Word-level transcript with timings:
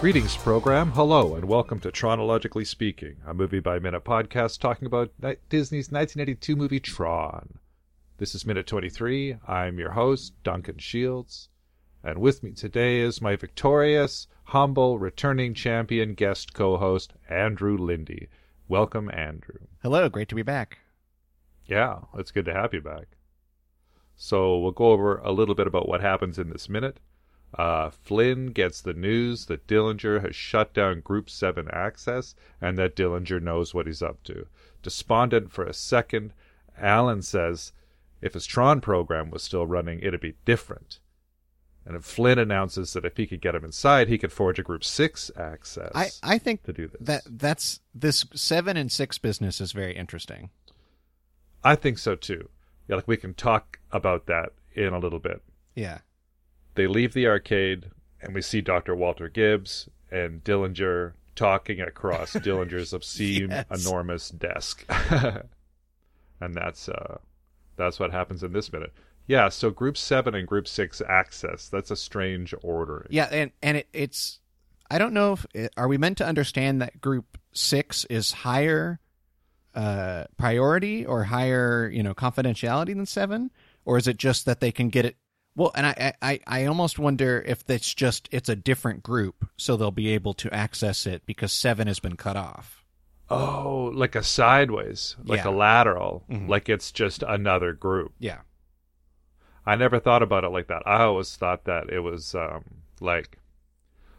Greetings, 0.00 0.34
program. 0.34 0.92
Hello, 0.92 1.34
and 1.34 1.44
welcome 1.44 1.78
to 1.80 1.92
Tronologically 1.92 2.66
Speaking, 2.66 3.16
a 3.26 3.34
movie 3.34 3.60
by 3.60 3.78
minute 3.78 4.02
podcast 4.02 4.58
talking 4.58 4.86
about 4.86 5.12
Disney's 5.50 5.92
1982 5.92 6.56
movie 6.56 6.80
Tron. 6.80 7.58
This 8.16 8.34
is 8.34 8.46
Minute 8.46 8.66
23. 8.66 9.36
I'm 9.46 9.78
your 9.78 9.90
host, 9.90 10.32
Duncan 10.42 10.78
Shields. 10.78 11.50
And 12.02 12.18
with 12.18 12.42
me 12.42 12.52
today 12.52 13.00
is 13.00 13.20
my 13.20 13.36
victorious, 13.36 14.26
humble, 14.44 14.98
returning 14.98 15.52
champion 15.52 16.14
guest 16.14 16.54
co 16.54 16.78
host, 16.78 17.12
Andrew 17.28 17.76
Lindy. 17.76 18.28
Welcome, 18.68 19.10
Andrew. 19.12 19.66
Hello, 19.82 20.08
great 20.08 20.30
to 20.30 20.34
be 20.34 20.42
back. 20.42 20.78
Yeah, 21.66 21.98
it's 22.16 22.30
good 22.30 22.46
to 22.46 22.54
have 22.54 22.72
you 22.72 22.80
back. 22.80 23.18
So, 24.16 24.58
we'll 24.60 24.72
go 24.72 24.92
over 24.92 25.18
a 25.18 25.32
little 25.32 25.54
bit 25.54 25.66
about 25.66 25.90
what 25.90 26.00
happens 26.00 26.38
in 26.38 26.48
this 26.48 26.70
minute. 26.70 27.00
Uh, 27.54 27.90
Flynn 27.90 28.48
gets 28.48 28.80
the 28.80 28.92
news 28.92 29.46
that 29.46 29.66
Dillinger 29.66 30.22
has 30.24 30.36
shut 30.36 30.72
down 30.72 31.00
Group 31.00 31.28
7 31.28 31.68
access 31.72 32.34
and 32.60 32.78
that 32.78 32.94
Dillinger 32.94 33.42
knows 33.42 33.74
what 33.74 33.86
he's 33.86 34.02
up 34.02 34.22
to. 34.24 34.46
Despondent 34.82 35.50
for 35.50 35.64
a 35.64 35.74
second, 35.74 36.32
Alan 36.78 37.22
says 37.22 37.72
if 38.20 38.34
his 38.34 38.46
Tron 38.46 38.80
program 38.80 39.30
was 39.30 39.42
still 39.42 39.66
running, 39.66 40.00
it'd 40.00 40.20
be 40.20 40.36
different. 40.44 41.00
And 41.84 42.04
Flynn 42.04 42.38
announces 42.38 42.92
that 42.92 43.04
if 43.04 43.16
he 43.16 43.26
could 43.26 43.40
get 43.40 43.54
him 43.54 43.64
inside, 43.64 44.08
he 44.08 44.18
could 44.18 44.32
forge 44.32 44.58
a 44.58 44.62
Group 44.62 44.84
6 44.84 45.30
access 45.36 45.90
I, 45.94 46.10
I 46.22 46.38
think 46.38 46.62
to 46.64 46.72
do 46.72 46.86
this. 46.86 47.00
that 47.00 47.22
that's 47.26 47.80
this 47.94 48.26
seven 48.34 48.76
and 48.76 48.92
six 48.92 49.18
business 49.18 49.60
is 49.60 49.72
very 49.72 49.96
interesting. 49.96 50.50
I 51.64 51.74
think 51.74 51.98
so 51.98 52.14
too. 52.14 52.48
Yeah, 52.86 52.96
like 52.96 53.08
we 53.08 53.16
can 53.16 53.34
talk 53.34 53.80
about 53.92 54.26
that 54.26 54.50
in 54.74 54.92
a 54.92 54.98
little 54.98 55.18
bit. 55.18 55.42
Yeah. 55.74 55.98
They 56.80 56.86
leave 56.86 57.12
the 57.12 57.26
arcade 57.26 57.90
and 58.22 58.34
we 58.34 58.40
see 58.40 58.62
Dr. 58.62 58.94
Walter 58.94 59.28
Gibbs 59.28 59.86
and 60.10 60.42
Dillinger 60.42 61.12
talking 61.36 61.78
across 61.80 62.32
Dillinger's 62.46 62.94
obscene, 62.94 63.50
Yes. 63.50 63.86
enormous 63.86 64.30
desk. 64.30 64.86
and 66.40 66.54
that's 66.54 66.88
uh 66.88 67.18
that's 67.76 68.00
what 68.00 68.12
happens 68.12 68.42
in 68.42 68.52
this 68.54 68.72
minute. 68.72 68.94
Yeah, 69.26 69.50
so 69.50 69.68
group 69.70 69.96
7 69.98 70.34
and 70.34 70.48
group 70.48 70.66
6 70.66 71.02
access. 71.06 71.68
That's 71.68 71.90
a 71.90 71.96
strange 71.96 72.54
order. 72.62 73.06
Yeah, 73.10 73.28
and 73.30 73.50
and 73.62 73.76
it, 73.76 73.88
it's 73.92 74.40
I 74.90 74.96
don't 74.98 75.12
know 75.12 75.34
if 75.34 75.46
it, 75.54 75.72
are 75.76 75.86
we 75.86 75.98
meant 75.98 76.16
to 76.18 76.26
understand 76.26 76.80
that 76.80 76.98
group 77.00 77.36
six 77.52 78.06
is 78.06 78.32
higher 78.32 79.00
uh 79.74 80.24
priority 80.38 81.04
or 81.04 81.24
higher 81.24 81.88
you 81.92 82.02
know 82.02 82.14
confidentiality 82.14 82.94
than 82.96 83.04
seven, 83.04 83.50
or 83.84 83.98
is 83.98 84.08
it 84.08 84.16
just 84.16 84.46
that 84.46 84.60
they 84.60 84.72
can 84.72 84.88
get 84.88 85.04
it? 85.04 85.16
Well, 85.60 85.72
and 85.74 85.86
I 85.86 86.14
I 86.22 86.40
I 86.46 86.64
almost 86.64 86.98
wonder 86.98 87.42
if 87.46 87.68
it's 87.68 87.92
just 87.92 88.30
it's 88.32 88.48
a 88.48 88.56
different 88.56 89.02
group, 89.02 89.46
so 89.58 89.76
they'll 89.76 89.90
be 89.90 90.08
able 90.14 90.32
to 90.34 90.50
access 90.54 91.06
it 91.06 91.26
because 91.26 91.52
seven 91.52 91.86
has 91.86 92.00
been 92.00 92.16
cut 92.16 92.34
off. 92.36 92.82
Oh, 93.28 93.92
like 93.94 94.14
a 94.14 94.22
sideways, 94.22 95.16
like 95.22 95.44
Yeah. 95.44 95.50
a 95.50 95.52
lateral, 95.52 96.24
Mhm. 96.30 96.48
like 96.48 96.70
it's 96.70 96.90
just 96.90 97.22
another 97.22 97.74
group. 97.74 98.14
Yeah. 98.18 98.38
I 99.66 99.76
never 99.76 100.00
thought 100.00 100.22
about 100.22 100.44
it 100.44 100.48
like 100.48 100.68
that. 100.68 100.82
I 100.86 101.02
always 101.02 101.36
thought 101.36 101.64
that 101.66 101.90
it 101.90 102.00
was 102.00 102.34
um, 102.34 102.64
like 103.00 103.36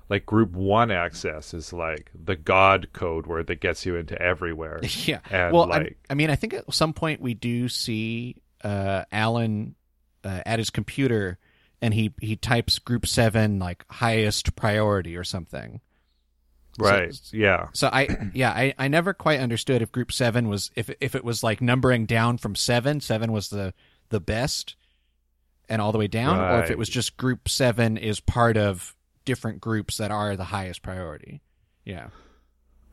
like 0.10 0.28
group 0.28 0.52
one 0.52 0.92
access 0.92 1.54
is 1.56 1.74
like 1.74 2.12
the 2.14 2.36
God 2.36 2.90
code 2.94 3.26
word 3.26 3.48
that 3.48 3.62
gets 3.62 3.84
you 3.86 3.96
into 3.96 4.22
everywhere. 4.22 4.80
yeah. 5.06 5.22
And 5.32 5.54
well, 5.54 5.64
I- 5.74 5.78
like 5.80 5.98
I, 6.08 6.14
mean, 6.14 6.30
I 6.30 6.36
think 6.36 6.54
at 6.54 6.72
some 6.72 6.94
point 6.94 7.20
we 7.20 7.34
do 7.34 7.68
see 7.68 8.36
uh, 8.64 9.06
Alan 9.12 9.74
uh, 10.24 10.42
at 10.46 10.60
his 10.60 10.70
computer, 10.70 11.38
and 11.82 11.94
he 11.94 12.14
he 12.22 12.36
types 12.36 12.80
Group 12.80 13.08
Seven 13.08 13.60
like 13.60 13.86
highest 13.90 14.56
priority 14.56 15.16
or 15.18 15.24
something. 15.24 15.82
so- 16.78 16.86
right, 16.86 17.20
yeah. 17.32 17.68
So 17.74 17.90
I 17.92 18.30
yeah 18.34 18.52
I, 18.52 18.74
I 18.78 18.88
never 18.88 19.14
quite 19.14 19.40
understood 19.40 19.82
if 19.82 19.92
Group 19.92 20.12
Seven 20.12 20.48
was 20.48 20.72
if 20.76 20.90
if 21.02 21.16
it 21.16 21.24
was 21.24 21.44
like 21.44 21.62
numbering 21.62 22.06
down 22.06 22.38
from 22.38 22.56
seven, 22.56 23.02
seven 23.02 23.32
was 23.32 23.50
the 23.50 23.74
the 24.10 24.20
best, 24.20 24.76
and 25.70 25.82
all 25.82 25.92
the 25.92 25.98
way 25.98 26.08
down, 26.08 26.38
or 26.40 26.64
if 26.64 26.70
it 26.72 26.78
was 26.78 26.90
just 26.90 27.18
Group 27.18 27.48
Seven 27.50 27.98
is 27.98 28.20
part 28.20 28.58
of 28.58 28.96
different 29.26 29.62
groups 29.62 29.98
that 29.98 30.12
are 30.12 30.36
the 30.36 30.44
highest 30.46 30.82
priority. 30.82 31.42
Yeah. 31.86 32.08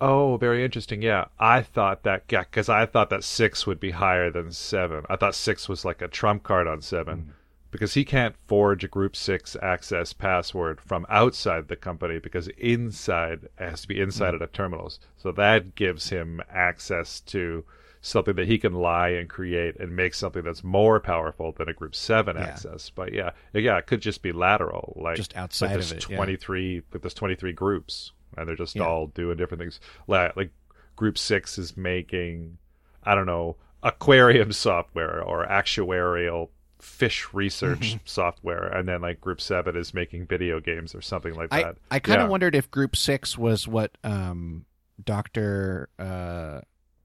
Oh, 0.00 0.36
very 0.36 0.64
interesting. 0.64 1.02
Yeah, 1.02 1.26
I 1.38 1.62
thought 1.62 2.04
that 2.04 2.24
yeah, 2.30 2.42
because 2.42 2.68
I 2.68 2.86
thought 2.86 3.10
that 3.10 3.24
six 3.24 3.66
would 3.66 3.80
be 3.80 3.90
higher 3.90 4.30
than 4.30 4.52
seven. 4.52 5.04
I 5.10 5.16
thought 5.16 5.34
six 5.34 5.68
was 5.68 5.84
like 5.84 6.00
a 6.02 6.08
trump 6.08 6.42
card 6.44 6.66
on 6.68 6.80
7 6.80 7.18
Mm-hmm. 7.18 7.30
because 7.72 7.94
he 7.94 8.04
can't 8.04 8.36
forge 8.46 8.84
a 8.84 8.88
group 8.88 9.16
six 9.16 9.56
access 9.60 10.12
password 10.12 10.80
from 10.80 11.04
outside 11.08 11.66
the 11.68 11.76
company 11.76 12.18
because 12.20 12.48
inside 12.58 13.44
it 13.44 13.52
has 13.58 13.80
to 13.82 13.88
be 13.88 14.00
inside 14.00 14.34
Mm-hmm. 14.34 14.34
of 14.42 14.50
the 14.52 14.56
terminals. 14.56 15.00
So 15.16 15.32
that 15.32 15.74
gives 15.74 16.10
him 16.10 16.40
access 16.48 17.20
to 17.22 17.64
something 18.00 18.36
that 18.36 18.46
he 18.46 18.58
can 18.58 18.74
lie 18.74 19.08
and 19.08 19.28
create 19.28 19.74
and 19.80 19.96
make 19.96 20.14
something 20.14 20.44
that's 20.44 20.62
more 20.62 21.00
powerful 21.00 21.50
than 21.50 21.68
a 21.68 21.72
group 21.74 21.96
seven 21.96 22.36
Yeah. 22.36 22.44
access. 22.44 22.88
But 22.90 23.12
yeah, 23.12 23.30
yeah, 23.52 23.76
it 23.78 23.86
could 23.86 24.00
just 24.00 24.22
be 24.22 24.30
lateral, 24.30 24.92
like 24.96 25.16
Just 25.16 25.36
outside 25.36 25.72
like 25.72 25.80
of 25.80 25.92
it, 25.92 26.08
yeah. 26.08 26.16
Twenty 26.16 26.36
three, 26.36 26.82
like 26.92 27.02
there's 27.02 27.14
twenty 27.14 27.34
three 27.34 27.52
groups, 27.52 28.12
and 28.36 28.48
they're 28.48 28.56
just 28.56 28.76
Yeah. 28.76 28.84
all 28.86 29.06
doing 29.08 29.36
different 29.36 29.60
things. 29.60 29.80
Like, 30.06 30.36
like 30.36 30.50
Group 30.96 31.16
Six 31.18 31.58
is 31.58 31.76
making, 31.76 32.58
I 33.04 33.14
don't 33.14 33.26
know, 33.26 33.56
aquarium 33.82 34.52
software 34.52 35.22
or 35.22 35.46
actuarial 35.46 36.48
fish 36.80 37.32
research 37.32 37.80
Mm-hmm. 37.90 37.98
software, 38.04 38.66
and 38.68 38.88
then 38.88 39.00
like 39.02 39.20
Group 39.20 39.40
Seven 39.40 39.76
is 39.76 39.94
making 39.94 40.26
video 40.26 40.60
games 40.60 40.94
or 40.94 41.00
something 41.00 41.34
like 41.34 41.48
I, 41.52 41.62
that. 41.64 41.76
I 41.90 41.98
kind 41.98 42.20
of 42.20 42.26
Yeah. 42.26 42.30
wondered 42.30 42.54
if 42.54 42.70
Group 42.70 42.94
Six 42.96 43.36
was 43.38 43.66
what 43.68 43.96
um, 44.04 44.64
Doctor 45.04 45.88
uh, 45.98 46.60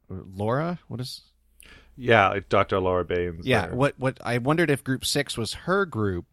Lora. 0.09 0.79
What 0.87 0.99
is? 0.99 1.21
Yeah, 1.95 2.29
like 2.29 2.49
Dr. 2.49 2.79
Lora 2.79 3.05
Baines. 3.05 3.45
Yeah. 3.45 3.67
there. 3.67 3.75
What? 3.75 3.99
What? 3.99 4.19
I 4.23 4.39
wondered 4.39 4.69
if 4.71 4.83
Group 4.83 5.05
Six 5.05 5.37
was 5.37 5.53
her 5.53 5.85
group, 5.85 6.25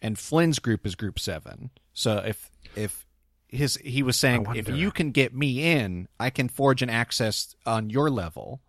and 0.00 0.18
Flynn's 0.18 0.58
group 0.58 0.86
is 0.86 0.94
Group 0.94 1.18
Seven. 1.18 1.70
So 1.92 2.18
if 2.18 2.50
if 2.74 3.06
his 3.52 3.76
he 3.84 4.02
was 4.02 4.18
saying 4.18 4.46
if 4.54 4.68
you 4.68 4.90
can 4.90 5.10
get 5.12 5.34
me 5.34 5.70
in, 5.72 6.08
I 6.18 6.30
can 6.30 6.48
forge 6.48 6.82
an 6.82 6.90
access 6.90 7.54
on 7.66 7.90
your 7.90 8.10
level. 8.10 8.60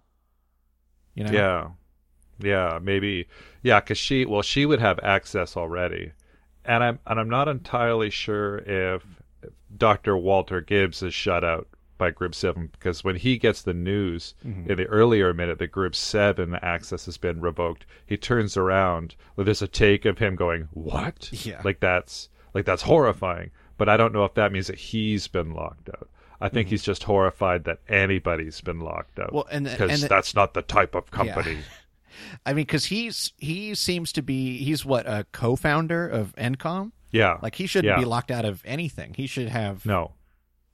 You 1.15 1.23
know. 1.25 1.31
Yeah, 1.31 1.69
yeah, 2.39 2.79
maybe. 2.81 3.27
Yeah, 3.61 3.79
because 3.79 3.97
she, 3.97 4.25
well, 4.25 4.41
she 4.41 4.65
would 4.65 4.81
have 4.81 4.99
access 5.01 5.55
already, 5.55 6.11
and 6.65 6.83
I'm 6.83 6.99
and 7.07 7.19
I'm 7.19 7.29
not 7.29 7.47
entirely 7.47 8.09
sure 8.09 8.57
if, 8.59 9.03
Dr. 9.75 10.17
Walter 10.17 10.59
Gibbs 10.61 11.01
is 11.01 11.13
shut 11.13 11.43
out 11.43 11.67
by 11.97 12.09
Group 12.11 12.33
Seven 12.35 12.67
because 12.71 13.03
when 13.03 13.15
he 13.15 13.37
gets 13.37 13.61
the 13.61 13.73
news 13.73 14.33
Mhm. 14.45 14.67
in 14.67 14.77
the 14.77 14.85
earlier 14.87 15.33
minute 15.33 15.59
that 15.59 15.67
Group 15.67 15.95
Seven 15.95 16.55
access 16.55 17.05
has 17.05 17.17
been 17.17 17.39
revoked, 17.39 17.85
he 18.05 18.17
turns 18.17 18.57
around. 18.57 19.15
There's 19.37 19.61
a 19.61 19.67
take 19.67 20.03
of 20.05 20.17
him 20.17 20.35
going, 20.35 20.67
"What?" 20.73 21.29
Yeah. 21.45 21.61
like 21.63 21.79
that's 21.79 22.29
like 22.53 22.65
that's 22.65 22.81
horrifying. 22.83 23.51
But 23.77 23.89
I 23.89 23.97
don't 23.97 24.13
know 24.13 24.25
if 24.25 24.33
that 24.35 24.51
means 24.51 24.67
that 24.67 24.77
he's 24.77 25.27
been 25.27 25.53
locked 25.53 25.89
out. 25.89 26.09
I 26.41 26.49
think 26.49 26.67
he's 26.67 26.83
just 26.83 27.03
horrified 27.03 27.63
that 27.65 27.79
anybody's 27.87 28.59
been 28.61 28.79
locked 28.81 29.17
out. 29.19 29.27
Mm-hmm. 29.27 29.35
Well, 29.35 29.47
and 29.49 29.65
because 29.65 30.01
that's 30.07 30.35
not 30.35 30.53
the 30.53 30.61
type 30.61 30.93
of 30.95 31.09
company. 31.09 31.59
I 32.45 32.53
mean, 32.53 32.65
because 32.65 32.85
he's 32.85 33.31
he 33.37 33.73
seems 33.75 34.11
to 34.13 34.21
be 34.21 34.57
he's 34.57 34.85
what 34.85 35.07
a 35.07 35.25
co-founder 35.31 36.07
of 36.07 36.35
Encom. 36.35 36.91
Yeah. 37.11 37.37
Like 37.41 37.55
he 37.55 37.65
shouldn't 37.65 37.89
Yeah. 37.95 37.99
be 37.99 38.05
locked 38.05 38.29
out 38.29 38.45
of 38.45 38.61
anything. 38.65 39.13
He 39.15 39.25
should 39.25 39.49
have 39.49 39.85
no. 39.85 40.11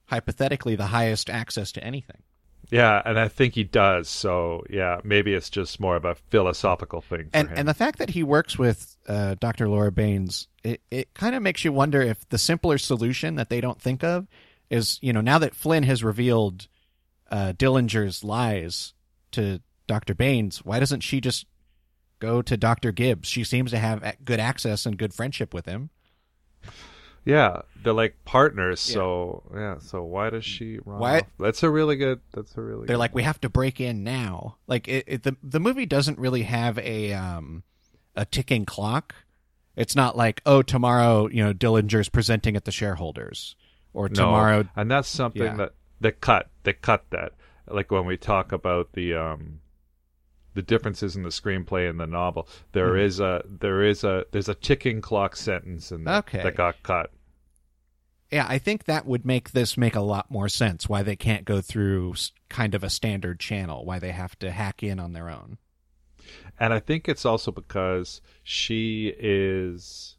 hypothetically 0.06 0.76
the 0.76 0.88
highest 0.88 1.30
access 1.30 1.72
to 1.74 1.84
anything. 1.84 2.24
Yeah, 2.72 3.02
and 3.04 3.20
I 3.20 3.30
think 3.30 3.56
he 3.56 3.64
does. 3.64 4.10
So 4.10 4.64
yeah, 4.70 5.00
maybe 5.04 5.34
it's 5.34 5.50
just 5.50 5.80
more 5.80 5.96
of 5.96 6.06
a 6.06 6.16
philosophical 6.16 7.02
thing 7.02 7.30
for 7.30 7.38
and 7.38 7.50
him. 7.50 7.58
and 7.58 7.68
the 7.68 7.74
fact 7.74 7.98
that 8.00 8.10
he 8.12 8.22
works 8.22 8.60
with 8.60 8.96
uh, 9.08 9.36
Dr. 9.40 9.68
Lora 9.70 9.92
Baines, 9.92 10.48
it, 10.64 10.82
it 10.92 11.14
kind 11.14 11.36
of 11.36 11.42
makes 11.42 11.64
you 11.64 11.72
wonder 11.72 12.02
if 12.02 12.28
the 12.30 12.38
simpler 12.38 12.78
solution 12.78 13.36
that 13.36 13.50
they 13.50 13.62
don't 13.62 13.82
think 13.82 14.04
of 14.04 14.28
is, 14.70 15.00
you 15.02 15.14
know, 15.14 15.22
now 15.22 15.40
that 15.40 15.56
Flynn 15.56 15.84
has 15.84 16.04
revealed 16.04 16.68
uh, 17.32 17.54
Dillinger's 17.54 18.24
lies 18.24 18.94
to 19.32 19.62
Dr. 19.88 20.14
Baines, 20.14 20.64
why 20.66 20.80
doesn't 20.80 21.02
she 21.02 21.22
just 21.22 21.46
go 22.20 22.42
to 22.42 22.58
Dr. 22.58 22.92
Gibbs? 22.92 23.28
She 23.28 23.44
seems 23.44 23.72
to 23.72 23.78
have 23.80 24.16
good 24.24 24.40
access 24.40 24.86
and 24.86 24.98
good 24.98 25.14
friendship 25.14 25.54
with 25.54 25.66
him. 25.66 25.90
yeah, 27.26 27.62
they're 27.84 27.94
like 27.94 28.16
partners. 28.26 28.80
So 28.80 29.44
yeah, 29.54 29.78
so 29.80 30.04
why 30.04 30.30
does 30.30 30.46
she 30.46 30.80
run 30.86 31.00
Why- 31.00 31.20
off? 31.20 31.28
That's 31.40 31.64
a 31.64 31.70
really 31.70 31.96
good. 31.96 32.20
That's 32.34 32.56
a 32.58 32.62
really. 32.62 32.88
They're 32.88 32.98
like, 32.98 33.16
we 33.16 33.24
have 33.24 33.40
to 33.42 33.50
break 33.50 33.80
in 33.80 34.04
now. 34.04 34.58
Like 34.68 34.88
it, 34.88 35.04
it, 35.08 35.24
the 35.24 35.36
the 35.44 35.60
movie 35.60 35.86
doesn't 35.86 36.20
really 36.20 36.44
have 36.44 36.78
a 36.80 37.14
um 37.14 37.64
a 38.16 38.26
ticking 38.26 38.66
clock. 38.66 39.16
It's 39.80 39.96
not 39.96 40.16
like 40.18 40.42
oh 40.46 40.62
tomorrow 40.62 41.28
you 41.30 41.44
know 41.44 41.54
Dillinger's 41.54 42.10
presenting 42.10 42.56
at 42.56 42.66
the 42.66 42.72
shareholders 42.72 43.56
or 43.94 44.10
No, 44.10 44.14
tomorrow 44.16 44.68
and 44.76 44.92
that's 44.92 45.08
something 45.10 45.42
Yeah. 45.42 45.56
that 45.56 45.74
they 46.02 46.12
cut. 46.12 46.50
They 46.64 46.74
cut 46.74 47.06
that. 47.10 47.34
Like 47.68 47.90
when 47.92 48.06
we 48.06 48.18
talk 48.18 48.52
about 48.52 48.94
the 48.94 49.16
um, 49.16 49.60
the 50.54 50.62
differences 50.62 51.16
in 51.16 51.24
the 51.24 51.30
screenplay 51.30 51.90
and 51.90 52.00
the 52.00 52.08
novel, 52.08 52.48
there 52.74 52.98
is 52.98 53.20
Mhm. 53.20 53.24
a 53.40 53.44
there 53.48 53.84
is 53.84 54.04
a 54.04 54.26
there's 54.32 54.50
a 54.50 54.56
ticking 54.56 55.02
clock 55.02 55.36
sentence 55.36 55.92
in 55.92 56.04
there 56.04 56.16
Okay. 56.18 56.44
that 56.44 56.56
got 56.56 56.82
cut. 56.84 57.12
Yeah, 58.32 58.46
I 58.48 58.60
think 58.60 58.84
that 58.86 59.06
would 59.08 59.26
make 59.26 59.52
this 59.52 59.76
make 59.78 59.96
a 59.96 60.02
lot 60.02 60.30
more 60.30 60.50
sense. 60.50 60.88
Why 60.88 61.02
they 61.04 61.16
can't 61.16 61.46
go 61.46 61.62
through 61.62 62.14
kind 62.50 62.76
of 62.76 62.84
a 62.84 62.90
standard 62.90 63.40
channel. 63.40 63.86
Why 63.86 63.98
they 64.00 64.12
have 64.12 64.38
to 64.40 64.52
hack 64.52 64.84
in 64.84 65.00
on 65.00 65.14
their 65.14 65.30
own. 65.30 65.58
And 66.60 66.74
I 66.74 66.80
think 66.80 67.08
it's 67.08 67.26
also 67.26 67.52
because 67.52 68.22
she 68.44 69.14
is 69.18 70.18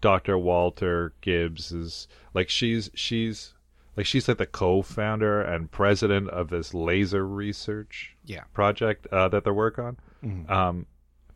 Dr. 0.00 0.38
Walter 0.38 1.12
Gibbs 1.20 1.72
is 1.72 2.08
like 2.34 2.48
she's 2.48 2.90
she's 2.94 3.52
like 3.96 4.06
she's 4.06 4.28
like 4.28 4.38
the 4.38 4.46
co-founder 4.46 5.42
and 5.42 5.70
president 5.70 6.28
of 6.30 6.48
this 6.50 6.72
laser 6.72 7.26
research 7.26 8.16
Yeah. 8.24 8.44
project 8.54 9.06
uh, 9.08 9.28
that 9.28 9.44
they're 9.44 9.52
working 9.52 9.84
on. 9.84 9.96
Mhm. 10.24 10.50
Um, 10.50 10.86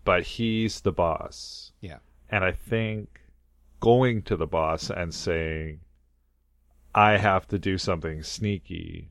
but 0.04 0.22
he's 0.24 0.80
the 0.80 0.92
boss, 0.92 1.72
Yeah. 1.80 1.98
and 2.30 2.44
I 2.44 2.52
think 2.52 3.20
going 3.80 4.22
to 4.22 4.36
the 4.36 4.46
boss 4.46 4.90
and 4.90 5.12
saying, 5.12 5.80
"I 6.94 7.16
have 7.18 7.46
to 7.48 7.58
do 7.58 7.78
something 7.78 8.22
sneaky," 8.22 9.10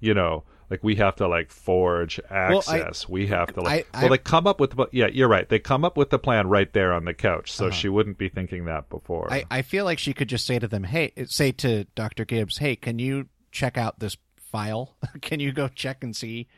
you 0.00 0.14
know, 0.14 0.44
like 0.70 0.82
we 0.82 0.96
have 0.96 1.16
to 1.16 1.28
like 1.28 1.50
forge 1.50 2.20
Well, 2.30 2.62
I- 2.68 2.80
access. 2.80 3.08
we 3.08 3.26
have 3.28 3.52
to 3.54 3.60
like. 3.60 3.86
I- 3.94 3.98
I- 3.98 4.02
well, 4.02 4.10
they 4.10 4.18
come 4.18 4.46
up 4.46 4.58
with 4.60 4.70
the. 4.76 4.86
Yeah, 4.92 5.06
you're 5.06 5.28
right. 5.28 5.48
They 5.48 5.58
come 5.58 5.84
up 5.84 5.96
with 5.96 6.10
the 6.10 6.18
plan 6.18 6.48
right 6.48 6.72
there 6.72 6.92
on 6.92 7.04
the 7.04 7.14
couch, 7.14 7.52
so 7.52 7.66
Uh-huh. 7.66 7.74
she 7.74 7.88
wouldn't 7.88 8.18
be 8.18 8.28
thinking 8.28 8.64
that 8.66 8.88
before. 8.88 9.32
I, 9.32 9.44
I 9.50 9.62
feel 9.62 9.84
like 9.84 9.98
she 9.98 10.12
could 10.12 10.28
just 10.28 10.46
say 10.46 10.58
to 10.58 10.66
them, 10.68 10.84
"Hey, 10.84 11.12
say 11.26 11.52
to 11.52 11.84
Doctor 11.94 12.24
Gibbs, 12.24 12.58
hey, 12.58 12.76
can 12.76 12.98
you 12.98 13.28
check 13.52 13.78
out 13.78 13.98
this 14.00 14.16
file? 14.36 14.96
can 15.22 15.40
you 15.40 15.52
go 15.52 15.68
check 15.68 16.02
and 16.04 16.14
see, 16.16 16.48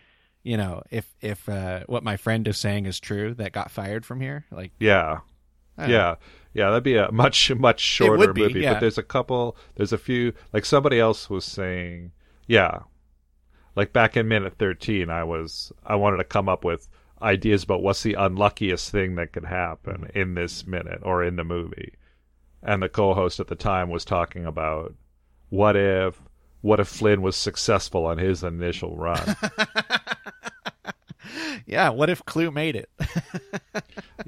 you 0.43 0.57
know, 0.57 0.83
if 0.91 1.15
if 1.21 1.49
uh, 1.49 1.81
what 1.87 2.03
my 2.03 2.17
friend 2.17 2.47
is 2.49 2.59
saying 2.59 2.87
is 2.87 2.99
true 3.01 3.35
that 3.35 3.53
got 3.53 3.71
fired 3.71 4.07
from 4.07 4.21
here? 4.21 4.45
Like, 4.51 4.73
yeah. 4.81 5.19
Don't 5.79 5.89
know. 5.91 5.95
Yeah, 5.95 6.15
yeah, 6.55 6.69
that'd 6.71 6.83
be 6.83 6.97
a 6.97 7.13
much 7.13 7.55
much 7.55 7.79
shorter 7.79 8.33
be, 8.33 8.43
movie. 8.43 8.61
yeah. 8.63 8.73
But 8.73 8.81
there's 8.81 8.99
a 8.99 9.03
couple. 9.05 9.57
There's 9.77 9.93
a 9.93 9.99
few. 9.99 10.33
Like 10.53 10.65
somebody 10.65 10.99
else 10.99 11.31
was 11.31 11.45
saying, 11.45 12.11
yeah, 12.49 12.81
like 13.77 13.93
back 13.93 14.17
in 14.17 14.29
minute 14.29 14.55
thirteen, 14.59 15.11
I 15.11 15.25
was 15.25 15.73
I 15.85 15.97
wanted 15.97 16.19
to 16.19 16.25
come 16.25 16.49
up 16.49 16.65
with 16.65 16.89
ideas 17.21 17.65
about 17.65 17.83
what's 17.83 18.03
the 18.03 18.15
unluckiest 18.15 18.91
thing 18.91 19.17
that 19.17 19.33
could 19.33 19.45
happen 19.45 20.11
in 20.15 20.35
this 20.35 20.67
minute 20.67 21.01
or 21.03 21.23
in 21.23 21.37
the 21.37 21.45
movie, 21.45 21.95
and 22.63 22.83
the 22.83 22.89
co-host 22.89 23.41
at 23.41 23.49
the 23.49 23.55
time 23.55 23.91
was 23.91 24.05
talking 24.05 24.47
about 24.47 24.95
what 25.51 25.77
if 25.77 26.21
what 26.61 26.81
if 26.81 26.89
Flynn 26.89 27.23
was 27.23 27.37
successful 27.37 28.07
on 28.07 28.19
his 28.19 28.43
initial 28.43 28.97
run. 28.97 29.37
yeah. 31.67 31.91
What 31.91 32.11
if 32.11 32.25
CLU 32.25 32.51
made 32.51 32.77
it? 32.77 32.91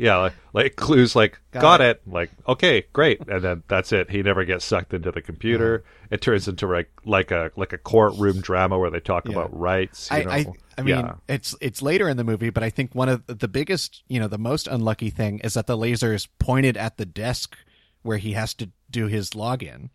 yeah, 0.00 0.16
like, 0.16 0.32
like 0.52 0.76
CLU's 0.76 1.14
like 1.14 1.38
Got 1.52 1.60
got, 1.60 1.80
it. 1.80 2.02
it. 2.04 2.10
like 2.12 2.30
okay, 2.48 2.84
great, 2.92 3.20
and 3.28 3.42
then 3.42 3.62
that's 3.68 3.92
it. 3.92 4.10
He 4.10 4.22
never 4.22 4.44
gets 4.44 4.64
sucked 4.64 4.94
into 4.94 5.12
the 5.12 5.22
computer. 5.22 5.84
Uh-huh. 5.84 6.06
It 6.12 6.20
turns 6.22 6.48
into 6.48 6.66
like 6.66 6.90
like 7.04 7.30
a 7.30 7.50
like 7.56 7.72
a 7.72 7.78
courtroom 7.78 8.40
drama 8.40 8.78
where 8.78 8.90
they 8.90 9.00
talk 9.00 9.26
Yeah. 9.26 9.32
about 9.32 9.56
rights. 9.58 10.08
You 10.10 10.16
I, 10.16 10.22
know? 10.22 10.30
I, 10.30 10.46
I 10.78 10.82
mean, 10.82 10.96
yeah. 10.96 11.14
it's 11.28 11.54
it's 11.60 11.82
later 11.82 12.08
in 12.08 12.16
the 12.16 12.24
movie, 12.24 12.50
but 12.50 12.62
I 12.62 12.70
think 12.70 12.94
one 12.94 13.08
of 13.08 13.26
the 13.26 13.48
biggest, 13.48 14.02
you 14.08 14.18
know, 14.18 14.28
the 14.28 14.38
most 14.38 14.66
unlucky 14.66 15.10
thing 15.10 15.38
is 15.40 15.54
that 15.54 15.66
the 15.66 15.76
laser 15.76 16.12
is 16.14 16.26
pointed 16.38 16.76
at 16.76 16.96
the 16.96 17.06
desk 17.06 17.56
where 18.02 18.16
he 18.18 18.32
has 18.32 18.54
to 18.54 18.70
do 18.90 19.06
his 19.06 19.30
login. 19.30 19.90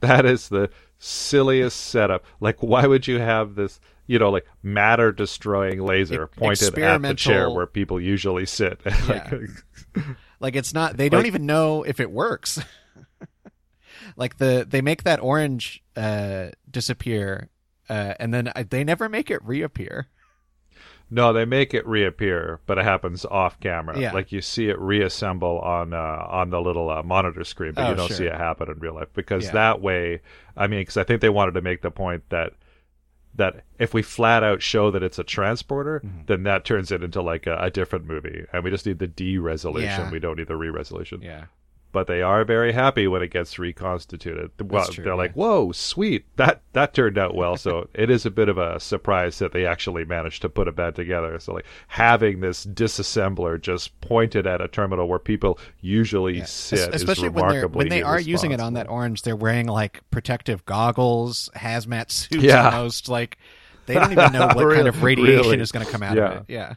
that 0.00 0.24
is 0.24 0.48
the 0.48 0.70
silliest 0.98 1.76
setup. 1.78 2.24
Like, 2.40 2.62
why 2.62 2.86
would 2.86 3.06
you 3.06 3.18
have 3.18 3.54
this? 3.54 3.80
You 4.08 4.18
know, 4.18 4.30
like 4.30 4.46
matter 4.64 5.12
destroying 5.12 5.80
laser 5.80 6.24
Ex- 6.24 6.36
pointed 6.36 6.78
at 6.80 7.02
the 7.02 7.14
chair 7.14 7.48
where 7.50 7.66
people 7.66 8.00
usually 8.00 8.46
sit. 8.46 8.80
Yeah. 9.08 9.30
Like 10.40 10.56
it's 10.56 10.72
not 10.74 10.96
they 10.96 11.08
don't 11.08 11.20
Like- 11.20 11.26
even 11.28 11.46
know 11.46 11.82
if 11.84 12.00
it 12.00 12.10
works. 12.10 12.58
like 14.16 14.38
the 14.38 14.66
they 14.68 14.80
make 14.80 15.02
that 15.04 15.20
orange 15.20 15.82
uh 15.96 16.48
disappear 16.70 17.48
uh 17.88 18.14
and 18.20 18.32
then 18.32 18.52
I, 18.54 18.62
they 18.62 18.84
never 18.84 19.08
make 19.08 19.30
it 19.30 19.44
reappear. 19.44 20.06
No, 21.10 21.32
they 21.32 21.46
make 21.46 21.72
it 21.72 21.86
reappear, 21.86 22.60
but 22.66 22.76
it 22.76 22.84
happens 22.84 23.24
off 23.24 23.58
camera. 23.60 23.98
Yeah. 23.98 24.12
Like 24.12 24.30
you 24.30 24.42
see 24.42 24.68
it 24.68 24.78
reassemble 24.78 25.58
on 25.60 25.94
uh, 25.94 26.26
on 26.28 26.50
the 26.50 26.60
little 26.60 26.90
uh, 26.90 27.02
monitor 27.02 27.44
screen, 27.44 27.72
but 27.72 27.86
Oh, 27.86 27.90
you 27.90 27.96
don't 27.96 28.08
sure. 28.08 28.16
see 28.18 28.24
it 28.26 28.34
happen 28.34 28.70
in 28.70 28.78
real 28.78 28.94
life 28.94 29.08
because 29.14 29.46
Yeah. 29.46 29.52
that 29.52 29.80
way, 29.80 30.20
I 30.54 30.66
mean, 30.66 30.80
because 30.82 30.98
I 30.98 31.04
think 31.04 31.22
they 31.22 31.30
wanted 31.30 31.52
to 31.52 31.62
make 31.62 31.80
the 31.80 31.90
point 31.90 32.24
that 32.28 32.52
that 33.38 33.64
if 33.78 33.94
we 33.94 34.02
flat 34.02 34.42
out 34.44 34.60
show 34.62 34.90
that 34.90 35.02
it's 35.02 35.18
a 35.18 35.24
transporter, 35.24 36.00
Mm-hmm. 36.04 36.20
then 36.26 36.42
that 36.42 36.64
turns 36.64 36.92
it 36.92 37.02
into 37.02 37.22
like 37.22 37.46
a, 37.46 37.56
a 37.58 37.70
different 37.70 38.04
movie, 38.04 38.44
and 38.52 38.62
we 38.62 38.70
just 38.70 38.84
need 38.86 38.98
the 38.98 39.06
D 39.08 39.38
resolution. 39.38 39.88
Yeah. 39.88 40.10
We 40.10 40.18
don't 40.18 40.36
need 40.36 40.48
the 40.48 40.56
re 40.56 40.68
resolution. 40.68 41.22
Yeah. 41.22 41.44
But 41.90 42.06
they 42.06 42.20
are 42.20 42.44
very 42.44 42.72
happy 42.72 43.08
when 43.08 43.22
it 43.22 43.30
gets 43.30 43.58
reconstituted. 43.58 44.50
Well, 44.60 44.86
true, 44.88 45.02
they're 45.04 45.14
yeah. 45.14 45.18
like, 45.18 45.32
"Whoa, 45.32 45.72
sweet! 45.72 46.26
That 46.36 46.60
that 46.74 46.92
turned 46.92 47.16
out 47.16 47.34
well." 47.34 47.56
so 47.56 47.88
it 47.94 48.10
is 48.10 48.26
a 48.26 48.30
bit 48.30 48.48
of 48.50 48.58
a 48.58 48.78
surprise 48.78 49.38
that 49.38 49.52
they 49.52 49.64
actually 49.64 50.04
managed 50.04 50.42
to 50.42 50.50
put 50.50 50.68
it 50.68 50.76
back 50.76 50.94
together. 50.94 51.38
So 51.40 51.54
like 51.54 51.64
having 51.86 52.40
this 52.40 52.66
disassembler 52.66 53.58
just 53.60 53.98
pointed 54.02 54.46
at 54.46 54.60
a 54.60 54.68
terminal 54.68 55.08
where 55.08 55.18
people 55.18 55.58
usually 55.80 56.44
sit, 56.44 56.78
Es- 56.80 56.88
especially 57.02 57.28
is 57.28 57.32
when 57.34 57.48
they're 57.48 57.68
when 57.68 57.88
they 57.88 58.02
are 58.02 58.20
using 58.20 58.50
it 58.52 58.60
on 58.60 58.74
that 58.74 58.88
orange, 58.90 59.22
they're 59.22 59.34
wearing 59.36 59.66
like 59.66 60.02
protective 60.10 60.64
goggles, 60.66 61.48
hazmat 61.56 62.10
suits 62.10 62.42
Yeah. 62.44 62.68
almost. 62.70 63.08
Like 63.08 63.38
they 63.86 63.94
don't 63.94 64.12
even 64.12 64.32
know 64.32 64.46
what 64.54 64.74
kind 64.74 64.88
of 64.88 65.02
radiation 65.02 65.36
really. 65.52 65.60
is 65.60 65.72
going 65.72 65.86
to 65.86 65.90
come 65.90 66.02
out 66.02 66.16
Yeah. 66.16 66.30
of 66.32 66.36
it. 66.38 66.44
Yeah. 66.52 66.74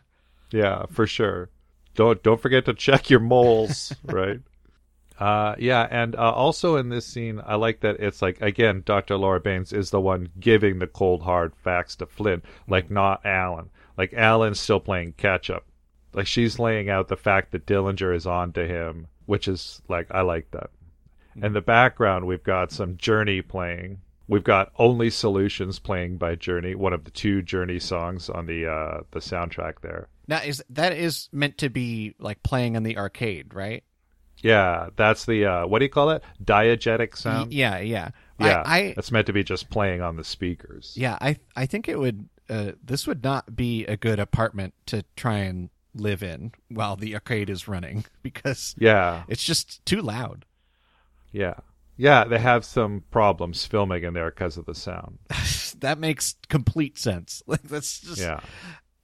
Yeah, 0.52 0.86
for 0.92 1.06
sure. 1.06 1.50
Don't 1.96 2.24
don't 2.24 2.42
forget 2.42 2.64
to 2.66 2.74
check 2.74 3.10
your 3.10 3.20
moles, 3.20 3.94
right? 4.06 4.40
Uh, 5.22 5.56
yeah, 5.60 5.88
and 5.92 6.16
uh, 6.16 6.32
also 6.32 6.78
in 6.78 6.90
this 6.90 7.06
scene, 7.06 7.40
I 7.46 7.54
like 7.54 7.82
that 7.82 8.00
it's 8.00 8.24
like 8.24 8.42
again, 8.42 8.82
Dr. 8.84 9.18
Lora 9.18 9.40
Baines 9.40 9.72
is 9.72 9.92
the 9.92 10.02
one 10.02 10.30
giving 10.40 10.80
the 10.80 10.88
cold 10.88 11.22
hard 11.22 11.56
facts 11.56 11.96
to 11.98 12.08
Flynn, 12.08 12.42
like 12.68 12.90
not 12.90 13.24
Alan. 13.24 13.70
Like 13.96 14.16
Alan's 14.16 14.60
still 14.60 14.80
playing 14.80 15.14
catch 15.18 15.52
up. 15.52 15.68
Like 16.12 16.26
she's 16.26 16.58
laying 16.58 16.90
out 16.90 17.08
the 17.08 17.16
fact 17.16 17.52
that 17.52 17.68
Dillinger 17.68 18.16
is 18.16 18.26
on 18.26 18.52
to 18.54 18.66
him, 18.66 19.06
which 19.28 19.48
is 19.48 19.84
like 19.88 20.08
I 20.10 20.22
like 20.22 20.50
that. 20.52 20.72
In 21.36 21.54
the 21.54 21.62
background, 21.62 22.26
we've 22.26 22.44
got 22.44 22.72
some 22.72 22.98
Journey 22.98 23.44
playing. 23.44 24.02
We've 24.28 24.44
got 24.44 24.72
Only 24.80 25.12
Solutions 25.12 25.78
playing 25.78 26.18
by 26.18 26.34
Journey, 26.34 26.74
one 26.74 26.94
of 26.94 27.04
the 27.04 27.12
two 27.12 27.44
Journey 27.44 27.78
songs 27.78 28.28
on 28.28 28.48
the 28.48 28.66
uh, 28.66 29.02
the 29.12 29.20
soundtrack 29.20 29.82
there. 29.82 30.08
Now 30.28 30.42
is 30.42 30.64
that 30.72 30.94
is 30.94 31.30
meant 31.32 31.60
to 31.60 31.70
be 31.70 32.16
like 32.18 32.42
playing 32.42 32.76
in 32.76 32.82
the 32.82 32.98
arcade, 32.98 33.54
right? 33.54 33.84
Yeah, 34.42 34.90
that's 34.96 35.26
the 35.26 35.46
uh, 35.46 35.68
what 35.68 35.80
do 35.80 35.86
you 35.86 35.90
call 35.90 36.10
it? 36.12 36.24
Diegetic 36.44 37.16
sound. 37.18 37.54
yeah, 37.54 37.80
yeah. 37.80 38.10
yeah, 38.40 38.64
I, 38.66 38.80
I 38.80 38.94
that's 38.96 39.12
meant 39.12 39.28
to 39.28 39.34
be 39.34 39.44
just 39.44 39.70
playing 39.70 40.02
on 40.02 40.16
the 40.16 40.24
speakers. 40.24 40.94
yeah, 40.98 41.18
I 41.22 41.38
I 41.56 41.66
think 41.66 41.88
it 41.88 42.00
would 42.00 42.28
uh 42.50 42.72
this 42.84 43.06
would 43.08 43.24
not 43.24 43.56
be 43.56 43.86
a 43.86 43.96
good 43.96 44.20
apartment 44.20 44.74
to 44.88 45.04
try 45.16 45.38
and 45.40 45.70
live 45.94 46.24
in 46.24 46.52
while 46.70 46.96
the 46.96 47.14
arcade 47.14 47.50
is 47.50 47.68
running 47.68 48.06
because 48.24 48.74
yeah, 48.80 49.24
it's 49.28 49.44
just 49.44 49.86
too 49.86 50.02
loud. 50.02 50.46
yeah, 51.32 51.56
yeah. 51.98 52.24
They 52.24 52.40
have 52.40 52.66
some 52.66 53.04
problems 53.12 53.66
filming 53.66 54.04
in 54.04 54.14
there 54.14 54.32
because 54.32 54.58
of 54.58 54.66
the 54.66 54.74
sound. 54.76 55.20
that 55.80 55.98
makes 56.00 56.36
complete 56.50 56.98
sense. 56.98 57.44
Like 57.48 57.64
that's 57.64 58.00
just 58.00 58.20
Yeah, 58.22 58.40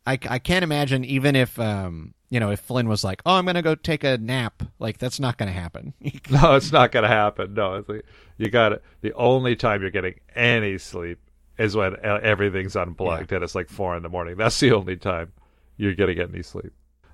I, 0.08 0.18
I 0.30 0.40
can't 0.40 0.64
imagine 0.64 1.04
even 1.06 1.36
if 1.36 1.60
um 1.60 2.14
you 2.30 2.40
know 2.40 2.50
if 2.52 2.60
Flynn 2.62 2.88
was 2.90 3.04
like 3.04 3.22
oh 3.26 3.36
I'm 3.36 3.46
gonna 3.46 3.62
go 3.62 3.76
take 3.76 4.04
a 4.04 4.18
nap 4.18 4.64
like 4.80 4.98
that's 4.98 5.20
not 5.20 5.38
gonna 5.38 5.52
happen 5.52 5.94
no, 6.32 6.56
it's 6.56 6.72
not 6.72 6.92
gonna 6.92 7.08
happen. 7.08 7.54
No, 7.54 7.76
it's 7.76 7.90
like, 7.90 8.06
you 8.38 8.50
got 8.50 8.72
it. 8.74 8.84
The 9.02 9.14
only 9.14 9.56
time 9.56 9.82
you're 9.82 9.92
getting 9.92 10.16
any 10.36 10.78
sleep 10.78 11.20
is 11.58 11.76
when 11.76 11.94
e- 11.94 11.98
everything's 12.04 12.76
unplugged 12.76 13.32
and 13.32 13.44
it's 13.44 13.56
like 13.56 13.70
four 13.70 13.96
in 13.98 14.04
the 14.04 14.10
morning. 14.10 14.38
That's 14.38 14.60
the 14.60 14.72
only 14.74 14.98
time 14.98 15.32
you're 15.78 15.96
gonna 15.96 16.16
get 16.16 16.30
any 16.34 16.44
sleep. 16.44 16.72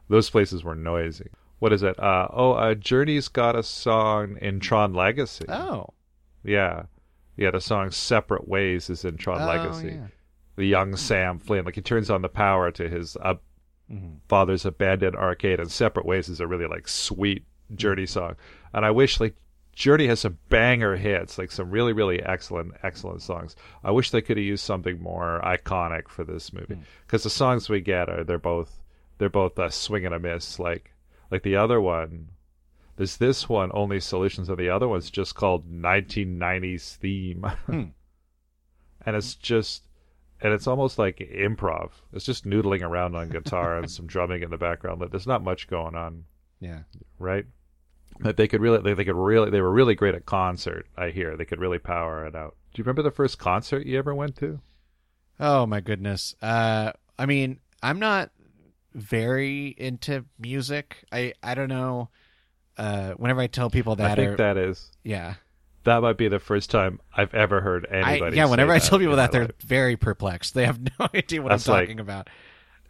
Those 0.09 0.29
places 0.29 0.63
were 0.63 0.75
noisy. 0.75 1.29
What 1.59 1.71
is 1.73 1.81
it? 1.83 1.97
Uh, 1.97 2.27
oh, 2.31 2.51
uh, 2.53 2.73
Journey's 2.75 3.29
got 3.29 3.55
a 3.55 3.63
song 3.63 4.37
in 4.41 4.59
Tron 4.59 4.93
Legacy. 4.93 5.45
oh 5.47 5.87
Yeah. 6.43 6.83
Yeah, 7.37 7.51
the 7.51 7.61
song 7.61 7.89
Separate 7.91 8.47
Ways 8.47 8.89
is 8.89 9.05
in 9.05 9.15
Tron 9.17 9.41
Oh, 9.41 9.45
Legacy. 9.47 9.87
yeah. 9.95 10.07
The 10.55 10.65
young 10.65 10.95
Sam 10.95 11.39
Flynn, 11.39 11.65
like 11.65 11.75
he 11.75 11.81
turns 11.81 12.09
on 12.09 12.21
the 12.21 12.29
power 12.29 12.71
to 12.71 12.89
his 12.89 13.17
uh, 13.21 13.35
Mhm. 13.91 14.19
father's 14.29 14.65
abandoned 14.65 15.15
arcade, 15.15 15.59
and 15.59 15.69
Separate 15.69 16.05
Ways 16.05 16.29
is 16.29 16.39
a 16.39 16.47
really 16.47 16.67
like 16.67 16.87
sweet 16.87 17.45
Journey 17.75 18.05
song. 18.05 18.35
And 18.73 18.85
I 18.85 18.91
wish 18.91 19.19
like 19.19 19.35
Journey 19.73 20.07
has 20.07 20.21
some 20.21 20.37
banger 20.49 20.95
hits, 20.95 21.37
like 21.37 21.51
some 21.51 21.69
really, 21.69 21.91
really 21.93 22.21
excellent, 22.23 22.73
excellent 22.83 23.21
songs. 23.23 23.55
I 23.83 23.91
wish 23.91 24.11
they 24.11 24.21
could 24.21 24.37
have 24.37 24.45
used 24.45 24.63
something 24.63 25.01
more 25.01 25.41
iconic 25.43 26.07
for 26.07 26.23
this 26.23 26.53
movie 26.53 26.77
because 27.05 27.23
the 27.23 27.29
songs 27.29 27.67
we 27.69 27.81
get 27.81 28.07
are 28.09 28.23
they're 28.23 28.37
both 28.37 28.81
they're 29.17 29.29
both 29.29 29.57
a 29.59 29.69
swing 29.71 30.05
and 30.05 30.13
a 30.15 30.19
miss. 30.19 30.59
Like 30.59 30.93
like 31.29 31.43
the 31.43 31.55
other 31.57 31.81
one, 31.81 32.29
there's 32.95 33.17
this 33.17 33.49
one 33.49 33.71
only 33.73 33.99
solutions, 33.99 34.47
and 34.47 34.57
the 34.57 34.69
other 34.69 34.87
one's 34.87 35.09
just 35.11 35.35
called 35.35 35.65
1990s 35.69 36.95
theme, 36.97 37.45
and 37.67 37.93
it's 39.05 39.35
just 39.35 39.83
and 40.43 40.53
it's 40.53 40.67
almost 40.67 40.99
like 40.99 41.17
improv. 41.17 41.91
It's 42.11 42.25
just 42.25 42.45
noodling 42.45 42.83
around 42.83 43.15
on 43.15 43.29
guitar 43.29 43.77
and 43.77 43.89
some 43.89 44.05
drumming 44.05 44.43
in 44.43 44.51
the 44.51 44.57
background. 44.57 44.99
But 44.99 45.09
there's 45.09 45.25
not 45.25 45.43
much 45.43 45.67
going 45.67 45.95
on, 45.95 46.25
yeah 46.59 46.79
right? 47.17 47.45
That 48.19 48.37
they 48.37 48.47
could 48.47 48.61
really, 48.61 48.79
they, 48.79 48.93
they 48.93 49.05
could 49.05 49.15
really, 49.15 49.49
they 49.49 49.61
were 49.61 49.71
really 49.71 49.95
great 49.95 50.13
at 50.13 50.25
concert. 50.27 50.85
I 50.95 51.09
hear 51.09 51.35
they 51.35 51.45
could 51.45 51.59
really 51.59 51.79
power 51.79 52.27
it 52.27 52.35
out. 52.35 52.55
Do 52.73 52.79
you 52.79 52.83
remember 52.83 53.01
the 53.01 53.11
first 53.11 53.39
concert 53.39 53.87
you 53.87 53.97
ever 53.97 54.13
went 54.13 54.35
to? 54.37 54.59
Oh 55.39 55.65
my 55.65 55.79
goodness. 55.81 56.35
Uh, 56.41 56.91
I 57.17 57.25
mean, 57.25 57.59
I'm 57.81 57.99
not 57.99 58.29
very 58.93 59.67
into 59.77 60.25
music. 60.37 61.05
I 61.11 61.33
I 61.41 61.55
don't 61.55 61.69
know. 61.69 62.09
Uh, 62.77 63.11
whenever 63.13 63.41
I 63.41 63.47
tell 63.47 63.69
people 63.69 63.95
that, 63.97 64.11
I 64.11 64.15
think 64.15 64.31
or, 64.33 64.37
that 64.37 64.57
is 64.57 64.91
yeah, 65.03 65.35
that 65.83 66.01
might 66.01 66.17
be 66.17 66.27
the 66.27 66.39
first 66.39 66.69
time 66.69 66.99
I've 67.15 67.33
ever 67.33 67.61
heard 67.61 67.87
I, 67.91 68.11
anybody. 68.13 68.37
yeah. 68.37 68.45
say 68.45 68.51
Whenever 68.51 68.71
I 68.73 68.79
tell 68.79 68.99
people 68.99 69.15
that, 69.17 69.31
they're 69.31 69.45
life. 69.45 69.61
very 69.61 69.95
perplexed. 69.97 70.53
They 70.53 70.65
have 70.65 70.79
no 70.99 71.07
idea 71.13 71.41
what 71.41 71.49
That's 71.49 71.67
I'm 71.67 71.73
like- 71.73 71.87
talking 71.87 71.99
about. 71.99 72.29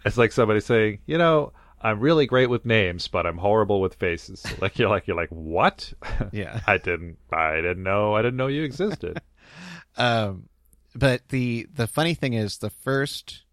It's 0.06 0.18
like 0.18 0.32
somebody 0.34 0.60
saying, 0.60 1.00
you 1.06 1.18
know, 1.18 1.54
I'm 1.82 2.00
really 2.00 2.26
great 2.26 2.50
with 2.50 2.66
names, 2.66 3.08
but 3.08 3.26
I'm 3.26 3.38
horrible 3.38 3.80
with 3.82 3.96
faces. 3.96 4.46
Like 4.62 4.78
you're 4.80 4.90
like 4.90 5.08
you're 5.08 5.18
like 5.18 5.30
what? 5.30 5.94
Yeah. 6.32 6.60
I 6.68 6.78
didn't 6.78 7.18
I 7.32 7.56
didn't 7.58 7.84
know 7.84 8.14
I 8.16 8.22
didn't 8.22 8.38
know 8.38 8.48
you 8.48 8.64
existed. 8.64 9.22
Um, 9.98 10.50
but 10.96 11.30
the 11.30 11.68
the 11.74 11.88
funny 11.88 12.14
thing 12.14 12.34
is, 12.34 12.58
the 12.58 12.70
first 12.70 13.44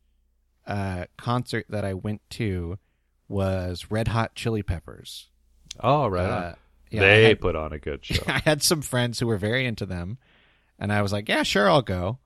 uh, 0.66 1.04
concert 1.16 1.66
that 1.68 1.85
I 1.85 1.94
went 1.94 2.20
to 2.30 2.78
was 3.28 3.87
Red 3.90 4.09
Hot 4.09 4.35
Chili 4.35 4.62
Peppers. 4.62 5.28
oh 5.80 6.06
right. 6.09 6.25
Uh, 6.26 6.54
yeah, 6.90 7.00
they 7.00 7.23
had- 7.25 7.40
put 7.40 7.56
on 7.56 7.73
a 7.73 7.78
good 7.78 8.04
show. 8.04 8.23
I 8.26 8.40
had 8.44 8.62
some 8.62 8.82
friends 8.82 9.18
who 9.18 9.26
were 9.26 9.37
very 9.38 9.66
into 9.66 9.87
them, 9.87 10.18
and 10.78 10.92
I 10.92 11.02
was 11.02 11.12
like, 11.12 11.28
"Yeah, 11.28 11.42
sure, 11.42 11.68
I'll 11.70 11.82
go." 11.82 12.18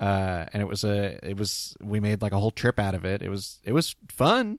Uh, 0.00 0.46
and 0.52 0.60
it 0.60 0.66
was 0.66 0.82
a, 0.84 1.18
it 1.28 1.36
was 1.36 1.76
we 1.80 2.00
made 2.00 2.20
like 2.20 2.32
a 2.32 2.38
whole 2.38 2.50
trip 2.50 2.78
out 2.78 2.94
of 2.94 3.04
it. 3.04 3.22
It 3.22 3.28
was 3.28 3.60
it 3.64 3.72
was 3.72 3.94
fun, 4.08 4.58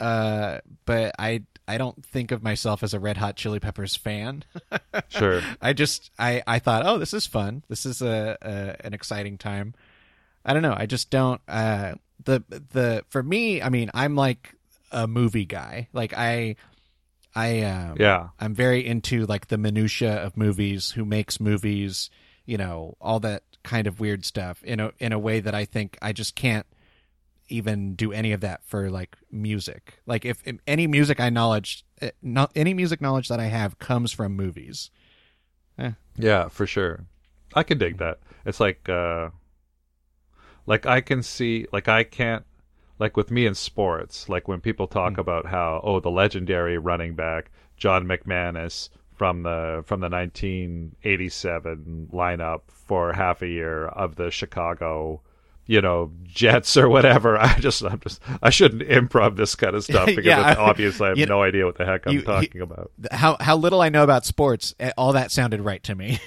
uh, 0.00 0.58
but 0.86 1.14
I 1.18 1.42
I 1.66 1.76
don't 1.78 2.04
think 2.06 2.30
of 2.30 2.42
myself 2.42 2.82
as 2.82 2.94
a 2.94 3.00
Red 3.00 3.16
Hot 3.16 3.36
Chili 3.36 3.58
Peppers 3.60 3.96
fan. 3.96 4.44
sure. 5.08 5.42
I 5.60 5.72
just 5.72 6.10
I 6.18 6.42
I 6.46 6.58
thought, 6.60 6.86
oh, 6.86 6.96
this 6.98 7.12
is 7.12 7.26
fun. 7.26 7.64
This 7.68 7.84
is 7.84 8.00
a, 8.00 8.38
a 8.40 8.86
an 8.86 8.94
exciting 8.94 9.36
time. 9.36 9.74
I 10.44 10.52
don't 10.54 10.62
know. 10.62 10.74
I 10.76 10.86
just 10.86 11.10
don't. 11.10 11.40
Uh, 11.48 11.94
the 12.24 12.42
the 12.48 13.04
for 13.08 13.22
me, 13.22 13.60
I 13.60 13.68
mean, 13.68 13.90
I'm 13.92 14.14
like 14.14 14.54
a 14.92 15.06
movie 15.06 15.44
guy. 15.44 15.88
Like 15.92 16.14
I 16.16 16.54
I 17.38 17.60
um, 17.62 17.96
Yeah. 17.98 18.28
I'm 18.40 18.54
very 18.54 18.84
into 18.84 19.24
like 19.26 19.46
the 19.46 19.58
minutia 19.58 20.16
of 20.24 20.36
movies, 20.36 20.90
who 20.90 21.04
makes 21.04 21.38
movies, 21.38 22.10
you 22.44 22.56
know, 22.56 22.96
all 23.00 23.20
that 23.20 23.44
kind 23.62 23.86
of 23.86 24.00
weird 24.00 24.24
stuff 24.24 24.62
in 24.64 24.80
a 24.80 24.92
in 24.98 25.12
a 25.12 25.18
way 25.18 25.40
that 25.40 25.54
I 25.54 25.64
think 25.64 25.96
I 26.02 26.12
just 26.12 26.34
can't 26.34 26.66
even 27.48 27.94
do 27.94 28.12
any 28.12 28.32
of 28.32 28.40
that 28.40 28.64
for 28.64 28.90
like 28.90 29.16
music. 29.30 30.00
Like 30.04 30.24
if, 30.24 30.42
if 30.44 30.56
any 30.66 30.86
music 30.86 31.20
I 31.20 31.30
knowledge, 31.30 31.84
eh, 32.00 32.10
not 32.20 32.50
any 32.56 32.74
music 32.74 33.00
knowledge 33.00 33.28
that 33.28 33.40
I 33.40 33.46
have 33.46 33.78
comes 33.78 34.12
from 34.12 34.34
movies. 34.34 34.90
Yeah, 36.16 36.48
for 36.48 36.66
sure. 36.66 37.06
I 37.54 37.62
can 37.62 37.78
dig 37.78 37.98
that. 37.98 38.18
It's 38.44 38.58
like 38.58 38.88
uh 38.88 39.30
like 40.66 40.86
I 40.86 41.00
can 41.00 41.22
see 41.22 41.66
like 41.72 41.86
I 41.86 42.02
can't 42.02 42.44
like 42.98 43.16
with 43.16 43.30
me 43.30 43.46
in 43.46 43.54
sports, 43.54 44.28
like 44.28 44.48
when 44.48 44.60
people 44.60 44.86
talk 44.86 45.14
Hmm. 45.14 45.20
about 45.20 45.46
how 45.46 45.80
oh 45.84 46.00
the 46.00 46.10
legendary 46.10 46.78
running 46.78 47.14
back 47.14 47.50
John 47.76 48.06
McManus 48.06 48.88
from 49.14 49.42
the 49.42 49.82
from 49.86 50.00
the 50.00 50.08
1987 50.08 52.08
lineup 52.12 52.60
for 52.68 53.12
half 53.12 53.42
a 53.42 53.48
year 53.48 53.86
of 53.86 54.16
the 54.16 54.30
Chicago 54.30 55.20
you 55.66 55.82
know 55.82 56.10
Jets 56.24 56.76
or 56.78 56.88
whatever. 56.88 57.36
I 57.38 57.58
just 57.58 57.82
I'm 57.84 58.00
just 58.00 58.22
I 58.42 58.48
shouldn't 58.50 58.82
improv 58.82 59.36
this 59.36 59.54
kind 59.54 59.76
of 59.76 59.84
stuff 59.84 60.06
because 60.16 60.24
Yeah, 60.24 60.54
obviously 60.58 61.06
I 61.06 61.08
have 61.10 61.18
you 61.22 61.26
know, 61.26 61.36
no 61.38 61.42
idea 61.42 61.66
what 61.66 61.76
the 61.76 61.84
heck 61.84 62.06
I'm 62.06 62.14
you- 62.14 62.20
you- 62.20 62.24
talking 62.24 62.60
about. 62.62 62.90
How 63.10 63.36
how 63.38 63.56
little 63.56 63.82
I 63.82 63.90
know 63.90 64.02
about 64.02 64.24
sports, 64.24 64.74
eh, 64.80 64.92
all 64.96 65.12
that 65.12 65.30
sounded 65.30 65.60
right 65.60 65.82
to 65.84 65.94
me. 65.94 66.20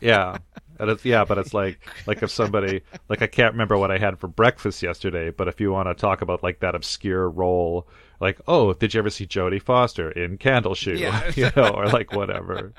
Yeah. 0.00 0.38
And 0.84 0.92
it's 0.92 1.04
yeah, 1.04 1.24
but 1.24 1.38
it's 1.38 1.54
like 1.54 1.80
like 2.06 2.22
if 2.22 2.30
somebody 2.30 2.82
like 3.08 3.22
I 3.22 3.26
can't 3.26 3.54
remember 3.54 3.78
what 3.78 3.90
I 3.90 3.96
had 3.96 4.18
for 4.18 4.28
breakfast 4.28 4.82
yesterday, 4.82 5.30
but 5.30 5.48
if 5.48 5.60
you 5.62 5.72
want 5.72 5.88
to 5.88 5.94
talk 5.94 6.20
about 6.20 6.42
like 6.42 6.60
that 6.60 6.74
obscure 6.74 7.28
role, 7.28 7.88
like 8.20 8.38
oh, 8.46 8.74
did 8.74 8.92
you 8.92 8.98
ever 8.98 9.08
see 9.08 9.26
Jodie 9.26 9.62
Foster 9.62 10.10
in 10.10 10.36
Candle 10.36 10.74
Shoe? 10.74 10.96
Yeah. 10.96 11.32
you 11.36 11.50
know, 11.56 11.70
or 11.70 11.88
like 11.88 12.12
whatever. 12.12 12.74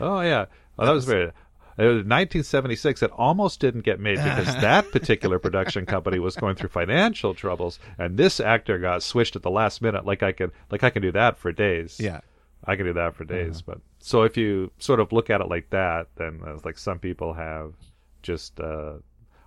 oh 0.00 0.20
yeah, 0.20 0.46
oh, 0.78 0.86
that 0.86 0.92
was 0.92 1.04
very. 1.04 1.32
It 1.78 1.84
was 1.84 2.04
1976. 2.04 3.02
It 3.02 3.10
almost 3.12 3.58
didn't 3.58 3.80
get 3.80 3.98
made 3.98 4.16
because 4.18 4.54
that 4.60 4.92
particular 4.92 5.38
production 5.38 5.86
company 5.86 6.18
was 6.18 6.36
going 6.36 6.54
through 6.54 6.68
financial 6.68 7.34
troubles, 7.34 7.80
and 7.98 8.16
this 8.16 8.38
actor 8.38 8.78
got 8.78 9.02
switched 9.02 9.34
at 9.36 9.42
the 9.42 9.50
last 9.50 9.82
minute. 9.82 10.04
Like 10.04 10.22
I 10.22 10.30
can, 10.32 10.52
like 10.70 10.84
I 10.84 10.90
can 10.90 11.02
do 11.02 11.10
that 11.12 11.38
for 11.38 11.50
days. 11.50 11.98
yeah. 11.98 12.20
I 12.64 12.76
can 12.76 12.86
do 12.86 12.92
that 12.92 13.14
for 13.16 13.24
days. 13.24 13.60
But 13.62 13.78
so 13.98 14.22
if 14.22 14.36
you 14.36 14.70
sort 14.78 15.00
of 15.00 15.12
look 15.12 15.30
at 15.30 15.40
it 15.40 15.48
like 15.48 15.70
that, 15.70 16.06
then 16.16 16.40
like 16.64 16.78
some 16.78 16.98
people 16.98 17.32
have 17.34 17.74
just 18.22 18.60
uh, 18.60 18.94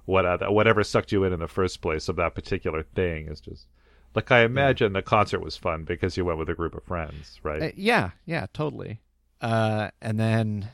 what 0.05 0.25
uh, 0.25 0.51
whatever 0.51 0.84
sucked 0.84 1.12
you 1.12 1.24
in 1.24 1.34
in 1.34 1.39
the 1.39 1.48
first 1.48 1.81
place 1.81 2.10
of 2.10 2.17
that 2.17 2.36
particular 2.36 2.84
thing 2.84 3.27
is 3.27 3.39
just 3.39 3.67
like 4.15 4.31
I 4.31 4.41
imagine 4.43 4.93
the 4.93 5.01
concert 5.01 5.39
was 5.39 5.55
fun 5.57 5.84
because 5.84 6.17
you 6.17 6.25
went 6.25 6.39
with 6.39 6.50
a 6.50 6.55
group 6.55 6.75
of 6.75 6.84
friends, 6.84 7.39
right? 7.43 7.62
Uh, 7.63 7.72
yeah, 7.75 8.12
yeah, 8.25 8.45
totally. 8.53 9.01
Uh, 9.41 9.91
and 10.01 10.19
then 10.19 10.69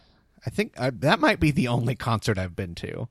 I 0.45 0.49
think 0.49 0.73
uh, 0.77 0.91
that 0.95 1.19
might 1.19 1.39
be 1.39 1.51
the 1.51 1.67
only 1.67 1.95
concert 1.95 2.37
I've 2.37 2.55
been 2.55 2.75
to. 2.75 3.07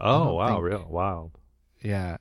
oh 0.00 0.34
wow, 0.34 0.48
think- 0.48 0.62
real 0.62 0.86
wild. 0.88 1.38
Yeah, 1.82 2.18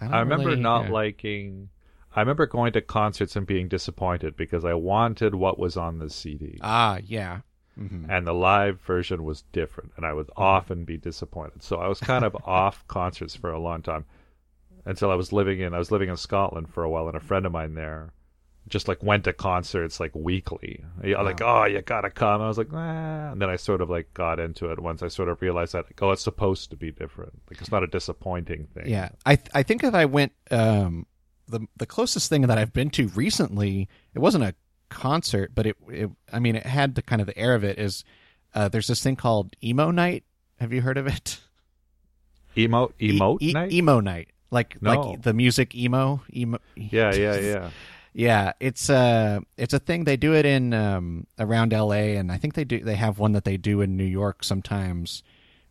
don't 0.00 0.12
I 0.14 0.20
remember 0.20 0.50
really- 0.50 0.60
not 0.60 0.84
yeah. 0.86 0.92
liking. 0.92 1.68
I 2.16 2.20
remember 2.20 2.46
going 2.46 2.72
to 2.72 2.80
concerts 2.80 3.36
and 3.36 3.46
being 3.46 3.68
disappointed 3.68 4.36
because 4.36 4.64
I 4.64 4.74
wanted 4.74 5.34
what 5.34 5.58
was 5.58 5.76
on 5.76 5.98
the 5.98 6.10
CD. 6.10 6.58
Ah, 6.62 6.98
yeah. 7.04 7.40
Mhm. 7.78 8.06
and 8.10 8.26
the 8.26 8.32
live 8.34 8.80
version 8.80 9.22
was 9.22 9.42
different 9.52 9.92
and 9.96 10.04
i 10.04 10.12
would 10.12 10.26
Mm-hmm. 10.26 10.42
often 10.42 10.84
be 10.84 10.96
disappointed 10.96 11.62
so 11.62 11.76
i 11.76 11.86
was 11.86 12.00
kind 12.00 12.24
of 12.24 12.36
off 12.44 12.84
concerts 12.88 13.36
for 13.36 13.52
a 13.52 13.58
long 13.60 13.82
time 13.82 14.04
until 14.84 15.12
i 15.12 15.14
was 15.14 15.32
living 15.32 15.60
in 15.60 15.72
i 15.74 15.78
was 15.78 15.92
living 15.92 16.08
in 16.08 16.16
scotland 16.16 16.68
for 16.74 16.82
a 16.82 16.90
while 16.90 17.06
and 17.06 17.16
a 17.16 17.20
friend 17.20 17.46
of 17.46 17.52
mine 17.52 17.74
there 17.74 18.10
just 18.66 18.88
like 18.88 19.00
went 19.00 19.22
to 19.22 19.32
concerts 19.32 20.00
like 20.00 20.12
weekly 20.12 20.84
yeah, 21.04 21.20
like 21.22 21.40
oh 21.40 21.66
you 21.66 21.80
gotta 21.82 22.10
come 22.10 22.42
i 22.42 22.48
was 22.48 22.58
like 22.58 22.66
ah. 22.72 23.30
and 23.30 23.40
then 23.40 23.48
i 23.48 23.54
sort 23.54 23.80
of 23.80 23.88
like 23.88 24.12
got 24.12 24.40
into 24.40 24.72
it 24.72 24.80
once 24.80 25.00
i 25.00 25.06
sort 25.06 25.28
of 25.28 25.40
realized 25.40 25.72
that 25.72 25.84
like, 25.84 26.02
oh 26.02 26.10
it's 26.10 26.20
supposed 26.24 26.70
to 26.70 26.76
be 26.76 26.90
different 26.90 27.40
like 27.48 27.60
it's 27.60 27.70
not 27.70 27.84
a 27.84 27.86
disappointing 27.86 28.66
thing 28.74 28.88
Yeah, 28.88 29.10
I 29.24 29.36
th- 29.36 29.50
I 29.54 29.62
think 29.62 29.84
if 29.84 29.94
I 29.94 30.04
went 30.06 30.32
um 30.50 31.06
the 31.48 31.66
the 31.76 31.86
closest 31.86 32.28
thing 32.28 32.42
that 32.42 32.58
I've 32.58 32.72
been 32.72 32.90
to 32.90 33.08
recently, 33.08 33.88
it 34.14 34.18
wasn't 34.20 34.44
a 34.44 34.54
concert, 34.90 35.52
but 35.54 35.66
it, 35.66 35.76
it 35.88 36.10
I 36.32 36.38
mean 36.38 36.56
it 36.56 36.66
had 36.66 36.94
the 36.94 37.02
kind 37.02 37.20
of 37.20 37.26
the 37.26 37.36
air 37.38 37.54
of 37.54 37.64
it 37.64 37.78
is 37.78 38.04
uh 38.54 38.68
there's 38.68 38.86
this 38.86 39.02
thing 39.02 39.16
called 39.16 39.54
emo 39.62 39.90
night. 39.90 40.24
Have 40.60 40.72
you 40.72 40.80
heard 40.82 40.96
of 40.98 41.06
it? 41.06 41.38
emo 42.56 42.92
emote 43.00 43.38
E- 43.42 43.50
e- 43.50 43.52
night 43.52 43.72
emo 43.72 44.00
night. 44.00 44.28
Like 44.50 44.80
No. 44.80 45.00
like 45.00 45.22
the 45.22 45.32
music 45.34 45.74
emo 45.74 46.22
emo 46.34 46.58
yeah 46.74 47.14
yeah 47.14 47.36
yeah 47.40 47.70
Yeah, 48.14 48.52
it's 48.60 48.88
a 48.88 49.42
it's 49.56 49.74
a 49.74 49.78
thing 49.78 50.04
they 50.04 50.16
do 50.16 50.34
it 50.34 50.46
in 50.46 50.72
um 50.72 51.26
around 51.38 51.72
LA 51.72 52.16
and 52.18 52.32
I 52.32 52.38
think 52.38 52.54
they 52.54 52.64
do 52.64 52.80
they 52.82 52.96
have 52.96 53.18
one 53.18 53.32
that 53.32 53.44
they 53.44 53.56
do 53.58 53.80
in 53.82 53.96
New 53.96 54.04
York 54.04 54.42
sometimes 54.42 55.22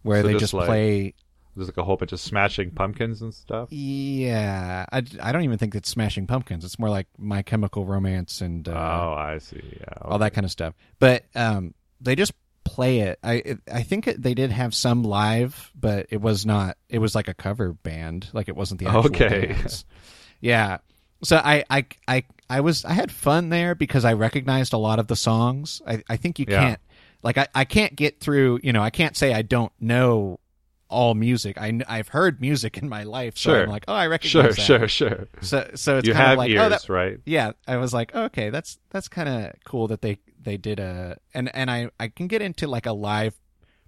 where 0.03 0.21
So 0.21 0.27
they 0.27 0.33
just 0.33 0.41
just 0.41 0.53
like- 0.53 0.67
play 0.67 1.13
there's 1.57 1.67
like 1.67 1.77
a 1.77 1.83
whole 1.83 1.97
bunch 1.97 2.11
of 2.11 2.19
smashing 2.19 2.71
pumpkins 2.71 3.21
and 3.21 3.33
stuff 3.33 3.67
Yeah, 3.71 4.85
I, 4.91 5.03
I 5.21 5.31
don't 5.31 5.43
even 5.43 5.57
think 5.57 5.75
it's 5.75 5.89
Smashing 5.89 6.27
Pumpkins. 6.27 6.63
It's 6.63 6.79
more 6.79 6.89
like 6.89 7.07
My 7.17 7.41
Chemical 7.41 7.85
Romance 7.85 8.41
and 8.41 8.67
uh, 8.67 8.71
oh 8.71 9.13
i 9.17 9.37
see 9.39 9.61
yeah 9.79 9.93
all 10.01 10.19
that 10.19 10.33
kind 10.33 10.45
of 10.45 10.51
stuff. 10.51 10.73
But 10.99 11.23
um, 11.35 11.73
they 11.99 12.15
just 12.15 12.33
play 12.63 12.99
it. 12.99 13.19
I 13.23 13.33
it, 13.33 13.59
I 13.71 13.83
think 13.83 14.07
it, 14.07 14.21
they 14.21 14.33
did 14.33 14.51
have 14.51 14.75
some 14.75 15.03
live, 15.03 15.71
but 15.75 16.07
it 16.09 16.21
was 16.21 16.45
not. 16.45 16.77
It 16.89 16.99
was 16.99 17.15
like 17.15 17.27
a 17.27 17.33
cover 17.33 17.73
band. 17.73 18.27
Like 18.33 18.49
it 18.49 18.55
wasn't 18.55 18.79
the 18.79 18.87
actual 18.87 19.05
Okay. 19.07 19.55
Yeah. 20.41 20.77
So 21.23 21.37
I, 21.37 21.63
I 21.69 21.85
I 22.07 22.23
I 22.49 22.59
was 22.61 22.85
I 22.85 22.93
had 22.93 23.11
fun 23.11 23.49
there 23.49 23.73
because 23.73 24.05
I 24.05 24.13
recognized 24.13 24.73
a 24.73 24.77
lot 24.77 24.99
of 24.99 25.07
the 25.07 25.15
songs. 25.15 25.81
I 25.87 26.03
I 26.07 26.17
think 26.17 26.37
you 26.39 26.45
Yeah. 26.47 26.59
can't 26.59 26.79
like 27.23 27.37
I 27.39 27.47
I 27.55 27.65
can't 27.65 27.95
get 27.95 28.19
through. 28.19 28.59
You 28.61 28.71
know 28.73 28.83
I 28.83 28.91
can't 28.91 29.17
say 29.17 29.33
I 29.33 29.41
don't 29.41 29.71
know 29.79 30.39
all 30.89 31.13
music. 31.15 31.57
I 31.57 31.79
I've 31.87 32.07
heard 32.09 32.39
music 32.41 32.77
in 32.77 32.87
my 32.89 33.03
life, 33.03 33.37
so 33.37 33.51
Sure. 33.51 33.63
I'm 33.63 33.69
like, 33.69 33.85
oh, 33.87 33.93
I 33.93 34.03
sure 34.19 34.43
recognize 34.43 34.55
that. 34.55 34.61
sure 34.61 34.87
sure 34.87 35.09
sure. 35.09 35.27
So 35.41 35.69
so 35.75 35.97
it's 35.97 36.07
you 36.07 36.13
kind 36.13 36.31
of 36.33 36.37
like, 36.37 36.49
ears 36.49 36.61
oh, 36.61 36.69
that, 36.69 36.89
right 36.89 37.19
yeah. 37.25 37.51
I 37.67 37.77
was 37.77 37.93
like, 37.93 38.11
oh, 38.13 38.23
okay, 38.25 38.49
that's 38.49 38.77
that's 38.89 39.07
kind 39.07 39.27
of 39.29 39.53
cool 39.65 39.87
that 39.89 40.01
they 40.01 40.19
they 40.41 40.57
did 40.57 40.79
a 40.79 41.17
and 41.33 41.53
and 41.55 41.69
I 41.69 41.89
I 41.99 42.07
can 42.07 42.27
get 42.27 42.41
into 42.41 42.67
like 42.67 42.85
a 42.85 42.93
live 42.93 43.35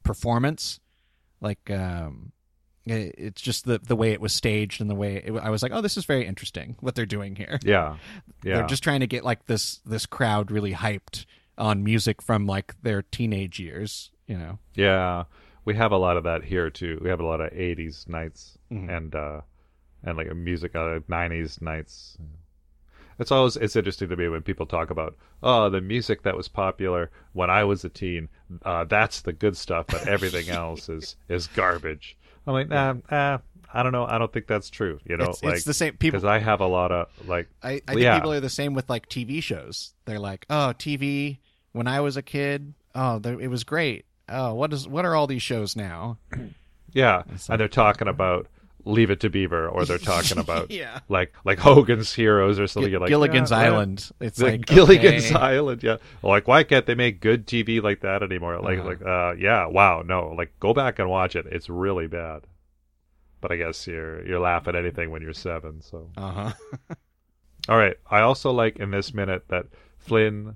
performance, 0.04 0.80
like 1.42 1.70
um, 1.72 2.32
it- 2.86 3.16
it's 3.18 3.42
just 3.42 3.66
the 3.66 3.80
the 3.80 3.96
way 3.96 4.12
it 4.12 4.22
was 4.22 4.34
staged 4.34 4.82
and 4.82 4.90
the 4.90 4.96
way 4.96 5.18
it, 5.18 5.32
I 5.42 5.50
was 5.50 5.62
like, 5.64 5.72
oh, 5.74 5.82
this 5.82 5.98
is 5.98 6.06
very 6.06 6.26
interesting 6.26 6.76
what 6.80 6.96
they're 6.96 7.06
doing 7.06 7.36
here. 7.36 7.60
Yeah, 7.64 7.98
yeah. 8.44 8.56
They're 8.58 8.68
just 8.68 8.84
trying 8.84 9.02
to 9.02 9.08
get 9.08 9.24
like 9.24 9.46
this 9.46 9.78
this 9.86 10.06
crowd 10.06 10.52
really 10.52 10.74
hyped 10.74 11.26
on 11.58 11.84
music 11.84 12.22
from 12.22 12.46
like 12.46 12.74
their 12.82 13.02
teenage 13.02 13.60
years, 13.60 14.12
you 14.28 14.38
know. 14.38 14.60
yeah. 14.76 15.26
We 15.70 15.76
have 15.76 15.92
a 15.92 15.98
lot 15.98 16.18
of 16.18 16.24
that 16.24 16.44
here 16.44 16.70
too. 16.72 17.00
We 17.04 17.10
have 17.10 17.20
a 17.20 17.26
lot 17.26 17.42
of 17.42 17.52
'80s 17.54 18.08
nights 18.10 18.58
Mhm. 18.72 18.90
and 18.98 19.14
uh, 19.16 19.42
and 20.04 20.18
like 20.18 20.30
a 20.32 20.34
music 20.34 20.76
uh, 20.76 21.00
'90s 21.08 21.62
nights. 21.62 22.18
it's 23.20 23.32
always 23.32 23.56
it's 23.58 23.76
interesting 23.76 24.10
to 24.10 24.16
me 24.16 24.28
when 24.30 24.42
people 24.42 24.66
talk 24.66 24.90
about 24.90 25.16
oh 25.44 25.70
the 25.70 25.82
music 25.82 26.24
that 26.24 26.36
was 26.36 26.48
popular 26.48 27.12
when 27.34 27.50
I 27.52 27.64
was 27.66 27.86
a 27.86 27.90
teen. 27.90 28.30
Uh, 28.64 28.84
that's 28.86 29.22
the 29.22 29.34
good 29.34 29.56
stuff, 29.56 29.86
but 29.88 30.08
everything 30.08 30.50
else 30.64 30.90
is 30.90 31.16
is 31.28 31.46
garbage. 31.48 32.18
I'm 32.48 32.54
like, 32.54 32.70
nah, 32.70 32.96
ah, 33.12 33.40
I 33.72 33.84
don't 33.84 33.92
know. 33.92 34.06
I 34.08 34.18
don't 34.18 34.34
think 34.34 34.48
that's 34.48 34.72
true. 34.72 35.00
You 35.06 35.18
know, 35.18 35.26
It's, 35.30 35.44
like 35.44 35.56
it's 35.58 35.66
the 35.66 35.74
same. 35.76 35.98
People, 35.98 36.18
because 36.20 36.26
I 36.26 36.40
have 36.40 36.62
a 36.62 36.68
lot 36.68 36.92
of 36.92 37.08
like 37.28 37.48
I, 37.62 37.74
I 37.88 37.94
think 37.94 38.00
yeah. 38.02 38.16
people 38.18 38.34
are 38.34 38.40
the 38.40 38.50
same 38.50 38.74
with 38.74 38.90
like 38.90 39.08
TV 39.08 39.44
shows. 39.44 39.94
They're 40.06 40.18
like, 40.32 40.48
oh, 40.50 40.74
TV. 40.80 41.38
When 41.74 41.86
I 41.86 42.00
was 42.00 42.18
a 42.18 42.24
kid, 42.24 42.74
oh, 42.96 43.20
there- 43.20 43.40
it 43.40 43.50
was 43.50 43.64
great. 43.64 44.06
Oh, 44.32 44.54
what 44.54 44.72
is 44.74 44.88
what 44.88 45.06
are 45.06 45.16
all 45.16 45.28
these 45.28 45.42
shows 45.42 45.76
now? 45.76 46.18
Yeah, 46.94 47.24
It's 47.34 47.50
and 47.50 47.60
they're 47.60 47.68
talking 47.68 48.08
about 48.08 48.48
Leave 48.86 49.12
It 49.12 49.20
to 49.20 49.30
Beaver, 49.30 49.68
or 49.70 49.86
they're 49.86 49.98
talking 49.98 50.38
about 50.46 50.72
Yeah. 50.72 51.00
like 51.10 51.34
like 51.46 51.60
Hogan's 51.60 52.14
Heroes 52.14 52.60
or 52.60 52.68
something. 52.68 52.92
You're 52.92 53.00
like 53.02 53.10
Gilligan's 53.10 53.52
yeah, 53.52 53.62
yeah. 53.62 53.68
Island. 53.68 54.10
It's 54.20 54.38
The 54.40 54.46
like 54.46 54.66
Gilligan's 54.66 55.26
okay. 55.28 55.36
Island, 55.36 55.84
yeah. 55.84 55.98
Like, 56.24 56.48
why 56.48 56.64
can't 56.64 56.86
they 56.86 56.96
make 56.96 57.22
good 57.22 57.46
TV 57.46 57.82
like 57.84 58.02
that 58.02 58.24
anymore? 58.24 58.60
Like, 58.60 58.80
Uh-huh. 58.80 58.88
like, 58.90 59.02
uh, 59.06 59.34
yeah, 59.38 59.66
wow, 59.68 60.02
no, 60.06 60.30
like, 60.36 60.54
go 60.60 60.74
back 60.74 60.98
and 61.00 61.10
watch 61.10 61.36
it. 61.36 61.46
It's 61.52 61.70
really 61.70 62.08
bad. 62.08 62.42
But 63.42 63.52
I 63.52 63.58
guess 63.58 63.86
you're 63.88 64.26
you're 64.26 64.40
laughing 64.40 64.76
at 64.76 64.82
anything 64.84 65.12
when 65.12 65.22
you're 65.22 65.34
seven. 65.34 65.82
So, 65.82 66.10
Uh-huh. 66.18 66.52
all 67.70 67.78
right. 67.78 67.98
I 68.10 68.22
also 68.22 68.52
like 68.52 68.78
in 68.78 68.92
this 68.92 69.14
minute 69.14 69.44
that 69.50 69.68
Flynn, 69.98 70.56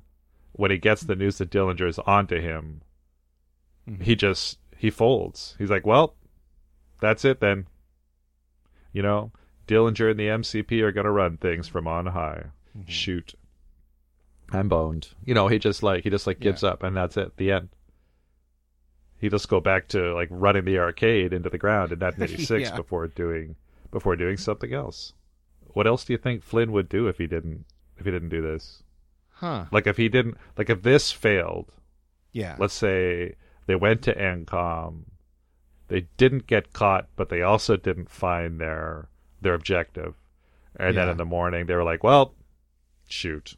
when 0.54 0.72
he 0.72 0.78
gets 0.80 1.04
the 1.04 1.16
news 1.16 1.38
that 1.38 1.50
Dillinger 1.52 1.88
is 1.88 2.00
onto 2.00 2.40
him, 2.42 2.82
Mhm. 3.90 4.02
he 4.02 4.16
just 4.16 4.60
he 4.78 4.90
folds. 4.90 5.56
He's 5.58 5.70
like, 5.70 5.86
well, 5.86 6.16
that's 7.02 7.26
it 7.26 7.40
then. 7.40 7.68
You 8.92 9.02
know, 9.02 9.32
Dillinger 9.68 10.12
and 10.12 10.20
the 10.20 10.28
MCP 10.28 10.82
are 10.82 10.92
gonna 10.92 11.12
run 11.12 11.38
things 11.38 11.68
from 11.68 11.88
on 11.88 12.06
high. 12.08 12.46
Mm-hmm. 12.78 12.90
Shoot, 12.90 13.34
I'm 14.52 14.68
boned. 14.70 15.10
You 15.26 15.34
know, 15.34 15.48
he 15.48 15.60
just 15.60 15.84
like 15.84 16.04
he 16.04 16.10
just 16.10 16.28
like 16.28 16.40
gives 16.40 16.64
up, 16.64 16.84
and 16.84 16.96
that's 16.96 17.18
it. 17.18 17.36
The 17.38 17.52
end. 17.52 17.70
He 19.18 19.30
just 19.30 19.48
go 19.48 19.60
back 19.62 19.88
to 19.90 20.14
like 20.14 20.28
running 20.32 20.66
the 20.66 20.80
arcade 20.80 21.32
into 21.34 21.50
the 21.50 21.58
ground 21.58 21.92
in 21.92 22.00
1986 22.02 22.70
Yeah. 22.70 22.76
before 22.76 23.08
doing 23.08 23.56
before 23.92 24.16
doing 24.16 24.38
something 24.38 24.74
else. 24.74 25.14
What 25.68 25.88
else 25.88 26.04
do 26.06 26.14
you 26.14 26.18
think 26.20 26.44
Flynn 26.44 26.72
would 26.72 26.90
do 26.90 27.08
if 27.08 27.18
he 27.18 27.28
didn't 27.28 27.66
if 27.98 28.06
he 28.06 28.12
didn't 28.12 28.30
do 28.30 28.42
this? 28.42 28.84
Huh. 29.30 29.66
Like 29.72 29.88
if 29.88 29.98
he 29.98 30.10
didn't 30.10 30.38
like 30.58 30.70
if 30.70 30.82
this 30.84 31.12
failed, 31.12 31.72
Yeah. 32.32 32.56
let's 32.60 32.74
say 32.74 33.36
they 33.66 33.76
went 33.76 34.02
to 34.04 34.16
Encom, 34.16 35.04
they 35.88 36.08
didn't 36.18 36.48
get 36.48 36.74
caught, 36.74 37.08
but 37.16 37.30
they 37.30 37.42
also 37.42 37.76
didn't 37.78 38.10
find 38.10 38.60
their 38.60 39.10
their 39.42 39.54
objective, 39.54 40.16
and 40.76 40.96
then 40.98 41.10
in 41.10 41.18
the 41.18 41.26
morning 41.26 41.66
they 41.66 41.76
were 41.76 41.84
like, 41.84 42.04
"Well, 42.04 42.34
shoot, 43.08 43.56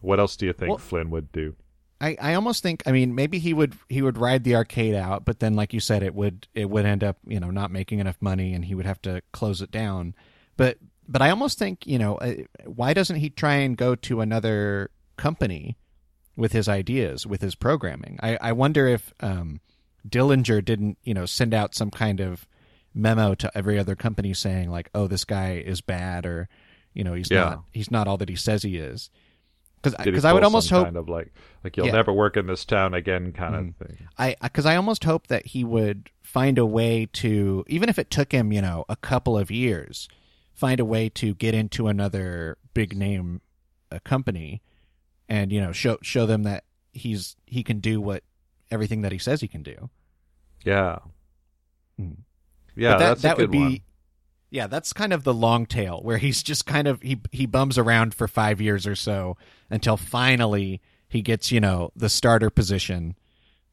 what 0.00 0.18
else 0.18 0.36
do 0.36 0.46
you 0.46 0.52
think 0.52 0.70
Well- 0.70 0.78
Flynn 0.78 1.10
would 1.10 1.30
do?" 1.32 1.56
I, 2.00 2.16
I 2.20 2.34
almost 2.34 2.62
think 2.62 2.82
I 2.86 2.92
mean 2.92 3.14
maybe 3.14 3.38
he 3.38 3.54
would 3.54 3.74
he 3.88 4.02
would 4.02 4.18
ride 4.18 4.44
the 4.44 4.56
arcade 4.56 4.94
out, 4.94 5.24
but 5.24 5.38
then 5.38 5.54
like 5.54 5.72
you 5.72 5.80
said, 5.80 6.02
it 6.02 6.14
would 6.14 6.48
it 6.54 6.68
would 6.68 6.84
end 6.84 7.04
up 7.04 7.18
you 7.26 7.40
know 7.40 7.50
not 7.50 7.70
making 7.70 7.98
enough 7.98 8.20
money, 8.20 8.52
and 8.52 8.64
he 8.64 8.74
would 8.74 8.84
have 8.86 9.00
to 9.02 9.22
close 9.32 9.62
it 9.62 9.70
down. 9.70 10.14
But 10.56 10.78
but 11.08 11.22
I 11.22 11.30
almost 11.30 11.58
think 11.58 11.86
you 11.86 11.98
know 11.98 12.16
uh, 12.16 12.34
why 12.64 12.94
doesn't 12.94 13.16
he 13.16 13.30
try 13.30 13.54
and 13.54 13.76
go 13.76 13.94
to 13.94 14.20
another 14.20 14.90
company 15.16 15.76
with 16.36 16.52
his 16.52 16.68
ideas 16.68 17.26
with 17.26 17.40
his 17.40 17.54
programming? 17.54 18.18
I 18.22 18.38
I 18.40 18.52
wonder 18.52 18.86
if 18.86 19.12
um, 19.20 19.60
Dillinger 20.08 20.64
didn't 20.64 20.98
you 21.04 21.14
know 21.14 21.26
send 21.26 21.54
out 21.54 21.74
some 21.74 21.90
kind 21.90 22.20
of 22.20 22.46
memo 22.94 23.34
to 23.34 23.50
every 23.56 23.78
other 23.78 23.96
company 23.96 24.32
saying 24.32 24.70
like 24.70 24.88
oh 24.94 25.06
this 25.08 25.24
guy 25.24 25.54
is 25.54 25.80
bad 25.80 26.24
or 26.26 26.48
you 26.92 27.02
know 27.02 27.12
he's 27.14 27.30
Yeah. 27.30 27.40
not 27.40 27.64
he's 27.72 27.90
not 27.90 28.06
all 28.06 28.16
that 28.18 28.28
he 28.28 28.36
says 28.36 28.62
he 28.62 28.76
is 28.76 29.10
because 29.82 30.24
I 30.24 30.32
would 30.32 30.44
almost 30.44 30.70
hope 30.70 30.84
kind 30.84 30.96
of 30.96 31.08
like 31.08 31.32
like 31.62 31.76
you'll 31.76 31.86
Yeah. 31.86 31.92
Never 31.92 32.12
work 32.12 32.36
in 32.36 32.46
this 32.46 32.64
town 32.64 32.94
again 32.94 33.32
kind 33.32 33.54
of 33.54 33.86
thing. 33.86 34.08
I 34.16 34.36
because 34.42 34.64
I 34.64 34.76
almost 34.76 35.04
hope 35.04 35.26
that 35.26 35.46
he 35.46 35.64
would 35.64 36.08
find 36.22 36.56
a 36.56 36.64
way 36.64 37.06
to 37.14 37.64
even 37.66 37.88
if 37.88 37.98
it 37.98 38.10
took 38.10 38.32
him 38.32 38.52
you 38.52 38.62
know 38.62 38.84
a 38.88 38.96
couple 38.96 39.36
of 39.36 39.50
years, 39.50 40.08
find 40.54 40.80
a 40.80 40.84
way 40.84 41.08
to 41.10 41.34
get 41.34 41.54
into 41.54 41.88
another 41.88 42.56
big 42.72 42.96
name 42.96 43.40
uh, 43.92 43.98
company, 44.04 44.62
and 45.28 45.52
you 45.52 45.60
know 45.60 45.72
show 45.72 45.98
show 46.02 46.26
them 46.26 46.42
that 46.44 46.64
he's 46.92 47.36
he 47.46 47.62
can 47.62 47.80
do 47.80 48.00
what 48.00 48.22
everything 48.70 49.02
that 49.02 49.12
he 49.12 49.18
says 49.18 49.40
he 49.40 49.48
can 49.48 49.62
do. 49.62 49.90
Yeah, 50.64 50.98
Hmm. 51.98 52.12
yeah, 52.76 52.92
But 52.92 52.98
that, 52.98 53.20
that's 53.20 53.22
that 53.22 53.38
would 53.38 53.50
be. 53.50 53.58
one. 53.58 53.78
Yeah, 54.50 54.68
that's 54.68 54.92
kind 54.92 55.12
of 55.12 55.24
the 55.24 55.34
long 55.34 55.66
tail 55.66 56.00
where 56.02 56.18
he's 56.18 56.42
just 56.42 56.64
kind 56.66 56.86
of 56.86 57.02
he 57.02 57.20
he 57.32 57.46
bums 57.46 57.76
around 57.78 58.14
for 58.14 58.28
five 58.28 58.60
years 58.60 58.86
or 58.86 58.94
so 58.94 59.36
until 59.68 59.96
finally 59.96 60.80
he 61.08 61.22
gets 61.22 61.50
you 61.50 61.60
know 61.60 61.90
the 61.96 62.08
starter 62.08 62.50
position 62.50 63.16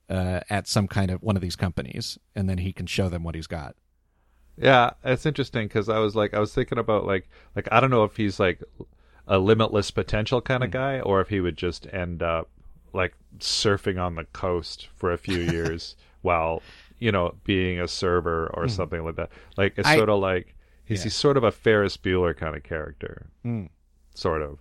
uh, 0.09 0.41
at 0.49 0.67
some 0.67 0.87
kind 0.87 1.11
of 1.11 1.21
one 1.21 1.35
of 1.35 1.41
these 1.41 1.55
companies, 1.55 2.17
and 2.35 2.49
then 2.49 2.57
he 2.59 2.73
can 2.73 2.87
show 2.87 3.09
them 3.09 3.23
what 3.23 3.35
he's 3.35 3.47
got. 3.47 3.75
Yeah, 4.57 4.91
it's 5.03 5.25
interesting 5.25 5.67
because 5.67 5.87
I 5.89 5.99
was 5.99 6.15
like, 6.15 6.33
I 6.33 6.39
was 6.39 6.53
thinking 6.53 6.77
about 6.77 7.05
like, 7.05 7.29
like 7.55 7.67
I 7.71 7.79
don't 7.79 7.89
know 7.89 8.03
if 8.03 8.17
he's 8.17 8.39
like 8.39 8.61
a 9.27 9.38
limitless 9.39 9.91
potential 9.91 10.41
kind 10.41 10.63
of 10.63 10.69
Hmm. 10.69 10.73
guy, 10.77 10.99
or 10.99 11.21
if 11.21 11.29
he 11.29 11.39
would 11.39 11.57
just 11.57 11.88
end 11.93 12.21
up 12.23 12.49
like 12.93 13.13
surfing 13.39 14.01
on 14.01 14.15
the 14.15 14.25
coast 14.25 14.88
for 14.95 15.12
a 15.12 15.17
few 15.17 15.38
years 15.51 15.95
while 16.21 16.62
you 16.99 17.12
know 17.12 17.36
being 17.43 17.79
a 17.79 17.88
server 17.88 18.47
or 18.53 18.67
something 18.67 19.03
like 19.03 19.15
that. 19.15 19.29
Like 19.57 19.73
it's. 19.77 19.88
I- 19.88 19.95
sort 19.97 20.10
of 20.10 20.19
like 20.19 20.55
he's 20.86 20.99
Yeah. 20.99 21.03
he's 21.05 21.15
sort 21.15 21.38
of 21.38 21.43
a 21.43 21.51
Ferris 21.51 21.97
Bueller 21.97 22.36
kind 22.36 22.55
of 22.55 22.63
character, 22.63 23.27
Hmm. 23.43 23.65
sort 24.13 24.41
of. 24.41 24.60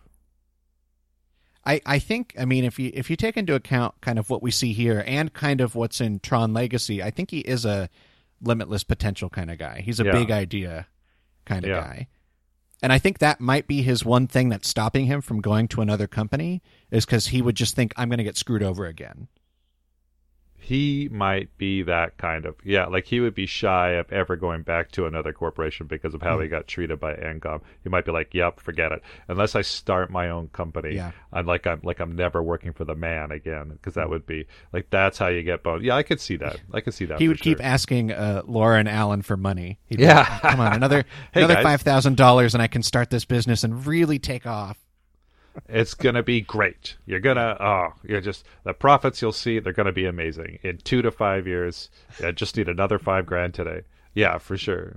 I, 1.66 1.80
I 1.84 1.98
think 1.98 2.34
I 2.38 2.44
mean 2.46 2.64
if 2.64 2.78
you 2.78 2.90
if 2.94 3.10
you 3.10 3.16
take 3.16 3.36
into 3.36 3.54
account 3.54 3.94
kind 4.00 4.18
of 4.18 4.30
what 4.30 4.42
we 4.42 4.50
see 4.50 4.72
here 4.72 5.04
and 5.06 5.32
kind 5.32 5.60
of 5.60 5.74
what's 5.74 6.00
in 6.00 6.18
Tron 6.20 6.54
Legacy, 6.54 7.02
I 7.02 7.10
think 7.10 7.30
he 7.30 7.40
is 7.40 7.64
a 7.66 7.88
limitless 8.40 8.82
potential 8.84 9.28
kind 9.28 9.50
of 9.50 9.58
guy. 9.58 9.82
He's 9.84 10.00
a 10.00 10.04
Yeah. 10.04 10.12
big 10.12 10.30
idea 10.30 10.86
kind 11.44 11.64
of 11.64 11.70
Yeah. 11.70 11.80
guy. 11.80 12.08
And 12.82 12.92
I 12.92 12.98
think 12.98 13.18
that 13.18 13.40
might 13.40 13.66
be 13.66 13.82
his 13.82 14.04
one 14.04 14.26
thing 14.26 14.48
that's 14.48 14.68
stopping 14.68 15.06
him 15.06 15.20
from 15.20 15.40
going 15.40 15.68
to 15.68 15.82
another 15.82 16.06
company 16.06 16.62
is 16.90 17.04
cuz 17.04 17.28
he 17.28 17.42
would 17.42 17.56
just 17.56 17.74
think 17.74 17.92
I'm 17.96 18.08
going 18.08 18.18
to 18.18 18.24
get 18.24 18.36
screwed 18.36 18.62
over 18.62 18.86
again. 18.86 19.28
He 20.62 21.08
might 21.10 21.56
be 21.58 21.82
that 21.82 22.16
kind 22.18 22.44
of 22.44 22.54
yeah 22.64 22.86
like 22.86 23.06
he 23.06 23.18
would 23.20 23.34
be 23.34 23.46
shy 23.46 23.90
of 23.92 24.12
ever 24.12 24.36
going 24.36 24.62
back 24.62 24.90
to 24.92 25.06
another 25.06 25.32
corporation 25.32 25.86
because 25.86 26.14
of 26.14 26.22
how 26.22 26.34
Hmm. 26.34 26.40
they 26.42 26.48
got 26.48 26.66
treated 26.68 27.00
by 27.00 27.14
Encom. 27.14 27.62
He 27.82 27.88
might 27.88 28.04
be 28.04 28.12
like, 28.12 28.32
"Yep, 28.34 28.60
forget 28.60 28.92
it. 28.92 29.02
Unless 29.28 29.54
I 29.56 29.62
start 29.62 30.10
my 30.10 30.28
own 30.30 30.48
company, 30.48 30.94
Yeah. 30.94 31.12
I'm 31.32 31.46
like 31.46 31.66
I'm 31.66 31.80
like 31.82 31.98
I'm 31.98 32.14
never 32.14 32.42
working 32.42 32.72
for 32.72 32.84
the 32.84 32.94
man 32.94 33.30
again." 33.32 33.70
Because 33.70 33.94
that 33.94 34.10
would 34.10 34.26
be 34.26 34.46
like 34.72 34.88
that's 34.90 35.18
how 35.18 35.28
you 35.28 35.42
get 35.42 35.62
boned. 35.62 35.82
Yeah, 35.82 35.96
I 35.96 36.02
could 36.02 36.20
see 36.20 36.36
that. 36.36 36.60
I 36.72 36.80
could 36.80 36.94
see 36.94 37.06
that. 37.06 37.18
he 37.20 37.28
would 37.28 37.40
keep 37.40 37.62
asking 37.64 38.12
uh, 38.12 38.42
Lora 38.46 38.78
and 38.78 38.88
Alan 38.88 39.22
for 39.22 39.36
money. 39.36 39.78
He'd 39.86 39.96
be 39.96 40.02
Yeah. 40.04 40.18
like, 40.30 40.42
come 40.42 40.60
on, 40.60 40.72
another 40.74 41.04
Hey, 41.32 41.40
another 41.40 41.54
guys. 41.54 41.62
five 41.64 41.80
thousand 41.82 42.16
dollars, 42.16 42.54
and 42.54 42.62
I 42.62 42.66
can 42.66 42.82
start 42.82 43.10
this 43.10 43.24
business 43.24 43.64
and 43.64 43.86
really 43.86 44.18
take 44.18 44.46
off. 44.46 44.78
It's 45.68 45.94
gonna 45.94 46.22
be 46.22 46.40
great. 46.40 46.96
You're 47.06 47.20
gonna 47.20 47.56
oh, 47.60 47.88
you're 48.02 48.20
just 48.20 48.44
the 48.64 48.72
profits 48.72 49.20
you'll 49.20 49.32
see. 49.32 49.58
They're 49.58 49.72
gonna 49.72 49.92
be 49.92 50.06
amazing 50.06 50.58
in 50.62 50.78
two 50.78 51.02
to 51.02 51.10
five 51.10 51.46
years. 51.46 51.90
I 52.22 52.32
just 52.32 52.56
need 52.56 52.68
another 52.68 52.98
five 52.98 53.26
grand 53.26 53.54
today. 53.54 53.82
Yeah, 54.14 54.38
for 54.38 54.56
sure. 54.56 54.96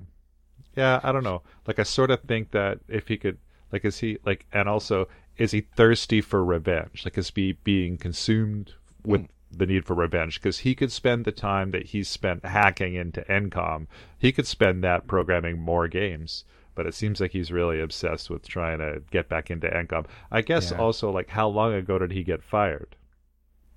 Yeah, 0.76 1.00
I 1.04 1.12
don't 1.12 1.24
know. 1.24 1.42
Like 1.68 1.80
I 1.80 1.84
sort 1.84 2.12
of 2.12 2.22
think 2.22 2.52
that 2.52 2.80
if 2.88 3.08
he 3.08 3.18
could, 3.18 3.38
like, 3.72 3.86
is 3.86 4.00
he 4.00 4.18
like, 4.26 4.46
and 4.52 4.68
also 4.68 5.08
is 5.38 5.52
he 5.52 5.62
thirsty 5.62 6.22
for 6.22 6.44
revenge? 6.44 7.06
Like, 7.06 7.18
is 7.18 7.32
he 7.34 7.54
being 7.54 7.98
consumed 7.98 8.74
with 9.04 9.28
the 9.52 9.66
need 9.66 9.86
for 9.86 9.96
revenge? 9.96 10.42
Because 10.42 10.60
he 10.60 10.76
could 10.76 10.92
spend 10.92 11.26
the 11.26 11.32
time 11.32 11.72
that 11.72 11.88
he 11.88 12.04
spent 12.04 12.46
hacking 12.46 12.96
into 12.96 13.22
Encom, 13.22 13.88
he 14.18 14.32
could 14.32 14.48
spend 14.48 14.84
that 14.84 15.08
programming 15.08 15.60
more 15.60 15.88
games. 15.88 16.46
But 16.76 16.88
it 16.88 16.94
seems 16.96 17.20
like 17.22 17.32
he's 17.32 17.52
really 17.52 17.80
obsessed 17.80 18.30
with 18.30 18.48
trying 18.48 18.80
to 18.80 19.02
get 19.12 19.30
back 19.30 19.52
into 19.52 19.68
Encom. 19.68 20.06
I 20.32 20.42
guess 20.42 20.72
Yeah. 20.72 20.78
also 20.78 21.12
like 21.12 21.30
how 21.30 21.48
long 21.48 21.74
ago 21.74 22.00
did 22.00 22.12
he 22.12 22.24
get 22.24 22.42
fired? 22.44 22.96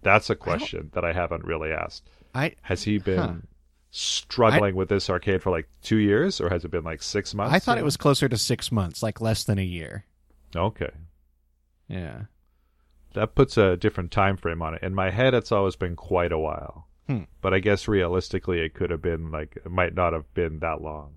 That's 0.02 0.30
a 0.30 0.36
question 0.36 0.90
that 0.94 1.04
I 1.04 1.12
haven't 1.12 1.44
really 1.44 1.72
asked. 1.72 2.08
I 2.34 2.54
Has 2.62 2.84
he 2.84 2.98
been 2.98 3.18
Huh. 3.18 3.34
struggling 3.90 4.74
with 4.76 4.88
this 4.88 5.08
arcade 5.10 5.42
for 5.42 5.50
like 5.50 5.68
two 5.82 5.96
years, 5.96 6.40
or 6.40 6.48
has 6.50 6.64
it 6.64 6.70
been 6.70 6.84
like 6.84 7.02
six 7.02 7.34
months? 7.34 7.54
I 7.54 7.58
thought 7.58 7.76
or- 7.78 7.80
it 7.80 7.84
was 7.84 7.96
closer 7.96 8.28
to 8.28 8.36
six 8.38 8.70
months, 8.72 9.02
like 9.02 9.20
less 9.20 9.44
than 9.44 9.58
a 9.58 9.64
year. 9.64 10.04
okay. 10.54 10.90
Yeah. 11.88 12.22
That 13.14 13.34
puts 13.34 13.56
a 13.56 13.76
different 13.76 14.10
time 14.10 14.36
frame 14.36 14.60
on 14.62 14.74
it. 14.74 14.82
In 14.82 14.94
my 14.94 15.10
head, 15.10 15.34
it's 15.34 15.52
always 15.52 15.76
been 15.76 15.96
quite 15.96 16.32
a 16.32 16.38
while, 16.38 16.88
Hmm. 17.06 17.22
but 17.40 17.54
I 17.54 17.58
guess 17.60 17.88
realistically, 17.88 18.60
it 18.60 18.74
could 18.74 18.90
have 18.90 19.00
been 19.02 19.30
like 19.30 19.56
it 19.56 19.70
might 19.70 19.94
not 19.94 20.12
have 20.12 20.32
been 20.34 20.58
that 20.60 20.80
long. 20.82 21.14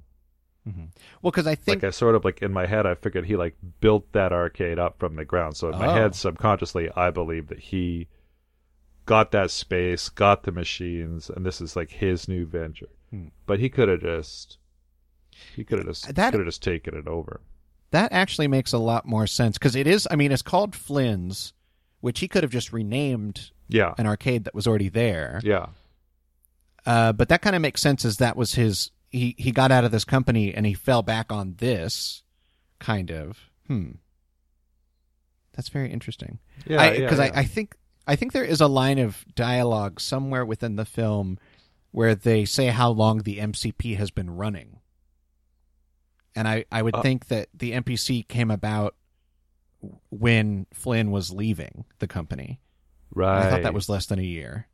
Well, 1.21 1.31
because 1.31 1.47
I 1.47 1.55
think 1.55 1.83
like 1.83 1.87
I 1.87 1.91
sort 1.91 2.15
of 2.15 2.23
like 2.25 2.41
in 2.41 2.51
my 2.53 2.65
head, 2.65 2.85
I 2.85 2.95
figured 2.95 3.25
he 3.25 3.35
like 3.35 3.55
built 3.81 4.11
that 4.13 4.31
arcade 4.31 4.79
up 4.79 4.99
from 4.99 5.15
the 5.15 5.25
ground. 5.25 5.57
So 5.57 5.69
in 5.71 5.77
my 5.79 5.87
Oh. 5.87 5.93
head, 5.93 6.15
subconsciously, 6.15 6.89
I 6.95 7.09
believe 7.11 7.47
that 7.47 7.59
he 7.59 8.07
got 9.05 9.31
that 9.31 9.51
space, 9.51 10.09
got 10.09 10.43
the 10.43 10.51
machines, 10.51 11.29
and 11.29 11.45
this 11.45 11.61
is 11.61 11.75
like 11.75 11.89
his 11.91 12.27
new 12.27 12.45
venture. 12.45 12.89
Hmm. 13.09 13.27
But 13.45 13.59
he 13.59 13.69
could 13.69 13.89
have 13.89 14.01
just 14.01 14.57
he 15.55 15.63
could 15.63 15.79
have 15.79 15.87
just 15.87 16.13
That- 16.15 16.31
could 16.31 16.39
have 16.41 16.47
just 16.47 16.63
taken 16.63 16.95
it 16.95 17.07
over. 17.07 17.41
That 17.91 18.11
actually 18.11 18.47
makes 18.47 18.71
a 18.71 18.77
lot 18.77 19.05
more 19.07 19.25
sense 19.25 19.57
because 19.57 19.75
it 19.75 19.87
is. 19.87 20.07
I 20.11 20.15
mean, 20.15 20.31
it's 20.31 20.43
called 20.43 20.75
Flynn's, 20.75 21.53
which 22.01 22.19
he 22.19 22.27
could 22.27 22.43
have 22.43 22.51
just 22.51 22.71
renamed 22.71 23.49
Yeah. 23.67 23.95
an 23.97 24.05
arcade 24.05 24.43
that 24.43 24.53
was 24.53 24.67
already 24.67 24.89
there. 24.89 25.41
Yeah. 25.43 25.67
Uh, 26.85 27.13
but 27.13 27.29
that 27.29 27.41
kind 27.41 27.55
of 27.55 27.61
makes 27.63 27.81
sense 27.81 28.05
as 28.05 28.17
that 28.17 28.35
was 28.37 28.53
his. 28.55 28.91
He 29.09 29.35
he 29.37 29.51
got 29.51 29.71
out 29.71 29.83
of 29.85 29.91
this 29.91 30.05
company 30.05 30.53
and 30.53 30.65
he 30.65 30.73
fell 30.73 31.01
back 31.01 31.31
on 31.31 31.55
this, 31.57 32.23
kind 32.79 33.11
of. 33.11 33.37
Hmm. 33.67 33.91
That's 35.53 35.69
very 35.69 35.91
interesting. 35.91 36.39
Yeah. 36.65 36.83
yeah, 36.91 36.99
because 36.99 37.19
yeah. 37.19 37.31
I, 37.35 37.39
I 37.39 37.43
think 37.43 37.75
I 38.07 38.15
think 38.15 38.31
there 38.33 38.43
is 38.45 38.61
a 38.61 38.67
line 38.67 38.99
of 38.99 39.25
dialogue 39.35 39.99
somewhere 39.99 40.45
within 40.45 40.75
the 40.75 40.85
film 40.85 41.37
where 41.91 42.15
they 42.15 42.45
say 42.45 42.67
how 42.67 42.91
long 42.91 43.19
the 43.19 43.39
MCP 43.39 43.97
has 43.97 44.11
been 44.11 44.29
running, 44.29 44.79
and 46.35 46.47
I 46.47 46.65
I 46.71 46.81
would 46.81 46.95
Uh. 46.95 47.01
think 47.01 47.27
that 47.27 47.49
the 47.53 47.71
NPC 47.73 48.27
came 48.27 48.51
about 48.51 48.95
when 50.09 50.67
Flynn 50.73 51.09
was 51.11 51.31
leaving 51.31 51.85
the 51.99 52.07
company. 52.07 52.59
right. 53.15 53.45
I 53.47 53.49
thought 53.49 53.63
that 53.63 53.73
was 53.73 53.89
less 53.89 54.05
than 54.05 54.19
a 54.19 54.23
year. 54.23 54.67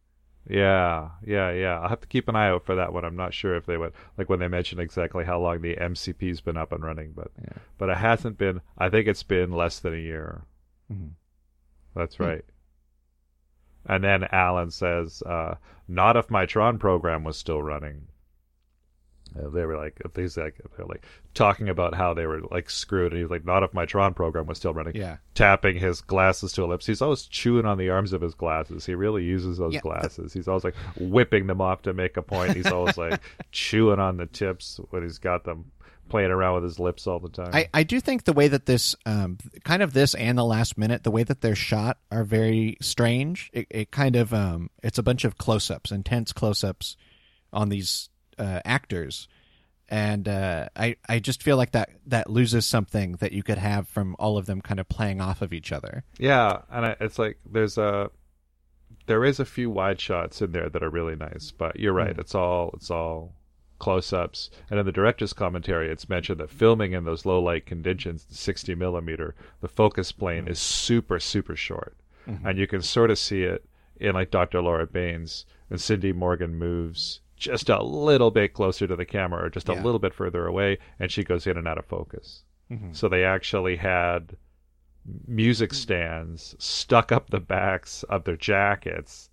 Yeah, 0.47 1.09
yeah, 1.25 1.51
yeah. 1.51 1.79
I'll 1.79 1.89
have 1.89 2.01
to 2.01 2.07
keep 2.07 2.27
an 2.27 2.35
eye 2.35 2.49
out 2.49 2.65
for 2.65 2.75
that 2.75 2.93
one. 2.93 3.03
I'm 3.03 3.15
not 3.15 3.33
sure 3.33 3.55
if 3.55 3.65
they 3.65 3.77
would 3.77 3.93
like 4.17 4.29
when 4.29 4.39
they 4.39 4.47
mentioned 4.47 4.79
exactly 4.79 5.25
how 5.25 5.39
long 5.39 5.61
the 5.61 5.75
MCP's 5.75 6.41
been 6.41 6.57
up 6.57 6.71
and 6.71 6.83
running, 6.83 7.13
but 7.13 7.31
Yeah. 7.41 7.57
but 7.79 7.89
it 7.89 7.97
hasn't 7.97 8.37
been. 8.37 8.61
I 8.77 8.89
think 8.89 9.07
it's 9.07 9.23
been 9.23 9.51
less 9.51 9.79
than 9.79 9.93
a 9.93 9.97
year. 9.97 10.43
Mhm. 10.91 11.11
That's 11.95 12.17
Hmm. 12.17 12.23
right. 12.23 12.45
And 13.87 14.03
then 14.03 14.23
Alan 14.31 14.71
says, 14.71 15.21
uh, 15.23 15.55
"Not 15.87 16.17
if 16.17 16.29
my 16.29 16.45
Tron 16.45 16.77
program 16.79 17.23
was 17.23 17.37
still 17.37 17.61
running." 17.61 18.07
Uh, 19.37 19.49
they 19.49 19.65
were 19.65 19.75
like, 19.77 19.99
things 20.13 20.37
like 20.37 20.55
they're 20.77 20.85
like 20.85 21.05
talking 21.33 21.67
about 21.69 21.93
how 21.93 22.13
they 22.13 22.25
were 22.25 22.41
like 22.51 22.69
screwed, 22.69 23.11
and 23.11 23.17
he 23.17 23.23
was 23.23 23.31
like, 23.31 23.45
"Not 23.45 23.63
if 23.63 23.73
my 23.73 23.85
Tron 23.85 24.13
program 24.13 24.45
was 24.45 24.57
still 24.57 24.73
running." 24.73 24.95
Yeah. 24.95 25.17
tapping 25.33 25.77
his 25.77 26.01
glasses 26.01 26.53
to 26.53 26.63
a 26.63 26.67
lips. 26.67 26.85
He's 26.85 27.01
always 27.01 27.23
chewing 27.23 27.65
on 27.65 27.77
the 27.77 27.89
arms 27.89 28.13
of 28.13 28.21
his 28.21 28.33
glasses. 28.33 28.85
He 28.85 28.95
really 28.95 29.23
uses 29.23 29.57
those 29.57 29.73
Yeah, 29.73 29.81
glasses. 29.81 30.31
He's 30.33 30.47
always 30.47 30.63
like 30.63 30.75
whipping 30.97 31.47
them 31.47 31.59
off 31.61 31.81
to 31.83 31.93
make 31.93 32.15
a 32.17 32.21
point. 32.21 32.55
He's 32.55 32.67
always 32.67 32.97
like 32.97 33.19
chewing 33.51 33.99
on 33.99 34.17
the 34.17 34.25
tips 34.25 34.79
when 34.91 35.03
he's 35.03 35.17
got 35.17 35.43
them 35.43 35.71
playing 36.07 36.29
around 36.29 36.53
with 36.53 36.63
his 36.63 36.79
lips 36.79 37.07
all 37.07 37.19
the 37.19 37.29
time. 37.29 37.49
I, 37.51 37.67
I 37.73 37.81
do 37.83 37.99
think 37.99 38.25
the 38.25 38.31
way 38.33 38.47
that 38.47 38.67
this 38.67 38.95
um, 39.07 39.39
kind 39.63 39.81
of 39.81 39.91
this 39.91 40.13
and 40.13 40.37
the 40.37 40.45
last 40.45 40.77
minute 40.77 41.03
the 41.03 41.09
way 41.09 41.23
that 41.23 41.41
they're 41.41 41.55
shot 41.55 41.97
are 42.11 42.23
very 42.23 42.77
strange 42.79 43.49
it, 43.53 43.65
it 43.71 43.91
kind 43.91 44.15
of 44.15 44.31
um, 44.31 44.69
it's 44.83 44.99
a 44.99 45.03
bunch 45.03 45.25
of 45.25 45.39
close-ups 45.39 45.91
intense 45.91 46.31
close-ups 46.31 46.95
on 47.51 47.69
these 47.69 48.09
uh, 48.37 48.59
actors 48.65 49.27
and 49.87 50.27
uh, 50.27 50.67
I, 50.75 50.95
I 51.07 51.19
just 51.19 51.43
feel 51.43 51.57
like 51.57 51.71
that 51.73 51.89
that 52.07 52.29
loses 52.29 52.65
something 52.65 53.13
that 53.19 53.31
you 53.33 53.43
could 53.43 53.59
have 53.59 53.87
from 53.87 54.15
all 54.17 54.37
of 54.37 54.47
them 54.47 54.59
kind 54.61 54.79
of 54.79 54.89
playing 54.89 55.21
off 55.21 55.41
of 55.41 55.53
each 55.53 55.71
other 55.71 56.03
yeah, 56.17 56.61
and 56.71 56.85
I, 56.87 56.95
it's 56.99 57.19
like 57.19 57.37
there's 57.45 57.77
a 57.77 58.09
there 59.07 59.23
is 59.23 59.39
a 59.39 59.45
few 59.45 59.69
wide 59.69 60.01
shots 60.01 60.41
in 60.41 60.51
there 60.51 60.69
that 60.69 60.81
are 60.81 60.89
really 60.89 61.15
nice, 61.15 61.51
but 61.51 61.79
you're 61.79 61.93
right. 61.93 62.15
Mm. 62.15 62.19
It's 62.19 62.33
all 62.33 62.71
it's 62.73 62.89
all 62.89 63.33
close-ups. 63.77 64.49
And 64.69 64.79
in 64.79 64.85
the 64.85 64.91
director's 64.91 65.33
commentary, 65.33 65.91
it's 65.91 66.09
mentioned 66.09 66.39
that 66.39 66.49
filming 66.49 66.93
in 66.93 67.03
those 67.03 67.25
low 67.25 67.39
light 67.41 67.65
conditions, 67.65 68.25
60 68.29 68.73
millimeter, 68.73 69.35
the 69.61 69.67
focus 69.67 70.11
plane 70.11 70.47
is 70.47 70.59
super 70.59 71.19
super 71.19 71.55
short. 71.55 71.95
Mhm. 72.27 72.43
and 72.43 72.57
you 72.57 72.65
can 72.65 72.81
sort 72.81 73.11
of 73.11 73.19
see 73.19 73.43
it 73.43 73.63
in 73.99 74.13
like 74.15 74.31
Dr. 74.31 74.59
Lora 74.59 74.87
Baines 74.87 75.45
and 75.69 75.79
Cindy 75.79 76.11
Morgan 76.11 76.55
moves 76.55 77.19
just 77.35 77.69
a 77.69 77.81
little 77.83 78.31
bit 78.31 78.53
closer 78.53 78.87
to 78.87 78.95
the 78.95 79.05
camera 79.05 79.45
or 79.45 79.49
just 79.49 79.67
a 79.69 79.73
little 79.73 79.99
bit 79.99 80.13
further 80.13 80.45
away 80.47 80.77
and 80.99 81.11
she 81.11 81.23
goes 81.23 81.45
in 81.47 81.57
and 81.57 81.67
out 81.67 81.77
of 81.77 81.85
focus. 81.85 82.43
Mhm. 82.71 82.95
So 82.95 83.09
they 83.09 83.23
actually 83.25 83.75
had 83.77 84.37
music 85.27 85.73
stands 85.73 86.55
stuck 86.57 87.11
up 87.11 87.29
the 87.29 87.39
backs 87.39 88.03
of 88.03 88.23
their 88.23 88.37
jackets 88.37 89.29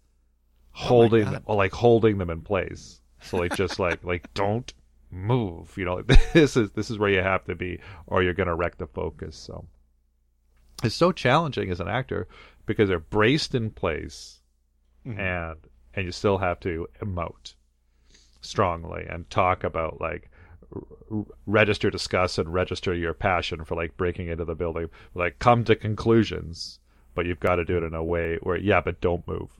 holding 0.72 1.24
God. 1.24 1.42
or 1.46 1.56
like 1.56 1.72
holding 1.72 2.18
them 2.18 2.30
in 2.30 2.40
place. 2.42 3.00
So 3.22 3.36
like 3.38 3.54
just 3.56 3.78
like 3.78 4.02
like 4.12 4.32
don't 4.34 4.72
move, 5.10 5.72
you 5.76 5.84
know. 5.84 6.02
This 6.32 6.56
is 6.56 6.72
this 6.72 6.90
is 6.90 6.98
where 6.98 7.10
you 7.10 7.22
have 7.22 7.44
to 7.44 7.54
be 7.54 7.78
or 8.06 8.22
you're 8.22 8.34
going 8.34 8.48
to 8.48 8.54
wreck 8.54 8.78
the 8.78 8.86
focus. 8.86 9.36
So 9.36 9.66
it's 10.82 10.94
so 10.96 11.12
challenging 11.12 11.70
as 11.70 11.80
an 11.80 11.88
actor 11.88 12.26
because 12.66 12.88
they're 12.88 12.98
braced 12.98 13.54
in 13.54 13.70
place 13.70 14.40
Mhm. 15.06 15.18
and 15.18 15.58
and 15.94 16.04
you 16.06 16.12
still 16.12 16.38
have 16.38 16.58
to 16.60 16.88
emote 17.00 17.54
strongly 18.42 19.06
and 19.08 19.28
talk 19.30 19.64
about 19.64 20.00
like 20.00 20.30
register 21.46 21.90
discuss 21.90 22.38
and 22.38 22.52
register 22.52 22.94
your 22.94 23.14
passion 23.14 23.64
for 23.64 23.74
like 23.74 23.96
breaking 23.96 24.28
into 24.28 24.44
the 24.44 24.54
building. 24.54 24.88
Like 25.14 25.38
come 25.38 25.64
to 25.64 25.74
conclusions 25.74 26.78
but 27.14 27.26
you've 27.26 27.40
got 27.40 27.56
to 27.56 27.64
do 27.64 27.76
it 27.76 27.82
in 27.82 27.94
a 27.94 28.02
way 28.02 28.38
where 28.42 28.56
yeah 28.56 28.80
but 28.80 29.00
don't 29.00 29.26
move. 29.26 29.50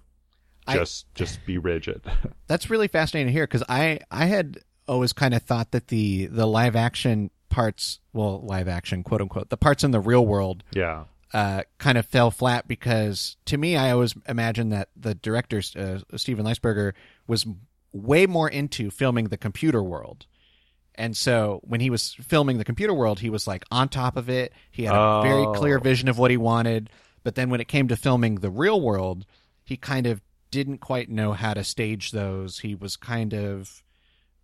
I- 0.66 0.76
just 0.76 1.12
just 1.14 1.44
be 1.44 1.58
rigid. 1.58 2.02
That's 2.46 2.70
really 2.70 2.88
fascinating 2.88 3.28
to 3.28 3.32
hear 3.32 3.44
because 3.44 3.64
I 3.68 4.00
I 4.10 4.26
had 4.26 4.58
always 4.88 5.12
kind 5.12 5.34
of 5.34 5.42
thought 5.42 5.72
that 5.72 5.88
the 5.88 6.26
the 6.26 6.46
live 6.46 6.76
action 6.76 7.30
parts 7.48 8.00
well 8.12 8.40
live 8.40 8.68
action 8.68 9.02
quote 9.02 9.20
unquote 9.20 9.50
the 9.50 9.56
parts 9.56 9.84
in 9.84 9.90
the 9.90 10.00
real 10.00 10.24
world 10.24 10.64
yeah. 10.72 11.04
uh, 11.34 11.62
kind 11.76 11.98
of 11.98 12.06
fell 12.06 12.30
flat 12.30 12.66
because 12.66 13.36
to 13.44 13.58
me 13.58 13.76
I 13.76 13.90
always 13.90 14.14
imagined 14.26 14.72
that 14.72 14.88
the 14.96 15.14
director 15.14 15.60
uh, 15.76 15.98
Steven 16.16 16.46
Lisberger 16.46 16.94
was 17.26 17.46
way 17.92 18.26
more 18.26 18.48
into 18.48 18.90
filming 18.90 19.28
the 19.28 19.36
computer 19.36 19.82
world. 19.82 20.26
And 20.94 21.16
so 21.16 21.60
when 21.64 21.80
he 21.80 21.88
was 21.90 22.14
filming 22.14 22.58
the 22.58 22.64
computer 22.64 22.92
world, 22.94 23.20
he 23.20 23.30
was 23.30 23.46
like 23.46 23.64
on 23.70 23.88
top 23.88 24.16
of 24.16 24.28
it. 24.28 24.52
He 24.70 24.84
had 24.84 24.94
a 24.94 25.22
very 25.22 25.44
Oh. 25.46 25.52
clear 25.52 25.78
vision 25.78 26.08
of 26.08 26.18
what 26.18 26.30
he 26.30 26.36
wanted. 26.36 26.90
But 27.24 27.34
then 27.34 27.50
when 27.50 27.60
it 27.60 27.68
came 27.68 27.88
to 27.88 27.96
filming 27.96 28.36
the 28.36 28.50
real 28.50 28.80
world, 28.80 29.24
he 29.64 29.76
kind 29.76 30.06
of 30.06 30.20
didn't 30.50 30.78
quite 30.78 31.08
know 31.08 31.32
how 31.32 31.54
to 31.54 31.64
stage 31.64 32.10
those. 32.10 32.58
He 32.58 32.74
was 32.74 32.96
kind 32.96 33.32
of, 33.32 33.82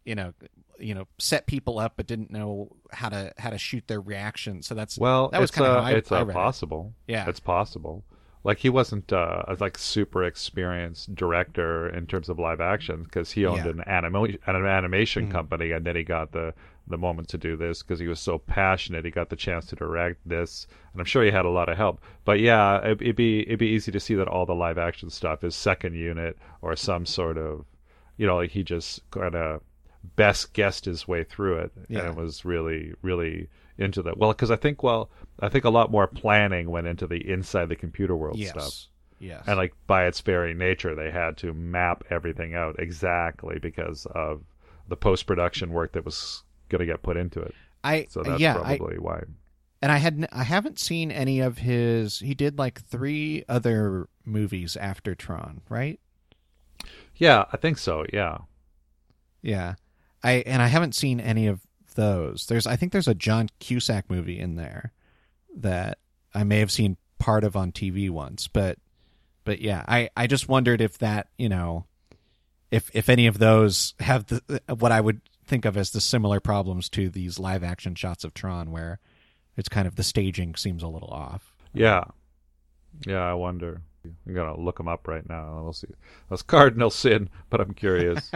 you 0.06 0.14
know, 0.14 0.32
you 0.78 0.94
know, 0.94 1.06
set 1.18 1.46
people 1.46 1.78
up, 1.78 1.94
but 1.96 2.06
didn't 2.06 2.30
know 2.30 2.76
how 2.92 3.08
to 3.10 3.32
how 3.36 3.50
to 3.50 3.58
shoot 3.58 3.86
their 3.88 4.00
reaction. 4.00 4.62
So 4.62 4.74
that's 4.74 4.96
well 4.96 5.28
That 5.28 5.40
was 5.40 5.50
it's 5.50 5.56
kinda 5.58 5.70
uh, 5.70 5.82
how 5.82 5.88
I- 5.88 5.92
it's 5.92 6.10
I 6.12 6.20
read 6.20 6.30
it. 6.30 6.32
possible 6.34 6.94
yeah, 7.06 7.28
it's 7.28 7.40
possible 7.40 8.04
like 8.48 8.58
he 8.58 8.70
wasn't 8.70 9.12
uh, 9.12 9.42
a 9.46 9.56
like 9.60 9.76
super 9.78 10.22
experienced 10.24 11.14
director 11.14 11.88
in 11.98 12.06
terms 12.06 12.28
of 12.30 12.38
live 12.38 12.60
action 12.74 13.02
because 13.04 13.32
he 13.32 13.44
owned 13.46 13.64
Yeah. 13.64 13.70
an, 13.72 13.80
anima- 13.86 14.38
an 14.46 14.56
animation 14.78 15.26
Mhm. 15.28 15.32
company 15.32 15.68
and 15.72 15.84
then 15.86 15.96
he 15.96 16.04
got 16.04 16.32
the 16.32 16.54
the 16.86 16.96
moment 17.06 17.28
to 17.28 17.36
do 17.48 17.54
this 17.54 17.82
because 17.82 17.98
he 18.00 18.08
was 18.08 18.18
so 18.18 18.38
passionate 18.38 19.04
he 19.04 19.10
got 19.10 19.28
the 19.28 19.36
chance 19.36 19.66
to 19.66 19.76
direct 19.76 20.18
this 20.26 20.66
and 20.92 21.00
i'm 21.02 21.04
sure 21.12 21.22
he 21.22 21.30
had 21.30 21.44
a 21.44 21.50
lot 21.50 21.68
of 21.68 21.76
help 21.76 22.00
but 22.24 22.40
yeah 22.40 22.78
it, 22.78 23.02
it'd 23.02 23.14
be 23.16 23.40
it'd 23.46 23.58
be 23.58 23.66
easy 23.76 23.92
to 23.92 24.00
see 24.00 24.14
that 24.14 24.26
all 24.26 24.46
the 24.46 24.54
live 24.54 24.78
action 24.78 25.10
stuff 25.10 25.44
is 25.44 25.54
second 25.54 25.92
unit 25.94 26.38
or 26.62 26.74
some 26.74 27.04
sort 27.04 27.36
of 27.36 27.66
you 28.16 28.26
know 28.26 28.36
like 28.36 28.52
he 28.52 28.62
just 28.62 29.02
kind 29.10 29.34
of 29.34 29.60
best 30.16 30.54
guessed 30.54 30.86
his 30.86 31.06
way 31.06 31.22
through 31.24 31.58
it 31.58 31.72
Yeah. 31.90 31.98
and 31.98 32.08
it 32.08 32.14
was 32.16 32.46
really 32.46 32.94
really 33.02 33.48
into 33.78 34.02
that 34.02 34.18
well 34.18 34.32
because 34.32 34.50
i 34.50 34.56
think 34.56 34.82
well 34.82 35.08
i 35.40 35.48
think 35.48 35.64
a 35.64 35.70
lot 35.70 35.90
more 35.90 36.06
planning 36.06 36.70
went 36.70 36.86
into 36.86 37.06
the 37.06 37.28
inside 37.30 37.68
the 37.68 37.76
computer 37.76 38.16
world 38.16 38.36
yes, 38.36 38.50
stuff. 38.50 38.86
Yes, 39.20 39.42
and 39.46 39.56
like 39.56 39.74
by 39.86 40.06
its 40.06 40.20
very 40.20 40.54
nature 40.54 40.94
they 40.94 41.10
had 41.10 41.36
to 41.38 41.52
map 41.52 42.04
everything 42.10 42.54
out 42.54 42.76
exactly 42.78 43.58
because 43.58 44.06
of 44.06 44.42
the 44.88 44.96
post-production 44.96 45.72
work 45.72 45.92
that 45.92 46.04
was 46.04 46.44
going 46.68 46.80
to 46.80 46.86
get 46.86 47.02
put 47.02 47.16
into 47.16 47.40
it. 47.40 47.52
I 47.82 48.06
so 48.08 48.22
that's 48.22 48.40
yeah, 48.40 48.60
I, 48.62 48.76
probably 48.76 48.98
why. 48.98 49.24
And 49.82 49.90
I 49.90 49.96
had 49.96 50.28
I 50.30 50.44
haven't 50.44 50.78
seen 50.78 51.10
any 51.10 51.40
of 51.40 51.58
his. 51.58 52.20
He 52.20 52.34
did 52.34 52.58
like 52.58 52.80
three 52.82 53.44
other 53.48 54.08
movies 54.24 54.76
after 54.76 55.14
Tron, 55.16 55.62
right? 55.68 55.98
yeah 57.16 57.44
i 57.52 57.56
think 57.56 57.76
so 57.76 58.04
yeah. 58.12 58.38
Yeah, 59.42 59.74
I 60.22 60.42
and 60.46 60.60
I 60.60 60.66
haven't 60.66 60.94
seen 60.94 61.20
any 61.20 61.46
of 61.46 61.60
those. 61.98 62.46
There's 62.46 62.66
I 62.66 62.76
think 62.76 62.92
there's 62.92 63.08
a 63.08 63.14
John 63.14 63.48
Cusack 63.58 64.08
movie 64.08 64.38
in 64.38 64.54
there 64.54 64.92
that 65.56 65.98
I 66.32 66.44
may 66.44 66.60
have 66.60 66.70
seen 66.70 66.96
part 67.18 67.42
of 67.42 67.56
on 67.56 67.72
TV 67.72 68.08
once, 68.08 68.46
but 68.46 68.78
but 69.44 69.60
yeah, 69.60 69.84
I 69.88 70.08
I 70.16 70.28
just 70.28 70.48
wondered 70.48 70.80
if 70.80 70.96
that 70.98 71.26
you 71.36 71.48
know 71.48 71.86
if 72.70 72.88
if 72.94 73.08
any 73.08 73.26
of 73.26 73.38
those 73.38 73.94
have 73.98 74.26
the 74.26 74.62
what 74.78 74.92
I 74.92 75.00
would 75.00 75.20
think 75.44 75.64
of 75.64 75.76
as 75.76 75.90
the 75.90 76.00
similar 76.00 76.38
problems 76.38 76.88
to 76.90 77.10
these 77.10 77.40
live 77.40 77.64
action 77.64 77.96
shots 77.96 78.22
of 78.22 78.32
Tron 78.32 78.70
where 78.70 79.00
it's 79.56 79.68
kind 79.68 79.88
of 79.88 79.96
the 79.96 80.04
staging 80.04 80.54
seems 80.54 80.82
a 80.82 80.88
little 80.88 81.10
off. 81.10 81.52
yeah. 81.74 82.04
Yeah 83.06 83.20
i 83.22 83.34
wonder. 83.34 83.82
I'm 84.04 84.34
gonna 84.34 84.58
look 84.58 84.78
him 84.78 84.88
up 84.88 85.08
right 85.08 85.28
now. 85.28 85.60
We'll 85.62 85.72
see. 85.72 85.88
That's 86.30 86.42
cardinal 86.42 86.90
sin 86.90 87.28
but 87.50 87.60
i'm 87.60 87.74
curious. 87.74 88.30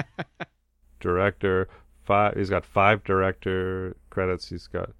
Director 1.00 1.68
five 2.04 2.36
he's 2.36 2.50
got 2.50 2.64
five 2.64 3.02
director 3.04 3.96
credits 4.10 4.48
he's 4.48 4.66
got 4.66 4.90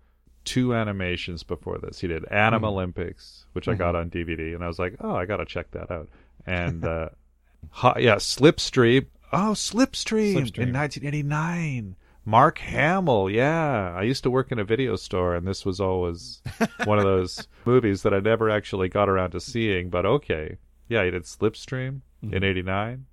two 0.45 0.75
animations 0.75 1.43
before 1.43 1.79
this 1.79 2.01
he 2.01 2.09
did 2.09 2.25
anim 2.31 2.63
Mhm. 2.63 2.67
olympics 2.69 3.47
which 3.53 3.69
i 3.69 3.75
got 3.75 3.95
on 3.95 4.11
dvd 4.11 4.55
and 4.55 4.65
i 4.65 4.67
was 4.67 4.79
like 4.79 4.95
oh 5.01 5.15
i 5.15 5.25
gotta 5.25 5.45
check 5.45 5.71
that 5.73 5.91
out 5.91 6.09
and 6.47 6.85
uh 6.85 7.09
ha- 7.71 7.95
yeah 7.99 8.17
slipstream 8.17 9.07
oh 9.33 9.53
slipstream, 9.55 10.35
Slipstream. 10.35 10.59
in 10.59 10.73
1989 10.73 11.97
Mark 12.25 12.59
Hamill, 12.59 13.29
yeah. 13.29 13.93
I 13.97 14.03
used 14.03 14.23
to 14.23 14.31
work 14.31 14.53
in 14.53 14.61
a 14.61 14.65
video 14.65 14.95
store, 14.95 15.35
and 15.35 15.45
this 15.45 15.67
was 15.67 15.81
always 15.81 16.41
one 16.85 16.99
of 16.99 17.05
those 17.05 17.49
movies 17.65 18.05
that 18.05 18.15
I 18.15 18.21
never 18.21 18.49
actually 18.49 18.89
got 18.89 19.09
around 19.09 19.33
to 19.33 19.41
seeing. 19.41 19.91
But 19.91 20.07
okay, 20.07 20.59
yeah, 20.89 21.05
he 21.05 21.11
did 21.11 21.25
Slipstream 21.25 22.03
in 22.23 22.45
'89 22.45 23.07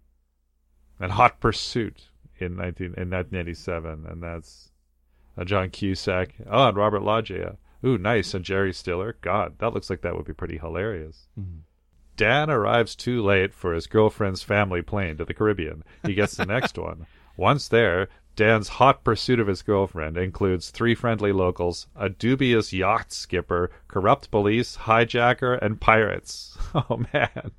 and 0.99 1.12
Hot 1.13 1.39
Pursuit 1.39 2.09
in 2.41 2.56
19 2.56 2.86
in 2.97 3.10
1987, 3.10 4.06
and 4.08 4.21
that's 4.23 4.71
uh, 5.38 5.43
John 5.43 5.69
Cusack. 5.69 6.36
Oh, 6.49 6.67
and 6.67 6.78
Robert 6.78 7.02
Loggia. 7.02 7.58
Ooh, 7.86 7.97
nice. 7.97 8.34
And 8.34 8.43
Jerry 8.43 8.73
Stiller. 8.73 9.15
God, 9.21 9.56
that 9.60 9.73
looks 9.73 9.89
like 9.89 10.02
that 10.02 10.15
would 10.15 10.25
be 10.25 10.34
pretty 10.34 10.58
hilarious. 10.58 11.28
Dan 12.17 12.49
arrives 12.49 12.95
too 12.95 13.23
late 13.23 13.54
for 13.54 13.73
his 13.73 13.88
girlfriend's 13.88 14.43
family 14.43 14.82
plane 14.82 15.15
to 15.17 15.25
the 15.25 15.34
Caribbean. 15.34 15.84
He 16.06 16.13
gets 16.13 16.36
the 16.36 16.45
next 16.45 16.78
one. 16.78 17.06
Once 17.38 17.69
there, 17.69 18.10
Dan's 18.36 18.67
hot 18.67 19.04
pursuit 19.06 19.39
of 19.39 19.47
his 19.47 19.62
girlfriend 19.62 20.17
includes 20.17 20.69
three 20.71 20.93
friendly 20.95 21.32
locals, 21.32 21.88
a 21.95 22.10
dubious 22.10 22.73
yacht 22.73 23.13
skipper, 23.13 23.71
corrupt 23.88 24.30
police, 24.32 24.75
hijacker, 24.78 25.58
and 25.62 25.80
pirates. 25.80 26.58
Oh 26.75 27.04
man, 27.13 27.52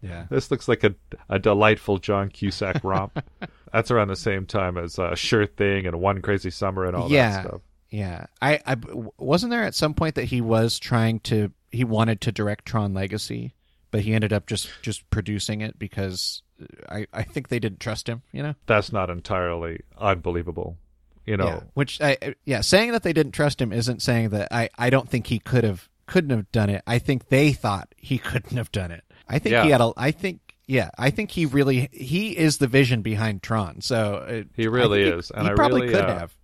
Yeah. 0.00 0.26
this 0.30 0.50
looks 0.50 0.68
like 0.68 0.84
a, 0.84 0.94
a 1.28 1.38
delightful 1.38 1.98
John 1.98 2.28
Cusack 2.30 2.82
romp. 2.84 3.22
That's 3.72 3.90
around 3.90 4.08
the 4.08 4.16
same 4.16 4.46
time 4.46 4.76
as 4.76 4.98
uh, 4.98 5.14
Sure 5.14 5.46
Thing 5.46 5.86
and 5.86 6.00
One 6.00 6.20
Crazy 6.22 6.50
Summer 6.50 6.84
and 6.84 6.94
all 6.96 7.10
Yeah. 7.10 7.30
that 7.42 7.46
stuff. 7.48 7.60
Yeah, 7.90 8.26
I, 8.40 8.58
I 8.66 8.76
wasn't 9.18 9.50
there 9.50 9.64
at 9.64 9.74
some 9.74 9.92
point 9.92 10.14
that 10.14 10.24
he 10.24 10.40
was 10.40 10.78
trying 10.78 11.20
to 11.20 11.52
he 11.70 11.84
wanted 11.84 12.22
to 12.22 12.32
direct 12.32 12.64
Tron 12.64 12.94
Legacy, 12.94 13.54
but 13.90 14.00
he 14.00 14.14
ended 14.14 14.32
up 14.32 14.46
just 14.46 14.70
just 14.80 15.08
producing 15.10 15.60
it 15.60 15.78
because 15.78 16.42
I 16.88 17.06
I 17.12 17.22
think 17.22 17.48
they 17.48 17.58
didn't 17.58 17.80
trust 17.80 18.08
him. 18.08 18.22
You 18.32 18.42
know, 18.44 18.54
That's 18.64 18.92
not 18.92 19.10
entirely 19.10 19.80
unbelievable. 19.98 20.78
You 21.26 21.36
know, 21.36 21.44
yeah. 21.46 21.60
Which 21.74 22.00
I 22.00 22.16
I- 22.22 22.34
yeah, 22.46 22.62
saying 22.62 22.92
that 22.92 23.02
they 23.02 23.12
didn't 23.12 23.32
trust 23.32 23.60
him 23.60 23.72
isn't 23.74 24.00
saying 24.00 24.30
that 24.30 24.48
I 24.50 24.70
I 24.78 24.88
don't 24.88 25.08
think 25.08 25.26
he 25.26 25.38
could 25.38 25.64
have 25.64 25.88
couldn't 26.06 26.30
have 26.30 26.50
done 26.50 26.70
it. 26.70 26.82
I 26.86 26.98
think 26.98 27.28
they 27.28 27.52
thought 27.52 27.94
he 27.98 28.16
couldn't 28.30 28.56
have 28.56 28.72
done 28.72 28.90
it. 28.90 29.04
I 29.28 29.38
think 29.38 29.54
he 29.64 29.70
had 29.70 29.80
a. 29.82 29.92
I 29.98 30.10
think 30.12 30.51
yeah, 30.72 30.90
I 30.98 31.10
think 31.10 31.30
he 31.32 31.44
really 31.46 31.88
he 31.92 32.36
is 32.36 32.56
the 32.58 32.66
vision 32.66 33.02
behind 33.02 33.42
Tron. 33.42 33.80
So 33.82 34.24
it, 34.26 34.48
He 34.56 34.66
really 34.68 35.02
is, 35.02 35.28
He, 35.28 35.34
and 35.34 35.46
he 35.46 35.52
I 35.52 35.54
probably 35.54 35.82
really, 35.82 35.92
could 35.94 36.04
uh, 36.04 36.18
have. 36.18 36.34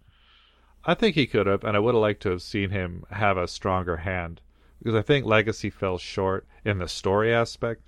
I 0.84 0.94
think 0.94 1.14
he 1.16 1.26
could 1.26 1.46
have, 1.46 1.64
and 1.64 1.76
I 1.76 1.80
would 1.80 1.94
have 1.94 2.00
liked 2.02 2.22
to 2.22 2.30
have 2.30 2.42
seen 2.42 2.70
him 2.70 3.04
have 3.10 3.36
a 3.36 3.48
stronger 3.48 3.98
hand 3.98 4.40
because 4.78 4.94
I 4.94 5.02
think 5.02 5.24
Legacy 5.26 5.70
fell 5.70 5.98
short 5.98 6.46
in 6.64 6.78
the 6.78 6.88
story 6.88 7.32
aspect. 7.34 7.82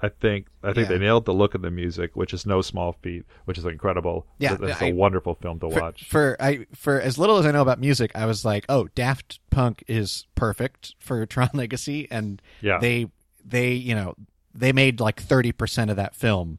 I 0.00 0.08
think 0.08 0.48
I 0.62 0.72
think 0.72 0.88
Yeah. 0.88 0.96
they 0.96 1.04
nailed 1.04 1.24
the 1.26 1.32
look 1.32 1.54
of 1.54 1.62
the 1.62 1.70
music, 1.70 2.16
which 2.16 2.34
is 2.34 2.44
no 2.44 2.60
small 2.62 2.92
feat, 3.02 3.24
which 3.44 3.56
is 3.58 3.64
incredible. 3.64 4.26
Yeah, 4.38 4.56
it's 4.60 4.82
a 4.82 4.92
wonderful 4.92 5.34
film 5.34 5.60
to 5.60 5.70
for, 5.70 5.80
watch. 5.80 6.04
for 6.08 6.36
I 6.40 6.66
for 6.74 7.00
as 7.00 7.16
little 7.18 7.36
as 7.38 7.46
I 7.46 7.52
know 7.52 7.62
about 7.62 7.78
music, 7.78 8.10
I 8.14 8.26
was 8.26 8.44
like, 8.44 8.64
oh, 8.68 8.88
Daft 8.94 9.38
Punk 9.50 9.84
is 9.86 10.26
perfect 10.34 10.94
for 10.98 11.24
Tron 11.26 11.50
Legacy, 11.54 12.08
and 12.10 12.42
Yeah. 12.60 12.78
they 12.80 13.06
they 13.44 13.72
you 13.72 13.94
know 13.94 14.14
they 14.54 14.72
made 14.72 15.00
like 15.00 15.20
thirty 15.20 15.52
percent 15.52 15.90
of 15.90 15.96
that 15.96 16.14
film, 16.14 16.58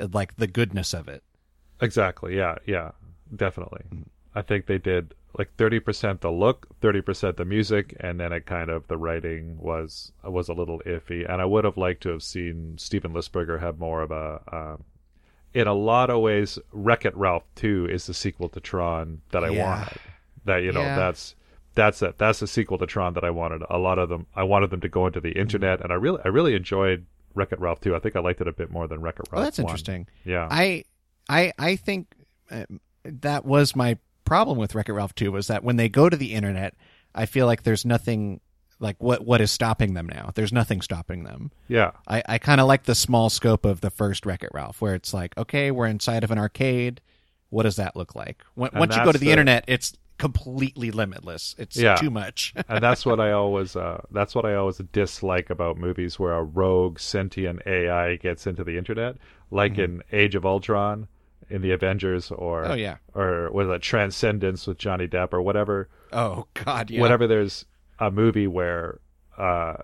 uh, 0.00 0.08
like 0.12 0.36
the 0.36 0.46
goodness 0.46 0.94
of 0.94 1.08
it. 1.08 1.22
Exactly. 1.80 2.36
Yeah. 2.36 2.56
Yeah. 2.66 2.92
Definitely. 3.34 3.82
I 4.34 4.42
think 4.42 4.66
they 4.66 4.78
did 4.78 5.14
like 5.38 5.54
thirty 5.56 5.78
percent 5.80 6.22
the 6.22 6.30
look, 6.30 6.66
thirty 6.80 7.00
percent 7.02 7.36
the 7.36 7.44
music, 7.44 7.94
and 8.00 8.18
then 8.18 8.32
it 8.32 8.46
kind 8.46 8.70
of 8.70 8.88
the 8.88 8.96
writing 8.96 9.58
was 9.58 10.12
was 10.24 10.48
a 10.48 10.54
little 10.54 10.80
iffy. 10.86 11.30
And 11.30 11.40
I 11.42 11.44
would 11.44 11.64
have 11.64 11.76
liked 11.76 12.02
to 12.04 12.08
have 12.10 12.22
seen 12.22 12.76
Steven 12.78 13.12
Lisberger 13.12 13.60
have 13.60 13.78
more 13.78 14.02
of 14.02 14.10
a. 14.10 14.40
Um, 14.50 14.84
in 15.54 15.66
a 15.66 15.72
lot 15.74 16.10
of 16.10 16.20
ways, 16.20 16.58
Wreck 16.72 17.04
It 17.06 17.16
Ralph 17.16 17.44
Two 17.54 17.86
is 17.90 18.06
the 18.06 18.14
sequel 18.14 18.48
to 18.50 18.60
Tron 18.60 19.22
that 19.30 19.42
I 19.44 19.48
Yeah. 19.50 19.78
wanted. 19.78 19.98
That 20.44 20.62
you 20.62 20.72
know 20.72 20.80
Yeah. 20.80 20.96
that's 20.96 21.34
that's 21.74 22.02
it. 22.02 22.18
That's 22.18 22.40
the 22.40 22.46
sequel 22.46 22.78
to 22.78 22.86
Tron 22.86 23.14
that 23.14 23.24
I 23.24 23.30
wanted. 23.30 23.62
A 23.70 23.78
lot 23.78 23.98
of 23.98 24.08
them, 24.08 24.26
I 24.34 24.42
wanted 24.42 24.70
them 24.70 24.80
to 24.80 24.88
go 24.88 25.06
into 25.06 25.20
the 25.20 25.32
internet, 25.32 25.80
and 25.80 25.92
I 25.92 25.96
really 25.96 26.20
I 26.24 26.28
really 26.28 26.54
enjoyed 26.54 27.06
Wreck 27.34 27.52
It 27.52 27.60
Ralph 27.60 27.80
Two. 27.80 27.94
I 27.94 27.98
think 27.98 28.16
I 28.16 28.20
liked 28.20 28.40
it 28.40 28.48
a 28.48 28.52
bit 28.52 28.70
more 28.70 28.86
than 28.88 29.00
Wreck 29.00 29.16
It 29.18 29.26
Ralph. 29.30 29.40
Oh, 29.40 29.44
that's 29.44 29.58
1. 29.58 29.64
interesting. 29.66 30.06
Yeah. 30.24 30.48
I 30.50 30.84
I 31.28 31.52
I 31.58 31.76
think 31.76 32.08
uh, 32.50 32.64
that 33.04 33.44
was 33.44 33.74
my 33.76 33.98
problem 34.24 34.58
with 34.58 34.74
Wreck 34.74 34.88
It 34.88 34.92
Ralph 34.92 35.14
2 35.14 35.32
was 35.32 35.46
that 35.48 35.64
when 35.64 35.76
they 35.76 35.88
go 35.88 36.08
to 36.08 36.16
the 36.16 36.34
internet, 36.34 36.74
I 37.14 37.26
feel 37.26 37.46
like 37.46 37.62
there's 37.62 37.84
nothing 37.84 38.40
like 38.80 38.96
what 39.02 39.24
what 39.24 39.40
is 39.40 39.50
stopping 39.50 39.94
them 39.94 40.06
now. 40.06 40.30
There's 40.34 40.52
nothing 40.52 40.80
stopping 40.82 41.24
them. 41.24 41.50
yeah. 41.68 41.92
I, 42.06 42.22
I 42.28 42.38
kind 42.38 42.60
of 42.60 42.66
like 42.68 42.84
the 42.84 42.94
small 42.94 43.28
scope 43.30 43.64
of 43.64 43.80
the 43.80 43.90
first 43.90 44.24
Wreck 44.26 44.42
It 44.42 44.50
Ralph, 44.54 44.80
where 44.80 44.94
it's 44.94 45.12
like, 45.14 45.36
okay, 45.36 45.70
we're 45.70 45.86
inside 45.86 46.22
of 46.24 46.30
an 46.30 46.38
arcade. 46.38 47.00
What 47.50 47.62
does 47.64 47.76
that 47.76 47.96
look 47.96 48.14
like? 48.14 48.42
When, 48.54 48.70
once 48.74 48.94
you 48.94 49.02
go 49.02 49.10
to 49.12 49.18
the, 49.18 49.24
the- 49.26 49.30
internet, 49.32 49.64
it's 49.66 49.94
completely 50.18 50.90
limitless. 50.90 51.54
It's 51.58 51.76
Yeah. 51.76 51.94
too 51.96 52.10
much. 52.10 52.52
and 52.68 52.82
that's 52.82 53.06
what 53.06 53.20
I 53.20 53.32
always 53.32 53.76
uh, 53.76 54.02
that's 54.10 54.34
what 54.34 54.44
I 54.44 54.54
always 54.54 54.78
dislike 54.92 55.48
about 55.50 55.78
movies 55.78 56.18
where 56.18 56.34
a 56.34 56.42
rogue 56.42 56.98
sentient 56.98 57.62
AI 57.66 58.16
gets 58.16 58.46
into 58.46 58.64
the 58.64 58.76
internet, 58.76 59.16
like 59.50 59.78
in 59.78 60.02
Age 60.12 60.34
of 60.34 60.44
Ultron, 60.44 61.08
in 61.48 61.62
the 61.62 61.70
Avengers, 61.72 62.30
or 62.30 62.62
Mm-hmm. 62.64 62.72
Oh, 62.72 62.74
yeah. 62.76 62.96
or 63.14 63.50
was 63.52 63.68
it 63.68 63.80
Transcendence 63.82 64.66
with 64.66 64.78
Johnny 64.78 65.06
Depp 65.08 65.32
or 65.32 65.40
whatever. 65.40 65.88
oh 66.12 66.46
God, 66.54 66.90
yeah. 66.90 67.00
Whenever 67.00 67.26
there's 67.26 67.64
a 67.98 68.10
movie 68.10 68.46
where 68.46 69.00
uh, 69.38 69.76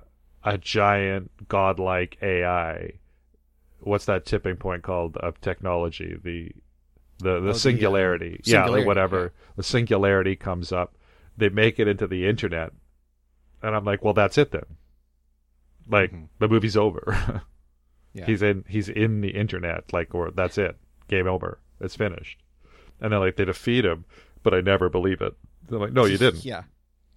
a 0.43 0.59
giant 0.59 1.31
godlike 1.49 2.19
AI, 2.23 2.93
what's 3.81 4.05
that 4.07 4.27
tipping 4.27 4.57
point 4.57 4.83
called 4.83 5.17
of 5.19 5.41
technology? 5.41 6.17
The 6.23 6.51
the 7.19 7.41
the 7.41 7.51
uh, 7.51 7.55
singularity, 7.55 8.41
yeah, 8.45 8.63
singularity, 8.63 8.83
the 8.83 8.87
whatever 8.87 9.33
the 9.57 9.63
singularity 9.63 10.37
comes 10.37 10.73
up. 10.73 10.97
They 11.37 11.49
make 11.49 11.79
it 11.79 11.89
into 11.89 12.07
the 12.07 12.27
internet, 12.27 12.73
and 13.63 13.75
I'm 13.75 13.85
like, 13.85 14.05
well, 14.05 14.15
that's 14.15 14.39
it 14.39 14.53
then. 14.53 14.65
Like 15.89 16.13
Mhm. 16.13 16.29
the 16.39 16.49
movie's 16.49 16.77
over. 16.77 17.43
Yeah. 18.17 18.27
He's 18.27 18.43
in 18.43 18.65
he's 18.69 18.89
in 18.89 19.23
the 19.23 19.31
internet, 19.31 19.93
like 19.93 20.15
or 20.15 20.31
that's 20.31 20.57
it. 20.57 20.77
Game 21.09 21.27
over. 21.27 21.59
It's 21.81 21.97
finished. 21.97 22.39
And 23.01 23.13
then 23.13 23.19
like 23.19 23.35
they 23.35 23.45
defeat 23.45 23.85
him, 23.85 24.05
but 24.45 24.55
I 24.55 24.61
never 24.61 24.89
believe 24.89 25.21
it. 25.21 25.35
They're 25.69 25.81
like, 25.81 25.93
no, 25.93 26.05
you 26.05 26.17
didn't. 26.25 26.45
Yeah. 26.45 26.63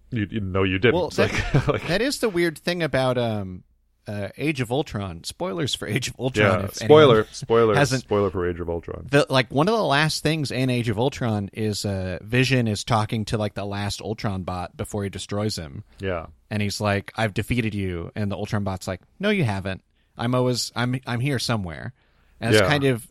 You, 0.10 0.26
you 0.32 0.40
no, 0.40 0.64
you 0.64 0.80
didn't. 0.80 0.96
Well, 0.96 1.12
like, 1.20 1.68
like 1.68 1.86
That 1.86 2.02
is 2.02 2.18
the 2.18 2.30
weird 2.30 2.58
thing 2.58 2.82
about 2.82 3.16
um, 3.20 3.64
uh, 4.08 4.30
Age 4.38 4.62
of 4.62 4.72
Ultron. 4.72 5.24
Spoilers 5.24 5.76
for 5.76 5.88
Age 5.88 6.08
of 6.08 6.16
Ultron. 6.20 6.62
yeah, 6.62 6.68
spoiler, 6.72 7.28
spoiler, 7.32 7.76
hasn't- 7.76 8.02
spoiler 8.04 8.30
for 8.32 8.50
Age 8.50 8.60
of 8.60 8.70
Ultron. 8.70 9.08
The, 9.12 9.26
like 9.30 9.52
one 9.52 9.68
of 9.68 9.76
the 9.76 9.84
last 9.84 10.24
things 10.24 10.50
in 10.52 10.70
Age 10.70 10.90
of 10.90 10.98
Ultron 10.98 11.50
is 11.54 11.86
uh, 11.86 12.20
Vision 12.22 12.68
is 12.68 12.84
talking 12.84 13.26
to 13.26 13.38
like 13.38 13.54
the 13.54 13.66
last 13.66 14.02
Ultron 14.02 14.44
bot 14.44 14.76
before 14.78 15.04
he 15.04 15.10
destroys 15.10 15.58
him, 15.58 15.84
Yeah, 16.00 16.28
and 16.50 16.62
he's 16.62 16.80
like, 16.80 17.12
"I've 17.16 17.34
defeated 17.34 17.76
you," 17.76 18.12
and 18.16 18.32
the 18.32 18.36
Ultron 18.38 18.64
bot's 18.64 18.88
like, 18.88 19.02
"No, 19.20 19.30
you 19.30 19.44
haven't. 19.44 19.84
I'm 20.18 20.34
always 20.36 20.72
I'm 20.76 21.00
I'm 21.06 21.20
here 21.20 21.40
somewhere," 21.40 21.94
and 22.40 22.54
it's 22.54 22.62
Yeah. 22.62 22.70
kind 22.70 22.86
of 22.86 23.06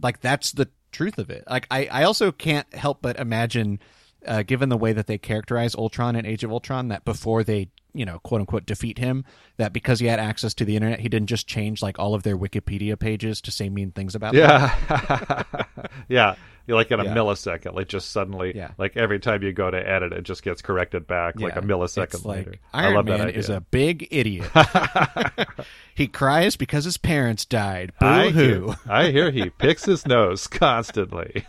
like 0.00 0.20
that's 0.20 0.52
the 0.52 0.68
truth 0.92 1.18
of 1.18 1.28
it. 1.30 1.44
Like 1.48 1.66
I 1.70 1.86
I 1.90 2.02
also 2.04 2.32
can't 2.32 2.72
help 2.74 3.02
but 3.02 3.18
imagine, 3.20 3.78
uh, 4.26 4.42
given 4.42 4.68
the 4.70 4.76
way 4.76 4.92
that 4.92 5.06
they 5.06 5.18
characterize 5.18 5.74
Ultron 5.74 6.16
in 6.16 6.24
Age 6.24 6.42
of 6.44 6.50
Ultron, 6.50 6.88
that 6.88 7.04
before 7.04 7.44
they 7.44 7.68
you 7.98 8.04
know 8.04 8.20
quote 8.20 8.40
unquote 8.40 8.64
defeat 8.64 8.98
him, 8.98 9.24
that 9.56 9.72
because 9.72 9.98
he 9.98 10.06
had 10.06 10.20
access 10.20 10.54
to 10.54 10.64
the 10.64 10.76
internet, 10.76 11.00
he 11.00 11.08
didn't 11.08 11.28
just 11.28 11.46
change 11.46 11.82
like 11.82 11.98
all 11.98 12.14
of 12.14 12.22
their 12.22 12.38
Wikipedia 12.38 12.98
pages 12.98 13.40
to 13.42 13.50
say 13.50 13.68
mean 13.68 13.90
things 13.90 14.14
about 14.14 14.32
them. 14.34 14.48
yeah, 14.48 15.42
yeah. 16.08 16.34
You're 16.68 16.76
like 16.76 16.90
in 16.90 17.00
a 17.00 17.04
Yeah. 17.04 17.14
millisecond, 17.14 17.74
like 17.74 17.88
just 17.88 18.12
suddenly, 18.12 18.54
Yeah. 18.54 18.72
like 18.76 18.96
every 18.96 19.18
time 19.18 19.42
you 19.42 19.52
go 19.52 19.70
to 19.70 19.76
edit, 19.88 20.12
it 20.12 20.22
just 20.22 20.42
gets 20.42 20.60
corrected 20.62 21.06
back 21.06 21.40
like 21.40 21.56
a 21.56 21.62
millisecond 21.62 22.14
It's 22.14 22.24
later. 22.26 22.50
Like, 22.50 22.60
I 22.74 22.84
Iron 22.84 22.94
love 22.94 23.04
Man 23.06 23.18
that 23.18 23.28
idea. 23.28 23.38
is 23.40 23.48
a 23.48 23.60
big 23.62 24.06
idiot. 24.10 24.50
he 25.94 26.06
cries 26.06 26.56
because 26.56 26.84
his 26.84 26.98
parents 26.98 27.44
died. 27.46 27.92
I 28.00 28.30
Boo 28.30 28.38
hear, 28.38 28.54
hoo. 28.60 28.74
I 28.86 29.10
hear 29.10 29.30
he 29.30 29.48
picks 29.50 29.86
his 29.86 30.06
nose 30.06 30.46
constantly. 30.46 31.46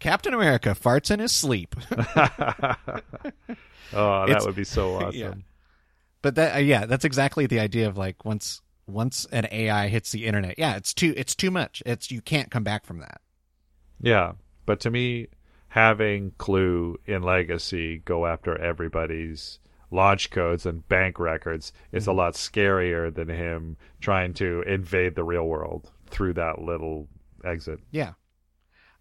Captain 0.00 0.32
America 0.32 0.70
farts 0.70 1.10
in 1.10 1.20
his 1.20 1.32
sleep. 1.32 1.76
oh, 1.96 2.76
that 3.92 4.28
It's- 4.28 4.46
would 4.46 4.56
be 4.56 4.64
so 4.64 4.94
awesome. 4.96 5.12
yeah. 5.14 5.34
But 6.22 6.36
that 6.36 6.56
uh, 6.56 6.60
yeah, 6.60 6.86
that's 6.86 7.04
exactly 7.04 7.44
the 7.46 7.60
idea 7.60 7.86
of 7.86 7.98
like 7.98 8.24
once 8.24 8.62
once 8.86 9.26
an 9.32 9.46
AI 9.50 9.88
hits 9.88 10.10
the 10.12 10.24
internet, 10.26 10.58
yeah, 10.58 10.76
it's 10.76 10.94
too 10.94 11.12
it's 11.16 11.34
too 11.34 11.50
much. 11.50 11.82
It's 11.84 12.10
you 12.10 12.22
can't 12.22 12.50
come 12.50 12.64
back 12.64 12.86
from 12.86 13.00
that. 13.00 13.20
Yeah, 14.04 14.32
but 14.66 14.80
to 14.80 14.90
me, 14.90 15.28
having 15.68 16.32
CLU 16.38 16.96
in 17.06 17.22
Legacy 17.22 17.98
go 18.04 18.26
after 18.26 18.56
everybody's 18.60 19.58
launch 19.90 20.30
codes 20.30 20.66
and 20.66 20.86
bank 20.88 21.18
records 21.18 21.72
is 21.92 22.06
a 22.06 22.10
Mm-hmm. 22.10 22.18
lot 22.18 22.34
scarier 22.34 23.14
than 23.14 23.28
him 23.28 23.76
trying 24.00 24.34
to 24.34 24.62
invade 24.62 25.14
the 25.14 25.24
real 25.24 25.44
world 25.46 25.90
through 26.06 26.34
that 26.34 26.60
little 26.60 27.08
exit. 27.44 27.80
Yeah. 27.90 28.12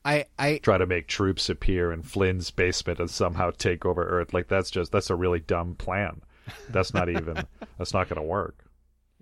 I 0.05 0.25
I 0.37 0.57
Try 0.57 0.77
to 0.77 0.85
make 0.85 1.07
troops 1.07 1.49
appear 1.49 1.91
in 1.91 2.01
Flynn's 2.03 2.51
basement 2.51 2.99
and 2.99 3.09
somehow 3.09 3.51
take 3.51 3.85
over 3.85 4.03
Earth. 4.05 4.33
Like 4.33 4.47
that's 4.49 4.69
just 4.69 4.91
that's 4.91 5.09
a 5.09 5.15
really 5.15 5.39
dumb 5.39 5.75
plan. 5.75 6.21
That's 6.69 6.93
not 6.93 7.09
even 7.09 7.45
that's 7.77 7.93
not 7.93 8.09
going 8.09 8.21
to 8.21 8.27
work. 8.27 8.65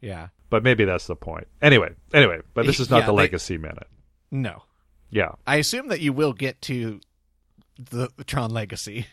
yeah. 0.01 0.29
But 0.49 0.63
maybe 0.63 0.83
that's 0.83 1.07
the 1.07 1.15
point. 1.15 1.47
Anyway, 1.61 1.91
anyway, 2.13 2.41
but 2.53 2.65
this 2.65 2.79
is 2.81 2.89
not 2.89 3.01
Yeah, 3.01 3.05
the 3.05 3.11
they- 3.13 3.17
legacy 3.17 3.57
minute. 3.57 3.87
No. 4.31 4.63
Yeah. 5.11 5.33
I 5.45 5.57
assume 5.57 5.89
that 5.89 5.99
you 6.01 6.13
will 6.13 6.33
get 6.33 6.61
to 6.63 6.99
the 7.77 8.09
Tron 8.25 8.49
Legacy. 8.51 9.05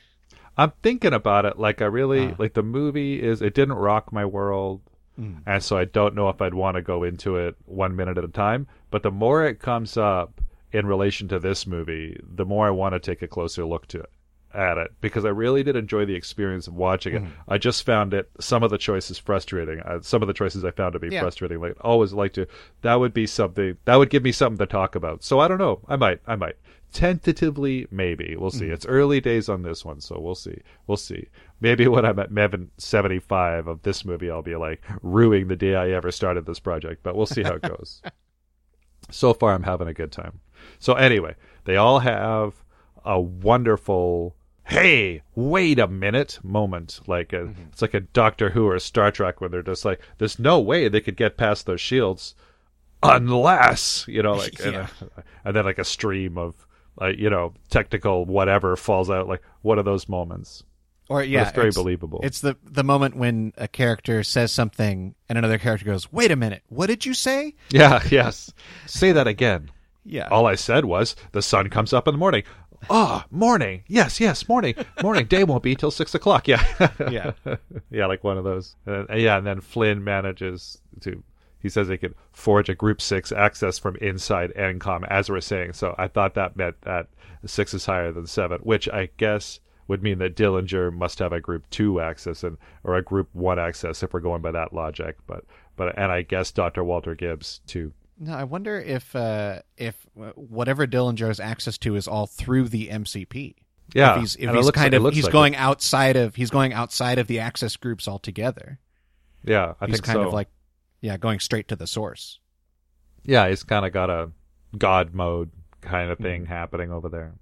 I'm 0.57 0.73
thinking 0.83 1.13
about 1.13 1.45
it. 1.45 1.59
Like 1.59 1.83
I 1.83 1.87
really 1.87 2.29
Uh. 2.29 2.35
like 2.39 2.55
the 2.55 2.63
movie 2.63 3.23
is. 3.23 3.43
It 3.43 3.55
didn't 3.55 3.75
rock 3.77 4.13
my 4.13 4.25
world, 4.25 4.81
Mm. 5.19 5.43
and 5.47 5.63
so 5.63 5.77
I 5.77 5.85
don't 5.85 6.15
know 6.15 6.29
if 6.29 6.41
I'd 6.41 6.55
want 6.55 6.77
to 6.77 6.83
go 6.83 7.03
into 7.03 7.37
it 7.37 7.57
one 7.65 7.95
minute 7.97 8.19
at 8.19 8.25
a 8.25 8.29
time. 8.29 8.67
But 8.91 9.03
the 9.03 9.11
more 9.11 9.45
it 9.45 9.59
comes 9.59 9.97
up 9.97 10.41
in 10.73 10.87
relation 10.87 11.27
to 11.29 11.39
this 11.39 11.67
movie, 11.67 12.19
the 12.23 12.45
more 12.45 12.67
I 12.67 12.71
want 12.71 12.95
to 12.95 13.01
take 13.01 13.21
a 13.23 13.29
closer 13.29 13.65
look 13.65 13.87
to 13.89 13.99
it 14.01 14.11
at 14.55 14.79
it 14.79 14.91
because 15.01 15.25
I 15.25 15.29
really 15.29 15.63
did 15.63 15.77
enjoy 15.77 16.05
the 16.07 16.15
experience 16.15 16.67
of 16.67 16.75
watching 16.75 17.15
it. 17.15 17.23
I 17.49 17.59
just 17.59 17.85
found 17.85 18.15
it 18.15 18.31
some 18.41 18.63
of 18.63 18.71
the 18.71 18.79
choices 18.79 19.19
frustrating. 19.19 19.81
Uh, 19.81 20.01
some 20.01 20.23
of 20.23 20.29
the 20.29 20.35
choices 20.35 20.65
I 20.65 20.71
found 20.71 20.95
to 20.95 20.99
be 20.99 21.09
Yeah. 21.09 21.21
frustrating. 21.21 21.61
Like 21.61 21.77
always 21.83 22.13
like 22.13 22.33
to 22.35 22.47
that 22.83 22.95
would 22.95 23.13
be 23.13 23.27
something 23.27 23.77
that 23.85 23.97
would 23.97 24.11
give 24.11 24.23
me 24.23 24.33
something 24.33 24.59
to 24.59 24.67
talk 24.67 24.95
about. 24.95 25.23
So 25.23 25.39
I 25.41 25.49
don't 25.49 25.59
know. 25.59 25.81
I 25.89 25.97
might. 25.97 26.21
I 26.27 26.35
might. 26.37 26.57
Tentatively, 26.91 27.87
maybe 27.91 28.35
we'll 28.39 28.51
see. 28.51 28.67
It's 28.69 28.87
early 28.87 29.21
days 29.21 29.51
on 29.51 29.63
this 29.63 29.85
one, 29.85 30.01
so 30.01 30.19
we'll 30.19 30.35
see. 30.35 30.63
We'll 30.87 30.97
see. 30.97 31.29
Maybe 31.61 31.87
when 31.87 32.07
I'm 32.07 32.19
at 32.19 32.31
Mevin 32.31 32.69
seventy 32.79 33.19
five 33.19 33.67
of 33.67 33.83
this 33.83 34.05
movie, 34.07 34.31
I'll 34.31 34.41
be 34.43 34.57
like 34.57 34.83
ruining 35.03 35.49
the 35.49 35.57
day 35.57 35.75
I 35.77 35.91
ever 35.91 36.11
started 36.11 36.47
this 36.47 36.59
project. 36.61 37.03
But 37.03 37.15
we'll 37.15 37.27
see 37.27 37.43
how 37.43 37.55
it 37.57 37.63
goes. 37.63 38.01
so 39.11 39.35
far, 39.35 39.53
I'm 39.53 39.63
having 39.65 39.89
a 39.89 39.95
good 39.95 40.11
time. 40.13 40.41
So 40.79 40.95
anyway, 40.95 41.35
they 41.65 41.77
all 41.77 41.99
have 42.01 42.55
a 43.05 43.21
wonderful 43.21 44.35
hey 44.69 45.23
wait 45.35 45.79
a 45.79 45.89
minute 45.89 46.39
moment. 46.43 47.01
Like 47.07 47.33
a, 47.33 47.53
it's 47.73 47.83
like 47.83 47.95
a 47.95 48.01
doctor 48.01 48.51
who 48.51 48.69
or 48.69 48.79
star 48.79 49.11
trek 49.11 49.41
where 49.41 49.49
they're 49.51 49.63
just 49.63 49.85
like 49.85 50.01
there's 50.19 50.39
no 50.39 50.61
way 50.61 50.89
they 50.89 51.01
could 51.01 51.17
get 51.17 51.37
past 51.37 51.67
those 51.67 51.81
shields 51.81 52.35
unless 53.03 54.05
you 54.09 54.23
know 54.23 54.35
like 54.35 54.59
and, 54.65 54.73
Yeah. 54.75 54.87
uh, 55.03 55.21
and 55.45 55.57
then 55.57 55.65
like 55.65 55.79
a 55.79 55.85
stream 55.85 56.37
of 56.39 56.55
like 57.01 57.19
you 57.19 57.31
know 57.31 57.55
technical 57.71 58.25
whatever 58.25 58.77
falls 58.77 59.11
out. 59.11 59.29
Like 59.29 59.43
what 59.63 59.79
are 59.79 59.83
those 59.85 60.09
moments? 60.09 60.63
Or 61.11 61.23
yeah, 61.23 61.45
it's 61.45 61.53
very 61.53 61.71
believable. 61.71 62.21
It's 62.23 62.41
the 62.41 62.57
the 62.65 62.85
moment 62.85 63.17
when 63.17 63.55
a 63.57 63.67
character 63.67 64.23
says 64.23 64.53
something 64.53 65.15
and 65.29 65.39
another 65.39 65.57
character 65.57 65.87
goes, 65.87 66.13
"Wait 66.13 66.31
a 66.31 66.37
minute, 66.37 66.63
what 66.69 66.89
did 66.89 67.07
you 67.07 67.15
say?" 67.15 67.55
yeah 67.71 68.03
yes. 68.11 68.53
Say 68.87 69.13
that 69.13 69.27
again. 69.27 69.71
Yeah. 70.05 70.29
all 70.31 70.47
i 70.47 70.55
said 70.55 70.87
was 70.87 71.15
the 71.33 71.43
sun 71.43 71.69
comes 71.69 71.93
up 71.93 72.09
in 72.09 72.15
the 72.15 72.19
morning 72.19 72.43
ah 72.91 73.25
morning 73.31 73.83
yes 73.87 74.21
yes 74.21 74.49
morning 74.49 74.75
morning 75.03 75.27
day 75.27 75.45
won't 75.45 75.63
be 75.63 75.75
till 75.75 75.91
six 75.91 76.15
o'clock 76.15 76.47
yeah 76.47 76.65
yeah. 77.11 77.33
yeah, 77.91 78.07
like 78.07 78.25
one 78.25 78.39
of 78.39 78.45
those. 78.45 78.77
Uh, 78.87 79.05
yeah, 79.15 79.39
and 79.39 79.47
then 79.47 79.61
Flynn 79.61 80.03
manages 80.03 80.81
to. 81.01 81.23
He 81.61 81.69
says 81.69 81.89
they 81.89 81.99
could 81.99 82.15
forge 82.33 82.69
a 82.69 82.75
Group 82.75 83.01
Six 83.01 83.33
access 83.33 83.79
from 83.79 83.97
inside 83.97 84.53
Encom, 84.55 85.05
as 85.09 85.29
we're 85.29 85.41
saying. 85.41 85.73
So 85.73 85.95
I 85.99 86.07
thought 86.07 86.35
that 86.35 86.57
meant 86.57 86.81
that 86.83 87.09
six 87.45 87.75
is 87.75 87.87
higher 87.87 88.13
than 88.13 88.27
seven, 88.27 88.61
which 88.61 88.89
I 88.89 89.11
guess 89.17 89.59
would 89.89 90.03
mean 90.03 90.19
that 90.19 90.37
Dillinger 90.37 90.93
must 90.93 91.19
have 91.19 91.33
a 91.33 91.41
Group 91.41 91.69
Two 91.71 92.01
access 92.01 92.45
and 92.45 92.59
or 92.85 92.95
a 92.97 93.03
Group 93.03 93.29
One 93.33 93.59
access 93.59 94.03
if 94.03 94.13
we're 94.13 94.21
going 94.21 94.43
by 94.43 94.53
that 94.53 94.73
logic. 94.73 95.17
But 95.27 95.45
but 95.77 95.99
and 95.99 96.13
I 96.13 96.23
guess 96.23 96.53
Doctor 96.53 96.85
Walter 96.85 97.15
Gibbs 97.17 97.61
too. 97.67 97.93
No, 98.19 98.35
I 98.35 98.45
wonder 98.45 98.79
if 98.81 99.15
uh, 99.15 99.61
if 99.77 99.95
uh, 100.21 100.31
whatever 100.35 100.87
Dillinger 100.87 101.29
has 101.29 101.41
access 101.41 101.79
to 101.79 101.95
is 101.95 102.09
all 102.09 102.27
through 102.27 102.69
the 102.69 102.89
MCP. 102.89 103.55
Yeah, 103.95 104.15
if 104.15 104.21
he's, 104.21 104.37
if 104.37 104.51
he's 104.51 104.71
kind 104.73 104.93
it 104.93 105.03
of 105.05 105.15
he's 105.15 105.25
like 105.25 105.33
going 105.33 105.55
it. 105.55 105.59
outside 105.59 106.17
of 106.17 106.35
he's 106.35 106.51
going 106.51 106.73
outside 106.73 107.19
of 107.19 107.27
the 107.27 107.39
access 107.39 107.77
groups 107.77 108.09
altogether. 108.09 108.79
Yeah, 109.45 109.75
I 109.81 109.87
he's 109.87 109.97
think 109.97 110.05
kind 110.05 110.17
so. 110.17 110.27
of 110.27 110.35
like 110.35 110.49
yeah, 111.01 111.17
going 111.17 111.39
straight 111.41 111.69
to 111.69 111.77
the 111.77 111.87
source. 111.87 112.41
yeah, 113.25 113.49
he's 113.49 113.63
kind 113.63 113.87
of 113.87 113.93
got 113.93 114.11
a 114.11 114.31
god 114.77 115.15
mode 115.15 115.51
kind 115.81 116.11
of 116.11 116.19
thing 116.19 116.47
happening 116.47 116.91
over 116.91 117.09
there. 117.09 117.35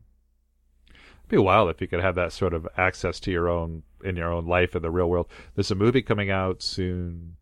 It'd 0.90 1.28
be 1.30 1.38
wild 1.38 1.70
if 1.70 1.80
you 1.80 1.88
could 1.88 2.00
have 2.00 2.14
that 2.16 2.32
sort 2.32 2.54
of 2.54 2.68
access 2.76 3.18
to 3.20 3.32
your 3.32 3.48
own 3.48 3.82
in 4.04 4.14
your 4.14 4.30
own 4.30 4.46
life 4.46 4.76
in 4.76 4.82
the 4.82 4.90
real 4.90 5.08
world. 5.08 5.28
There's 5.54 5.70
a 5.70 5.74
movie 5.74 6.02
coming 6.02 6.30
out 6.30 6.62
soon. 6.62 7.36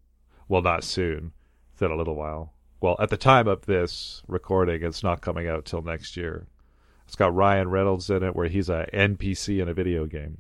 Well, 0.49 0.63
not 0.63 0.85
soon. 0.85 1.33
It's 1.73 1.83
in 1.83 1.91
a 1.91 1.97
little 1.97 2.15
while. 2.15 2.55
Well, 2.81 2.97
at 2.99 3.09
the 3.11 3.17
time 3.17 3.49
of 3.49 3.67
this 3.67 4.23
recording, 4.29 4.83
it's 4.83 5.03
not 5.03 5.21
coming 5.21 5.49
out 5.49 5.65
till 5.65 5.83
next 5.83 6.17
year. 6.17 6.47
It's 7.07 7.17
got 7.17 7.35
Ryan 7.35 7.69
Reynolds 7.71 8.11
in 8.11 8.23
it, 8.23 8.35
where 8.35 8.49
he's 8.49 8.69
a 8.69 8.87
NPC 8.93 9.61
in 9.63 9.69
a 9.69 9.75
video 9.75 10.07
game. 10.07 10.39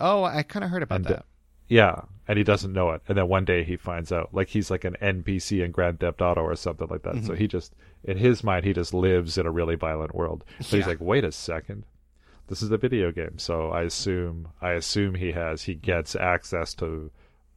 Oh, 0.00 0.24
I 0.24 0.42
kind 0.42 0.64
of 0.64 0.70
heard 0.70 0.82
about 0.82 0.96
And, 0.96 1.06
uh, 1.06 1.10
that. 1.10 1.24
Yeah, 1.68 2.02
and 2.28 2.36
he 2.36 2.44
doesn't 2.44 2.72
know 2.72 2.90
it. 2.90 3.02
And 3.08 3.16
then 3.16 3.28
one 3.28 3.44
day 3.44 3.64
he 3.64 3.76
finds 3.76 4.12
out, 4.12 4.34
like 4.34 4.48
he's 4.48 4.70
like 4.70 4.84
an 4.84 4.96
NPC 5.00 5.64
in 5.64 5.70
Grand 5.70 6.00
Theft 6.00 6.20
Auto 6.20 6.42
or 6.42 6.56
something 6.56 6.88
like 6.88 7.02
that. 7.02 7.24
So 7.24 7.34
he 7.34 7.46
just, 7.46 7.74
in 8.04 8.18
his 8.18 8.44
mind, 8.44 8.64
he 8.66 8.72
just 8.74 8.92
lives 8.92 9.38
in 9.38 9.46
a 9.46 9.50
really 9.50 9.74
violent 9.76 10.14
world. 10.14 10.44
But 10.58 10.66
he's 10.66 10.86
like, 10.86 11.00
wait 11.00 11.24
a 11.24 11.32
second, 11.32 11.84
this 12.48 12.60
is 12.62 12.70
a 12.70 12.76
video 12.76 13.12
game. 13.12 13.38
So 13.38 13.70
I 13.70 13.82
assume, 13.82 14.48
I 14.60 14.72
assume 14.72 15.14
he 15.14 15.32
has, 15.32 15.62
he 15.62 15.74
gets 15.74 16.14
access 16.14 16.74
to 16.74 17.10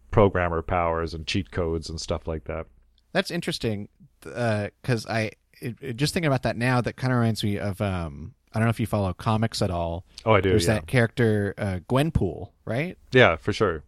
programmer 0.10 0.62
powers 0.62 1.14
and 1.14 1.28
cheat 1.28 1.52
codes 1.52 1.90
and 1.90 2.00
stuff 2.00 2.28
like 2.28 2.46
that. 2.46 2.66
That's 3.12 3.32
interesting 3.32 3.90
because 4.22 5.06
I 5.08 5.32
it, 5.62 5.76
it- 5.82 5.98
just 5.98 6.14
thinking 6.14 6.28
about 6.28 6.44
that 6.44 6.58
now. 6.58 6.82
That 6.82 6.96
kind 6.98 7.12
of 7.14 7.20
reminds 7.20 7.44
me 7.44 7.58
of 7.58 7.80
um, 7.82 8.34
I 8.54 8.60
don't 8.60 8.66
know 8.66 8.72
if 8.72 8.80
you 8.80 8.86
follow 8.88 9.14
comics 9.14 9.62
at 9.62 9.72
all. 9.72 10.06
Oh, 10.26 10.34
I 10.34 10.42
do. 10.42 10.50
There's 10.50 10.68
yeah. 10.68 10.76
that 10.76 10.88
character 10.88 11.54
uh, 11.58 11.80
Gwenpool, 11.90 12.50
right? 12.66 12.98
yeah, 13.12 13.36
for 13.36 13.54
sure. 13.54 13.84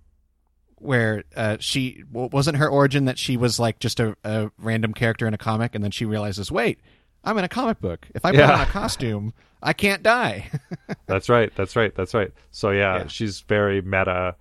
Where 0.77 1.23
uh, 1.35 1.57
she 1.59 2.03
wasn't 2.11 2.55
her 2.57 2.69
origin 2.69 3.05
that 3.05 3.17
she 3.17 3.35
was 3.35 3.59
like 3.59 3.79
just 3.79 3.99
a, 3.99 4.15
a 4.23 4.49
random 4.57 4.93
character 4.93 5.27
in 5.27 5.33
a 5.33 5.37
comic, 5.37 5.75
and 5.75 5.83
then 5.83 5.91
she 5.91 6.05
realizes, 6.05 6.51
wait, 6.51 6.79
I'm 7.25 7.37
in 7.37 7.43
a 7.43 7.49
comic 7.49 7.81
book. 7.81 8.07
If 8.15 8.23
I 8.23 8.31
put 8.31 8.39
Yeah. 8.39 8.53
on 8.53 8.61
a 8.61 8.65
costume, 8.71 9.33
I 9.61 9.73
can't 9.73 10.01
die. 10.03 10.49
That's 11.05 11.27
right. 11.27 11.51
That's 11.53 11.75
right. 11.75 11.93
That's 11.93 12.13
right. 12.13 12.31
So 12.51 12.69
yeah, 12.71 12.99
Yeah. 12.99 13.07
she's 13.07 13.41
very 13.41 13.81
meta. 13.81 14.35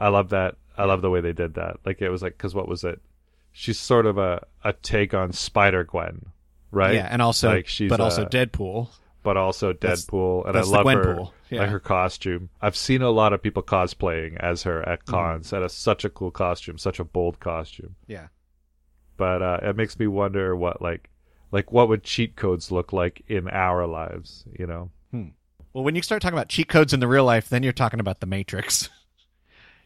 I 0.00 0.08
love 0.08 0.30
that. 0.30 0.56
I 0.78 0.84
love 0.86 1.02
the 1.02 1.10
way 1.10 1.20
they 1.20 1.34
did 1.34 1.54
that. 1.54 1.76
Like 1.84 2.00
it 2.00 2.08
was 2.08 2.22
like 2.22 2.38
because 2.38 2.54
what 2.54 2.68
was 2.68 2.84
it? 2.84 2.98
She's 3.52 3.78
sort 3.78 4.06
of 4.06 4.18
a 4.18 4.46
a 4.64 4.72
take 4.72 5.12
on 5.14 5.32
Spider 5.32 5.84
Gwen, 5.84 6.26
right? 6.70 6.94
Yeah, 6.94 7.08
and 7.10 7.20
also, 7.20 7.50
Like, 7.50 7.66
she's 7.68 7.88
but 7.90 8.00
also 8.00 8.24
a- 8.24 8.28
Deadpool. 8.28 8.88
but 9.22 9.36
also 9.36 9.72
That's- 9.72 10.06
Deadpool, 10.06 10.46
and 10.46 10.54
that's 10.54 10.68
I 10.72 10.82
love 10.82 10.86
her 11.04 11.18
yeah. 11.50 11.60
like 11.60 11.70
her 11.70 11.80
costume. 11.80 12.48
I've 12.60 12.76
seen 12.76 13.02
a 13.02 13.10
lot 13.10 13.32
of 13.32 13.42
people 13.42 13.62
cosplaying 13.62 14.36
as 14.38 14.62
her 14.62 14.82
at 14.88 15.00
Mm-hmm. 15.04 15.10
cons, 15.14 15.52
and 15.52 15.64
it's 15.64 15.74
such 15.74 16.04
a 16.04 16.10
cool 16.10 16.30
costume, 16.30 16.78
such 16.78 16.98
a 16.98 17.04
bold 17.04 17.40
costume. 17.40 17.96
Yeah. 18.06 18.28
But 19.16 19.42
uh, 19.42 19.58
it 19.62 19.76
makes 19.76 19.98
me 19.98 20.06
wonder 20.06 20.56
what 20.56 20.80
like 20.80 21.10
like 21.50 21.70
what 21.70 21.88
would 21.88 22.02
cheat 22.04 22.34
codes 22.36 22.70
look 22.72 22.92
like 22.92 23.22
in 23.28 23.48
our 23.48 23.86
lives, 23.86 24.44
you 24.58 24.66
know? 24.66 24.90
Hmm. 25.10 25.28
Well, 25.74 25.84
when 25.84 25.94
you 25.94 26.02
start 26.02 26.22
talking 26.22 26.36
about 26.36 26.48
cheat 26.48 26.68
codes 26.68 26.92
in 26.94 27.00
the 27.00 27.06
real 27.08 27.24
life, 27.24 27.48
then 27.48 27.62
you're 27.62 27.72
talking 27.74 28.00
about 28.00 28.20
the 28.20 28.26
Matrix. 28.26 28.88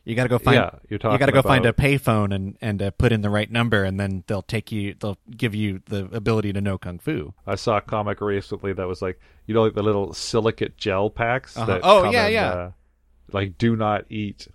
you 0.07 0.15
got 0.15 0.23
to 0.23 0.29
go 0.31 0.39
find 0.39 0.55
yeah, 0.55 0.71
you're 0.89 0.99
talking. 0.99 1.13
you 1.15 1.19
got 1.19 1.27
to 1.27 1.33
go 1.33 1.43
find 1.43 1.67
a 1.67 1.73
payphone 1.75 2.35
and 2.35 2.57
and 2.63 2.81
uh, 2.81 2.91
put 2.93 3.13
in 3.13 3.21
the 3.21 3.29
right 3.29 3.51
number, 3.51 3.85
and 3.85 4.01
then 4.01 4.25
they'll 4.29 4.41
take 4.41 4.73
you. 4.73 4.95
They'll 4.99 5.19
give 5.37 5.55
you 5.55 5.83
the 5.87 6.05
ability 6.13 6.53
to 6.55 6.61
know 6.63 6.79
kung 6.79 6.99
fu. 6.99 7.35
I 7.47 7.57
saw 7.57 7.77
a 7.77 7.81
comic 7.83 8.21
recently 8.21 8.73
that 8.73 8.87
was 8.89 9.03
like 9.03 9.21
you 9.47 9.55
know 9.55 9.63
like 9.65 9.75
the 9.75 9.83
little 9.83 10.15
silicate 10.15 10.77
gel 10.79 11.11
packs 11.11 11.57
Uh-huh. 11.57 11.67
that 11.67 11.81
Oh, 11.85 12.03
come 12.05 12.15
yeah, 12.15 12.27
in, 12.29 12.33
yeah. 12.33 12.49
uh, 12.51 12.71
like 13.33 13.59
do 13.59 13.77
not 13.77 14.05
eat. 14.09 14.49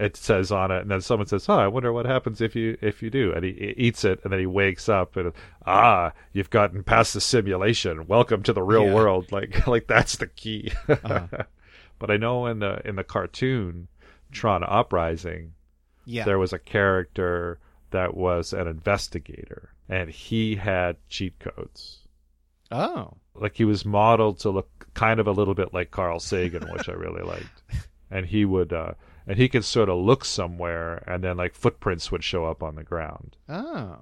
It 0.00 0.16
says 0.16 0.52
on 0.52 0.70
it, 0.70 0.82
and 0.82 0.90
then 0.92 1.00
someone 1.00 1.26
says, 1.26 1.48
"Oh, 1.48 1.54
I 1.58 1.66
wonder 1.66 1.92
what 1.92 2.06
happens 2.06 2.40
if 2.40 2.54
you 2.54 2.78
if 2.80 3.02
you 3.02 3.10
do." 3.10 3.32
And 3.32 3.44
he, 3.44 3.52
he 3.52 3.74
eats 3.76 4.04
it, 4.04 4.20
and 4.22 4.32
then 4.32 4.38
he 4.38 4.46
wakes 4.46 4.88
up, 4.88 5.16
and 5.16 5.32
ah, 5.66 6.12
you've 6.32 6.50
gotten 6.50 6.84
past 6.84 7.14
the 7.14 7.20
simulation. 7.20 8.06
Welcome 8.06 8.44
to 8.44 8.52
the 8.52 8.62
real 8.62 8.84
Yeah. 8.84 8.94
world. 8.94 9.32
Like 9.32 9.66
like 9.66 9.88
that's 9.88 10.14
the 10.16 10.28
key. 10.28 10.70
Uh-huh. 10.88 11.26
but 11.98 12.12
I 12.12 12.16
know 12.16 12.46
in 12.46 12.60
the 12.60 12.80
in 12.86 12.94
the 12.94 13.02
cartoon 13.02 13.88
Tron 14.32 14.62
Uprising, 14.64 15.54
Yeah. 16.04 16.24
there 16.24 16.38
was 16.38 16.52
a 16.52 16.58
character 16.58 17.58
that 17.90 18.14
was 18.16 18.52
an 18.52 18.66
investigator, 18.66 19.74
and 19.88 20.10
he 20.10 20.56
had 20.56 20.96
cheat 21.08 21.38
codes 21.38 22.00
oh. 22.70 23.14
like 23.34 23.56
he 23.56 23.64
was 23.64 23.84
modeled 23.84 24.38
to 24.40 24.50
look 24.50 24.88
kind 24.94 25.20
of 25.20 25.26
a 25.26 25.32
little 25.32 25.54
bit 25.54 25.72
like 25.72 25.90
Carl 25.90 26.20
Sagan, 26.20 26.68
which 26.72 26.88
I 26.88 26.92
really 26.92 27.22
liked. 27.26 27.62
And 28.10 28.26
he 28.26 28.44
would, 28.44 28.72
uh, 28.72 28.92
and 29.26 29.36
he 29.36 29.48
could 29.48 29.64
sort 29.64 29.88
of 29.88 29.98
look 29.98 30.24
somewhere, 30.24 31.02
and 31.06 31.22
then 31.22 31.36
like 31.36 31.54
footprints 31.54 32.10
would 32.10 32.24
show 32.24 32.46
up 32.46 32.62
on 32.62 32.74
the 32.74 32.84
ground. 32.84 33.36
Oh. 33.48 33.98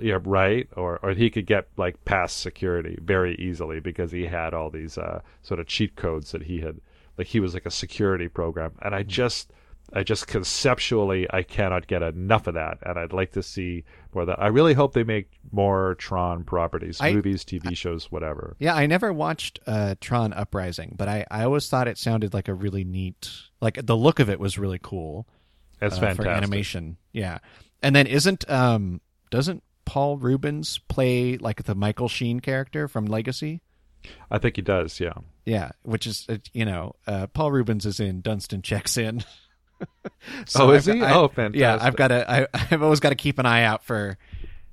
Yeah, 0.00 0.18
right. 0.24 0.68
Or 0.76 0.98
or 1.02 1.12
he 1.12 1.30
could 1.30 1.46
get 1.46 1.68
like 1.76 2.04
past 2.04 2.38
security 2.40 2.98
very 3.02 3.34
easily 3.36 3.80
because 3.80 4.12
he 4.12 4.26
had 4.26 4.52
all 4.52 4.70
these 4.70 4.98
uh, 4.98 5.22
sort 5.42 5.58
of 5.58 5.66
cheat 5.66 5.96
codes 5.96 6.32
that 6.32 6.42
he 6.42 6.60
had. 6.60 6.80
Like 7.18 7.26
he 7.26 7.40
was 7.40 7.54
like 7.54 7.66
a 7.66 7.70
security 7.70 8.28
program, 8.28 8.72
and 8.82 8.94
I 8.94 9.02
just. 9.02 9.52
I 9.92 10.02
just 10.02 10.26
conceptually 10.26 11.28
I 11.30 11.44
cannot 11.44 11.86
get 11.86 12.02
enough 12.02 12.48
of 12.48 12.54
that, 12.54 12.78
and 12.82 12.98
I'd 12.98 13.12
like 13.12 13.30
to 13.32 13.42
see 13.42 13.84
more 14.12 14.22
of 14.22 14.26
that. 14.26 14.42
I 14.42 14.48
really 14.48 14.74
hope 14.74 14.94
they 14.94 15.04
make 15.04 15.30
more 15.52 15.94
Tron 15.94 16.42
properties, 16.42 17.00
I- 17.00 17.12
movies, 17.12 17.44
TV 17.44 17.76
shows, 17.76 18.10
whatever. 18.10 18.56
Yeah, 18.58 18.74
I 18.74 18.86
never 18.86 19.12
watched 19.12 19.60
uh, 19.64 19.94
Tron 20.00 20.32
Uprising, 20.32 20.96
but 20.98 21.06
I, 21.06 21.24
I 21.30 21.44
always 21.44 21.68
thought 21.68 21.86
it 21.86 21.98
sounded 21.98 22.34
like 22.34 22.48
a 22.48 22.54
really 22.54 22.82
neat, 22.82 23.30
like 23.60 23.86
the 23.86 23.96
look 23.96 24.18
of 24.18 24.28
it 24.28 24.40
was 24.40 24.58
really 24.58 24.80
cool. 24.82 25.28
That's 25.78 25.98
uh, 25.98 26.00
fantastic. 26.00 26.24
for 26.24 26.30
animation. 26.32 26.96
Yeah, 27.12 27.38
and 27.80 27.94
then 27.94 28.08
isn't 28.08 28.50
um 28.50 29.00
doesn't 29.30 29.62
Paul 29.84 30.16
Reubens 30.18 30.78
play 30.88 31.36
like 31.36 31.62
the 31.62 31.76
Michael 31.76 32.08
Sheen 32.08 32.40
character 32.40 32.88
from 32.88 33.06
Legacy? 33.06 33.62
I 34.32 34.38
think 34.38 34.56
he 34.56 34.62
does. 34.62 34.98
Yeah. 34.98 35.14
Yeah, 35.46 35.70
which 35.82 36.06
is 36.06 36.26
uh, 36.28 36.38
you 36.52 36.64
know, 36.66 36.96
uh, 37.06 37.28
Paul 37.28 37.52
Reubens 37.52 37.86
is 37.86 38.00
in 38.00 38.20
Dunston 38.20 38.60
checks 38.62 38.96
in. 38.98 39.24
Oh, 40.54 40.70
is 40.70 40.88
I've 40.88 40.94
he? 40.94 41.02
I- 41.02 41.14
Oh, 41.14 41.28
fantastic. 41.28 41.60
Yeah, 41.60 41.78
I've 41.80 41.96
got 41.96 42.08
to. 42.08 42.30
I, 42.30 42.46
I've 42.70 42.82
always 42.82 42.98
got 43.00 43.10
to 43.10 43.14
keep 43.14 43.38
an 43.38 43.44
eye 43.44 43.62
out 43.62 43.84
for, 43.84 44.16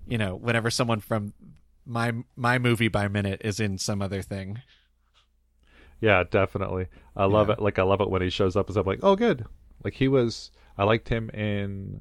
you 0.08 0.18
know, 0.18 0.36
whenever 0.36 0.70
someone 0.72 1.02
from 1.02 1.34
my 1.86 2.14
my 2.38 2.58
movie 2.58 2.88
by 2.88 3.10
minute 3.10 3.42
is 3.44 3.60
in 3.60 3.78
some 3.78 4.02
other 4.02 4.22
thing. 4.22 4.62
Yeah, 6.00 6.24
definitely. 6.30 6.88
I 7.16 7.26
love 7.26 7.48
Yeah. 7.50 7.56
it. 7.56 7.62
Like 7.62 7.80
I 7.80 7.84
love 7.84 8.00
it 8.02 8.10
when 8.10 8.22
he 8.22 8.30
shows 8.30 8.56
up 8.56 8.70
as 8.70 8.78
I'm 8.78 8.86
like, 8.86 9.00
oh, 9.04 9.16
good. 9.18 9.46
Like 9.84 9.94
he 9.94 10.08
was. 10.08 10.52
I 10.78 10.86
liked 10.86 11.10
him 11.10 11.30
in. 11.32 12.00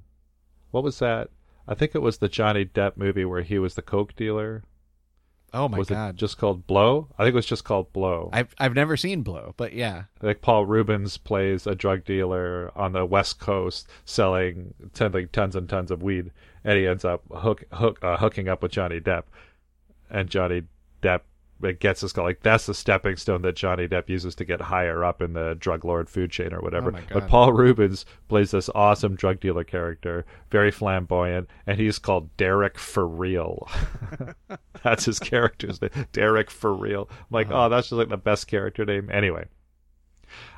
What 0.70 0.84
was 0.84 0.98
that? 1.00 1.28
I 1.68 1.74
think 1.74 1.94
it 1.96 2.02
was 2.02 2.18
the 2.18 2.28
Johnny 2.28 2.64
Depp 2.64 2.96
movie 2.96 3.24
where 3.24 3.42
he 3.42 3.58
was 3.58 3.74
the 3.74 3.82
coke 3.82 4.14
dealer. 4.14 4.62
Oh 5.54 5.68
my 5.68 5.78
was 5.78 5.90
it 5.90 6.16
just 6.16 6.38
called 6.38 6.66
Blow? 6.66 7.08
I 7.18 7.24
think 7.24 7.32
it 7.32 7.36
was 7.36 7.46
just 7.46 7.64
called 7.64 7.92
Blow. 7.92 8.30
I've 8.32 8.54
I've 8.58 8.74
never 8.74 8.96
seen 8.96 9.22
Blow, 9.22 9.54
but 9.56 9.72
yeah, 9.72 10.04
like 10.22 10.40
Paul 10.40 10.66
Reubens 10.66 11.18
plays 11.18 11.66
a 11.66 11.74
drug 11.74 12.04
dealer 12.04 12.72
on 12.74 12.92
the 12.92 13.04
West 13.04 13.38
Coast 13.38 13.88
selling 14.04 14.74
ton, 14.94 15.12
like, 15.12 15.32
tons 15.32 15.54
and 15.54 15.68
tons 15.68 15.90
of 15.90 16.02
weed, 16.02 16.30
and 16.64 16.78
he 16.78 16.86
ends 16.86 17.04
up 17.04 17.22
hook, 17.30 17.64
hook, 17.72 17.98
uh, 18.02 18.16
hooking 18.16 18.48
up 18.48 18.62
with 18.62 18.72
Johnny 18.72 19.00
Depp, 19.00 19.24
and 20.08 20.30
Johnny 20.30 20.62
Depp 21.02 21.20
it 21.62 21.80
gets 21.80 22.00
this 22.00 22.12
call 22.12 22.24
like 22.24 22.42
that's 22.42 22.66
the 22.66 22.74
stepping 22.74 23.16
stone 23.16 23.42
that 23.42 23.56
Johnny 23.56 23.86
Depp 23.88 24.08
uses 24.08 24.34
to 24.36 24.44
get 24.44 24.60
higher 24.60 25.04
up 25.04 25.22
in 25.22 25.32
the 25.32 25.54
drug 25.58 25.84
lord 25.84 26.08
food 26.08 26.30
chain 26.30 26.52
or 26.52 26.60
whatever. 26.60 26.92
Oh 26.96 27.00
but 27.12 27.28
Paul 27.28 27.52
Reubens 27.52 28.04
plays 28.28 28.50
this 28.50 28.68
awesome 28.74 29.14
drug 29.14 29.40
dealer 29.40 29.64
character, 29.64 30.24
very 30.50 30.70
flamboyant, 30.70 31.48
and 31.66 31.78
he's 31.78 31.98
called 31.98 32.36
Derek 32.36 32.78
Foreal. 32.78 33.68
that's 34.82 35.04
his 35.04 35.18
character's 35.18 35.80
name, 35.80 35.90
Derek 36.12 36.50
Foreal. 36.50 37.08
I'm 37.10 37.26
like, 37.30 37.46
Uh-huh. 37.48 37.66
oh, 37.66 37.68
that's 37.68 37.88
just 37.88 37.98
like 37.98 38.08
the 38.08 38.16
best 38.16 38.46
character 38.46 38.84
name. 38.84 39.08
Anyway, 39.12 39.46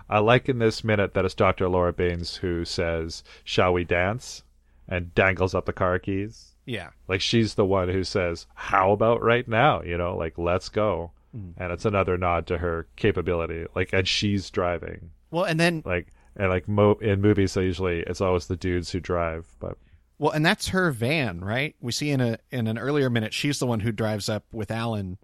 I 0.08 0.18
like 0.18 0.48
in 0.48 0.58
this 0.58 0.84
minute 0.84 1.14
that 1.14 1.24
it's 1.24 1.34
Dr. 1.34 1.68
Lora 1.68 1.92
Baines 1.92 2.36
who 2.36 2.64
says, 2.64 3.22
"Shall 3.44 3.72
we 3.72 3.84
dance?" 3.84 4.42
and 4.88 5.14
dangles 5.14 5.54
up 5.54 5.64
the 5.66 5.72
car 5.72 5.98
keys. 5.98 6.53
Yeah, 6.66 6.90
Like 7.08 7.20
she's 7.20 7.54
the 7.54 7.64
one 7.64 7.88
who 7.88 8.04
says, 8.04 8.46
"How 8.54 8.92
about 8.92 9.22
right 9.22 9.46
now?" 9.46 9.82
You 9.82 9.98
know, 9.98 10.16
like 10.16 10.38
let's 10.38 10.68
go. 10.68 11.10
Mm. 11.36 11.54
And 11.56 11.72
it's 11.72 11.84
another 11.84 12.16
nod 12.16 12.46
to 12.46 12.58
her 12.58 12.86
capability. 12.96 13.66
Like, 13.74 13.92
and 13.92 14.06
she's 14.06 14.50
driving. 14.50 15.10
well, 15.30 15.44
and 15.44 15.58
then 15.58 15.82
Like, 15.84 16.12
and 16.36 16.48
like 16.48 16.68
mo- 16.68 16.98
in 17.00 17.20
movies, 17.20 17.54
they 17.54 17.64
usually 17.64 18.00
it's 18.00 18.20
always 18.20 18.46
the 18.46 18.56
dudes 18.56 18.90
who 18.92 19.00
drive. 19.00 19.46
But 19.58 19.76
well, 20.18 20.30
and 20.32 20.46
that's 20.46 20.68
her 20.68 20.90
van, 20.92 21.40
right? 21.40 21.74
We 21.80 21.90
see 21.92 22.10
in 22.10 22.20
a 22.20 22.38
in 22.50 22.66
an 22.66 22.78
earlier 22.78 23.10
minute, 23.10 23.34
she's 23.34 23.58
the 23.58 23.66
one 23.66 23.80
who 23.80 23.92
drives 23.92 24.28
up 24.28 24.44
with 24.52 24.70
Alan 24.70 25.18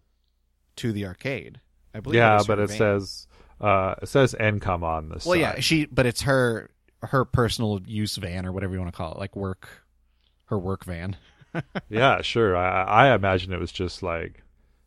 to 0.77 0.93
the 0.93 1.07
arcade. 1.07 1.61
I 1.95 2.01
believe. 2.01 2.17
yeah, 2.19 2.41
but 2.47 2.59
it 2.59 2.69
van. 2.69 2.79
says 2.79 3.27
uh 3.61 3.95
it 4.03 4.09
says 4.09 4.35
Encom 4.39 4.83
on 4.83 5.09
this. 5.11 5.25
Well, 5.27 5.37
yeah, 5.37 5.61
she, 5.61 5.87
but 5.87 6.07
it's 6.07 6.23
her 6.23 6.71
her 7.03 7.25
personal 7.25 7.81
use 7.87 8.17
van 8.17 8.45
or 8.47 8.53
whatever 8.53 8.75
you 8.75 8.81
want 8.81 8.93
to 8.93 8.97
call 8.97 9.13
it, 9.13 9.19
like 9.19 9.35
work, 9.37 9.69
her 10.47 10.59
work 10.59 10.85
van. 10.85 11.17
Yeah, 11.89 12.23
sure. 12.23 12.57
I 12.57 12.83
I 12.85 13.15
imagine 13.15 13.53
it 13.53 13.61
was 13.61 13.73
just 13.73 14.03
like 14.03 14.43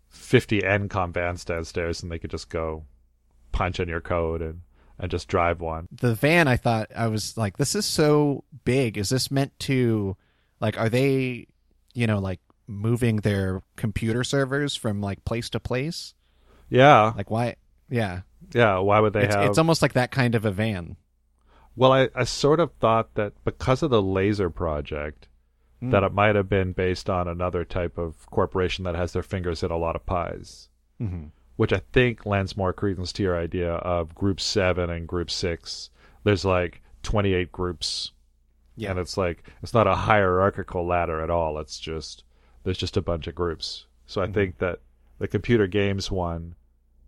fifty 0.10 0.62
Encom 0.62 1.14
vans 1.14 1.44
downstairs, 1.46 2.02
and 2.04 2.12
they 2.12 2.20
could 2.20 2.32
just 2.32 2.50
go 2.50 2.86
punch 3.52 3.80
in 3.80 3.88
your 3.90 4.02
code 4.02 4.42
and 4.42 4.62
and 5.00 5.10
just 5.12 5.28
drive 5.28 5.60
one. 5.60 5.88
The 5.92 6.16
van, 6.16 6.48
I 6.48 6.58
thought 6.58 6.92
I 6.96 7.08
was 7.08 7.36
like, 7.38 7.58
this 7.58 7.76
is 7.76 7.86
so 7.86 8.44
big. 8.64 8.98
Is 8.98 9.10
this 9.10 9.32
meant 9.32 9.58
to, 9.62 10.16
like, 10.60 10.78
are 10.80 10.88
they, 10.90 11.48
you 11.94 12.06
know, 12.06 12.20
like 12.20 12.40
moving 12.68 13.18
their 13.18 13.62
computer 13.76 14.24
servers 14.24 14.76
from 14.76 15.02
like 15.02 15.26
place 15.26 15.50
to 15.50 15.60
place? 15.60 16.14
Yeah, 16.70 17.14
Like, 17.18 17.30
why? 17.30 17.56
Yeah, 17.90 18.22
yeah. 18.54 18.78
Why 18.80 19.00
would 19.00 19.14
they 19.14 19.26
it's, 19.26 19.36
have? 19.36 19.46
it's 19.46 19.58
almost 19.58 19.82
like 19.82 19.94
that 19.94 20.12
kind 20.12 20.34
of 20.36 20.46
a 20.46 20.52
van. 20.52 20.96
Well, 21.76 21.92
I, 21.92 22.10
I 22.16 22.24
sort 22.24 22.60
of 22.60 22.72
thought 22.80 23.16
that 23.16 23.34
because 23.44 23.84
of 23.84 23.90
the 23.90 24.02
laser 24.02 24.50
project, 24.50 25.28
Hmm. 25.84 25.90
that 25.90 26.04
it 26.04 26.14
might 26.14 26.36
have 26.36 26.48
been 26.48 26.72
based 26.72 27.10
on 27.10 27.28
another 27.28 27.66
type 27.66 27.98
of 27.98 28.26
corporation 28.30 28.86
that 28.86 28.96
has 28.96 29.12
their 29.12 29.22
fingers 29.24 29.64
in 29.64 29.72
a 29.72 29.78
lot 29.78 29.96
of 29.98 30.06
pies, 30.06 30.70
Mm-hmm. 31.02 31.26
which 31.58 31.74
I 31.74 31.82
think 31.92 32.26
lends 32.26 32.56
more 32.56 32.72
credence 32.72 33.12
to 33.14 33.24
your 33.24 33.38
idea 33.38 33.74
of 33.74 34.16
Group 34.16 34.40
Seven 34.40 34.90
and 34.90 35.08
Group 35.08 35.30
Six. 35.30 35.90
There's 36.24 36.46
like 36.46 36.82
28 37.02 37.52
groups, 37.52 38.12
Yeah. 38.78 38.92
and 38.92 39.00
it's 39.00 39.18
like 39.18 39.44
it's 39.62 39.74
not 39.74 39.88
a 39.88 39.96
hierarchical 39.96 40.86
ladder 40.86 41.20
at 41.22 41.30
all. 41.30 41.60
It's 41.60 41.80
just 41.80 42.24
there's 42.64 42.78
just 42.78 42.96
a 42.96 43.02
bunch 43.02 43.28
of 43.28 43.36
groups. 43.36 43.88
So 44.06 44.22
I 44.22 44.28
Mhm. 44.28 44.34
think 44.34 44.58
that 44.60 44.80
the 45.20 45.28
computer 45.28 45.68
games 45.68 46.10
one 46.10 46.56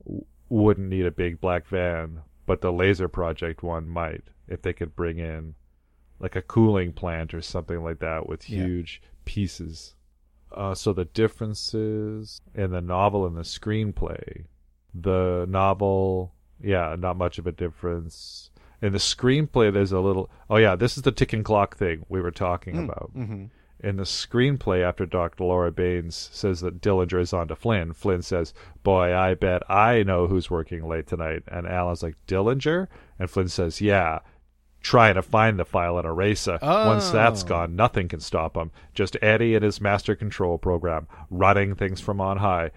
w- 0.03 0.26
wouldn't 0.49 0.89
need 0.89 1.05
a 1.05 1.11
big 1.11 1.39
black 1.39 1.65
van, 1.67 2.23
but 2.45 2.59
the 2.59 2.73
laser 2.73 3.07
project 3.07 3.63
one 3.63 3.88
might 3.88 4.26
if 4.49 4.61
they 4.61 4.73
could 4.73 4.95
bring 4.97 5.17
in 5.17 5.55
like 6.20 6.36
a 6.36 6.41
cooling 6.41 6.91
plant 6.93 7.34
or 7.34 7.41
something 7.41 7.84
like 7.84 7.99
that 7.99 8.28
with 8.28 8.49
Yeah. 8.49 8.63
huge 8.66 9.01
pieces. 9.26 9.95
Uh, 10.51 10.74
so 10.74 10.93
the 10.93 11.05
differences 11.05 12.41
in 12.53 12.72
the 12.72 12.82
novel 12.82 13.26
and 13.26 13.36
the 13.38 13.41
screenplay. 13.41 14.45
The 14.93 15.45
novel, 15.49 16.34
yeah, 16.61 16.95
not 16.97 17.18
much 17.18 17.38
of 17.38 17.47
a 17.47 17.51
difference. 17.51 18.49
In 18.82 18.93
the 18.93 18.97
screenplay, 18.99 19.74
there's 19.74 19.91
a 19.91 19.99
little. 19.99 20.30
Oh 20.49 20.57
yeah, 20.57 20.76
this 20.76 20.95
is 20.97 21.03
the 21.03 21.11
ticking 21.11 21.43
clock 21.43 21.76
thing 21.78 22.05
we 22.09 22.22
were 22.22 22.32
talking 22.32 22.78
about 22.84 23.11
Mm-hmm. 23.16 23.45
in 23.82 23.95
the 23.97 24.03
screenplay 24.03 24.82
after 24.88 25.05
Dr. 25.05 25.43
Lora 25.43 25.72
Baines 25.72 26.30
says 26.32 26.61
that 26.61 26.82
Dillinger 26.82 27.20
is 27.20 27.34
on 27.34 27.47
to 27.49 27.55
Flynn, 27.55 27.91
Flynn 27.93 28.22
says, 28.22 28.53
Boy, 28.84 29.13
I 29.13 29.34
bet 29.34 29.70
I 29.70 30.03
know 30.03 30.28
who's 30.28 30.49
working 30.49 30.88
late 30.88 31.07
tonight. 31.07 31.43
And 31.47 31.68
Alan's 31.68 32.03
like, 32.03 32.16
Dillinger? 32.28 32.88
And 33.20 33.30
Flynn 33.30 33.49
says, 33.49 33.82
Yeah. 33.82 34.20
Trying 34.86 35.16
to 35.16 35.24
find 35.24 35.58
the 35.58 35.66
file 35.66 35.98
and 35.98 36.06
erase 36.06 36.48
it. 36.48 36.62
Once 36.62 37.10
that's 37.10 37.44
oh. 37.44 37.48
gone, 37.48 37.76
nothing 37.76 38.08
can 38.08 38.20
stop 38.20 38.56
him. 38.56 38.70
Just 38.94 39.18
Eddie 39.20 39.56
and 39.56 39.64
his 39.66 39.82
master 39.82 40.16
control 40.16 40.60
program, 40.60 41.08
running 41.32 41.74
things 41.74 42.00
from 42.00 42.22
on 42.22 42.38
high. 42.38 42.70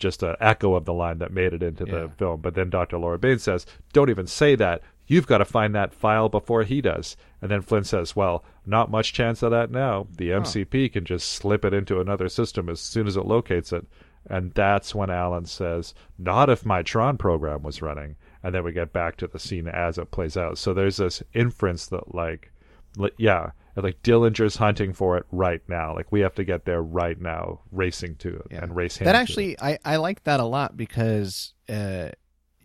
Just 0.00 0.24
an 0.24 0.34
echo 0.40 0.74
of 0.74 0.84
the 0.84 0.92
line 0.92 1.18
that 1.18 1.32
made 1.32 1.52
it 1.52 1.62
into 1.62 1.84
the 1.84 1.96
Yeah. 1.96 2.08
film. 2.16 2.40
But 2.40 2.56
then 2.56 2.70
Dr. 2.70 2.98
Lora 2.98 3.20
Baines 3.20 3.44
says, 3.44 3.66
Don't 3.92 4.10
even 4.10 4.26
say 4.26 4.56
that. 4.56 4.82
You've 5.06 5.28
got 5.28 5.38
to 5.38 5.44
find 5.44 5.76
that 5.76 5.94
file 5.94 6.28
before 6.28 6.64
he 6.64 6.80
does. 6.80 7.16
And 7.40 7.52
then 7.52 7.62
Flynn 7.62 7.84
says, 7.84 8.16
Well, 8.16 8.44
not 8.66 8.90
much 8.90 9.12
chance 9.12 9.40
of 9.44 9.52
that 9.52 9.70
now. 9.70 10.08
The 10.16 10.30
MCP 10.30 10.92
can 10.92 11.04
just 11.04 11.28
slip 11.28 11.64
it 11.64 11.72
into 11.72 12.00
another 12.00 12.28
system 12.28 12.68
as 12.68 12.80
soon 12.80 13.06
as 13.06 13.16
it 13.16 13.26
locates 13.26 13.72
it. 13.72 13.86
And 14.28 14.52
that's 14.54 14.92
when 14.92 15.08
Alan 15.08 15.44
says, 15.44 15.94
Not 16.18 16.50
if 16.50 16.66
my 16.66 16.82
Tron 16.82 17.16
program 17.16 17.62
was 17.62 17.80
running. 17.80 18.16
And 18.44 18.54
then 18.54 18.62
we 18.62 18.72
get 18.72 18.92
back 18.92 19.16
to 19.16 19.26
the 19.26 19.38
scene 19.40 19.66
as 19.66 19.98
it 19.98 20.10
plays 20.12 20.36
out. 20.36 20.58
So 20.58 20.72
there's 20.74 20.98
this 20.98 21.22
inference 21.32 21.86
that, 21.86 22.14
like, 22.14 22.52
li- 22.96 23.10
yeah, 23.16 23.50
like 23.74 24.02
Dillinger's 24.02 24.56
hunting 24.56 24.92
for 24.92 25.16
it 25.16 25.24
right 25.32 25.62
now. 25.68 25.94
Like 25.94 26.12
we 26.12 26.20
have 26.20 26.34
to 26.36 26.44
get 26.44 26.64
there 26.64 26.82
right 26.82 27.20
now, 27.20 27.60
racing 27.72 28.16
to 28.16 28.36
it 28.36 28.46
Yeah. 28.52 28.62
and 28.62 28.76
race 28.76 28.98
him. 28.98 29.06
That 29.06 29.16
actually, 29.16 29.58
I, 29.60 29.78
I 29.84 29.96
like 29.96 30.22
that 30.24 30.38
a 30.38 30.44
lot 30.44 30.76
because 30.76 31.54
uh, 31.68 32.10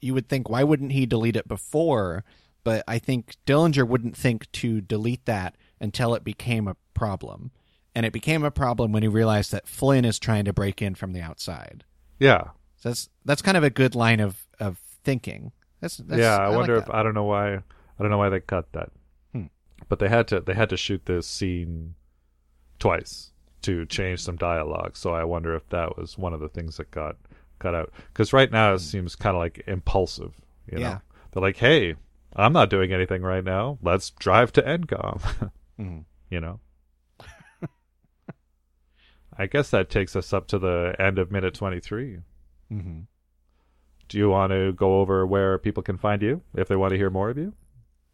you 0.02 0.14
would 0.14 0.28
think, 0.30 0.50
why 0.50 0.64
wouldn't 0.64 0.92
he 0.92 1.06
delete 1.08 1.36
it 1.36 1.48
before? 1.48 2.24
But 2.64 2.84
I 2.88 3.00
think 3.00 3.38
Dillinger 3.48 3.88
wouldn't 3.88 4.16
think 4.18 4.52
to 4.52 4.82
delete 4.82 5.26
that 5.26 5.56
until 5.80 6.14
it 6.14 6.24
became 6.24 6.68
a 6.68 6.76
problem. 6.94 7.52
And 7.96 8.06
it 8.06 8.14
became 8.14 8.44
a 8.44 8.52
problem 8.52 8.92
when 8.92 9.02
he 9.02 9.08
realized 9.10 9.52
that 9.52 9.68
Flynn 9.68 10.06
is 10.06 10.20
trying 10.20 10.46
to 10.46 10.54
break 10.54 10.82
in 10.82 10.94
from 10.94 11.14
the 11.14 11.22
outside. 11.22 11.86
yeah, 12.20 12.50
So 12.78 12.90
that's 12.90 13.10
that's 13.26 13.42
kind 13.42 13.58
of 13.58 13.64
a 13.64 13.70
good 13.72 13.96
line 13.96 14.20
of, 14.20 14.46
of 14.60 14.78
thinking. 15.04 15.54
That's, 15.82 15.98
that's 15.98 16.20
yeah. 16.20 16.38
I, 16.38 16.48
like 16.48 16.58
wonder 16.58 16.76
if. 16.76 16.90
I 16.90 17.04
don't 17.04 17.14
know 17.14 17.24
why 17.24 17.54
I 17.56 17.62
don't 18.00 18.10
know 18.10 18.18
why 18.18 18.30
they 18.30 18.40
cut 18.42 18.72
that, 18.74 18.90
Hmm. 19.34 19.46
but 19.88 20.00
they 20.00 20.10
had 20.10 20.28
to 20.30 20.40
they 20.42 20.54
had 20.54 20.70
to 20.70 20.78
shoot 20.78 21.06
this 21.06 21.28
scene 21.28 21.96
twice 22.80 23.32
to 23.62 23.86
change 23.86 24.22
some 24.22 24.36
dialogue. 24.38 24.96
So 24.98 25.14
I 25.14 25.24
wonder 25.24 25.56
if 25.56 25.68
that 25.70 25.98
was 25.98 26.18
one 26.18 26.34
of 26.34 26.40
the 26.40 26.50
things 26.50 26.78
that 26.78 26.92
got 26.92 27.16
cut 27.60 27.76
out. 27.76 27.92
Because 28.14 28.32
right 28.34 28.52
now 28.52 28.74
it 28.74 28.80
seems 28.80 29.16
kind 29.16 29.36
of 29.36 29.40
like 29.42 29.64
impulsive. 29.68 30.34
You 30.72 30.80
know, 30.80 30.90
Hmm. 30.92 30.98
They're 31.32 31.42
like, 31.44 31.58
"Hey, 31.58 31.96
I'm 32.36 32.54
not 32.54 32.70
doing 32.70 32.92
anything 32.94 33.22
right 33.22 33.44
now. 33.44 33.78
Let's 33.82 34.10
drive 34.12 34.52
to 34.54 34.62
Encom." 34.62 35.52
Mhm. 35.80 36.04
you 36.30 36.42
know. 36.42 36.60
I 39.38 39.46
guess 39.48 39.70
that 39.70 39.90
takes 39.90 40.16
us 40.16 40.34
up 40.34 40.48
to 40.50 40.60
the 40.60 40.94
end 41.00 41.18
of 41.20 41.32
minute 41.32 41.54
23. 41.54 42.18
Mhm. 42.72 43.06
Do 44.10 44.18
you 44.18 44.30
want 44.30 44.52
to 44.52 44.74
go 44.74 45.00
over 45.00 45.26
where 45.26 45.58
people 45.58 45.84
can 45.84 45.98
find 45.98 46.22
you 46.22 46.42
if 46.56 46.68
they 46.68 46.76
want 46.76 46.92
to 46.92 46.98
hear 46.98 47.10
more 47.10 47.30
of 47.30 47.38
you? 47.38 47.54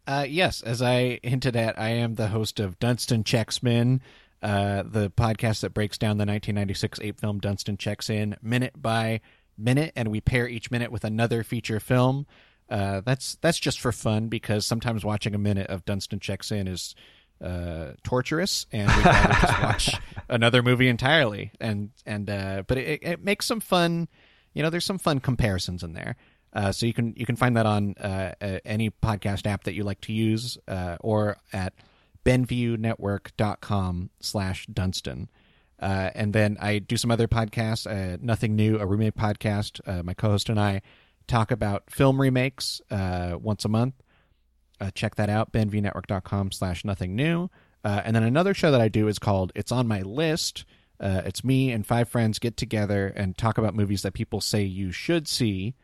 Uh, 0.06 0.24
yes, 0.28 0.62
as 0.62 0.80
I 0.80 1.18
hinted 1.22 1.56
at, 1.56 1.78
I 1.78 1.88
am 1.88 2.14
the 2.14 2.28
host 2.28 2.60
of 2.60 2.78
Dunston 2.78 3.24
Checks 3.24 3.58
In, 3.64 4.00
uh, 4.40 4.84
the 4.86 5.10
podcast 5.10 5.62
that 5.62 5.74
breaks 5.74 5.98
down 5.98 6.18
the 6.18 6.26
1996 6.26 7.00
ape 7.00 7.18
film 7.18 7.40
Dunston 7.40 7.76
Checks 7.76 8.08
In 8.08 8.36
minute 8.40 8.80
by 8.80 9.20
minute, 9.58 9.92
and 9.96 10.08
we 10.08 10.20
pair 10.20 10.46
each 10.46 10.70
minute 10.70 10.92
with 10.92 11.02
another 11.02 11.42
feature 11.42 11.80
film. 11.80 12.26
Uh, 12.68 13.00
that's 13.04 13.36
that's 13.40 13.58
just 13.58 13.80
for 13.80 13.90
fun 13.90 14.28
because 14.28 14.66
sometimes 14.66 15.04
watching 15.04 15.34
a 15.34 15.38
minute 15.38 15.68
of 15.68 15.84
Dunston 15.84 16.20
Checks 16.20 16.52
In 16.52 16.68
is 16.68 16.94
uh, 17.42 17.92
torturous, 18.04 18.66
and 18.72 18.88
rather 18.88 19.34
just 19.40 19.62
watch 19.62 19.94
another 20.28 20.62
movie 20.62 20.88
entirely. 20.88 21.52
And 21.60 21.90
and 22.04 22.28
uh, 22.28 22.62
but 22.66 22.78
it, 22.78 23.02
it 23.02 23.24
makes 23.24 23.46
some 23.46 23.60
fun 23.60 24.08
you 24.56 24.62
know, 24.62 24.70
there's 24.70 24.86
some 24.86 24.98
fun 24.98 25.20
comparisons 25.20 25.82
in 25.82 25.92
there. 25.92 26.16
Uh, 26.54 26.72
so 26.72 26.86
you 26.86 26.94
can 26.94 27.12
you 27.14 27.26
can 27.26 27.36
find 27.36 27.58
that 27.58 27.66
on 27.66 27.94
uh, 27.98 28.32
any 28.64 28.88
podcast 28.88 29.46
app 29.46 29.64
that 29.64 29.74
you 29.74 29.84
like 29.84 30.00
to 30.00 30.14
use, 30.14 30.56
uh, 30.66 30.96
or 31.00 31.36
at 31.52 31.74
benviewnetwork.com 32.24 34.10
slash 34.20 34.66
Dunston. 34.66 35.28
Uh, 35.78 36.10
and 36.14 36.32
then 36.32 36.56
I 36.58 36.78
do 36.78 36.96
some 36.96 37.10
other 37.10 37.28
podcasts. 37.28 37.86
Uh, 37.86 38.16
Nothing 38.22 38.56
New, 38.56 38.78
a 38.78 38.86
remake 38.86 39.14
podcast. 39.14 39.80
Uh, 39.86 40.02
my 40.02 40.14
co-host 40.14 40.48
and 40.48 40.58
I 40.58 40.80
talk 41.26 41.50
about 41.50 41.90
film 41.90 42.18
remakes 42.18 42.80
once 42.90 43.66
a 43.66 43.68
month. 43.68 43.94
Check 44.94 45.16
that 45.16 45.28
out, 45.28 45.52
benvnetwork.com 45.52 46.52
slash 46.52 46.82
nothing 46.82 47.14
new. 47.14 47.50
And 47.84 48.16
then 48.16 48.22
another 48.22 48.54
show 48.54 48.70
that 48.70 48.80
I 48.80 48.88
do 48.88 49.06
is 49.06 49.18
called 49.18 49.52
It's 49.54 49.70
On 49.70 49.86
My 49.86 50.00
List. 50.00 50.64
Uh, 51.00 51.22
it's 51.24 51.44
me 51.44 51.70
and 51.70 51.86
five 51.86 52.08
friends 52.08 52.38
get 52.38 52.56
together 52.56 53.12
and 53.16 53.36
talk 53.36 53.58
about 53.58 53.74
movies 53.74 54.02
that 54.02 54.14
people 54.14 54.40
say 54.40 54.62
you 54.62 54.92
should 54.92 55.28
see. 55.28 55.74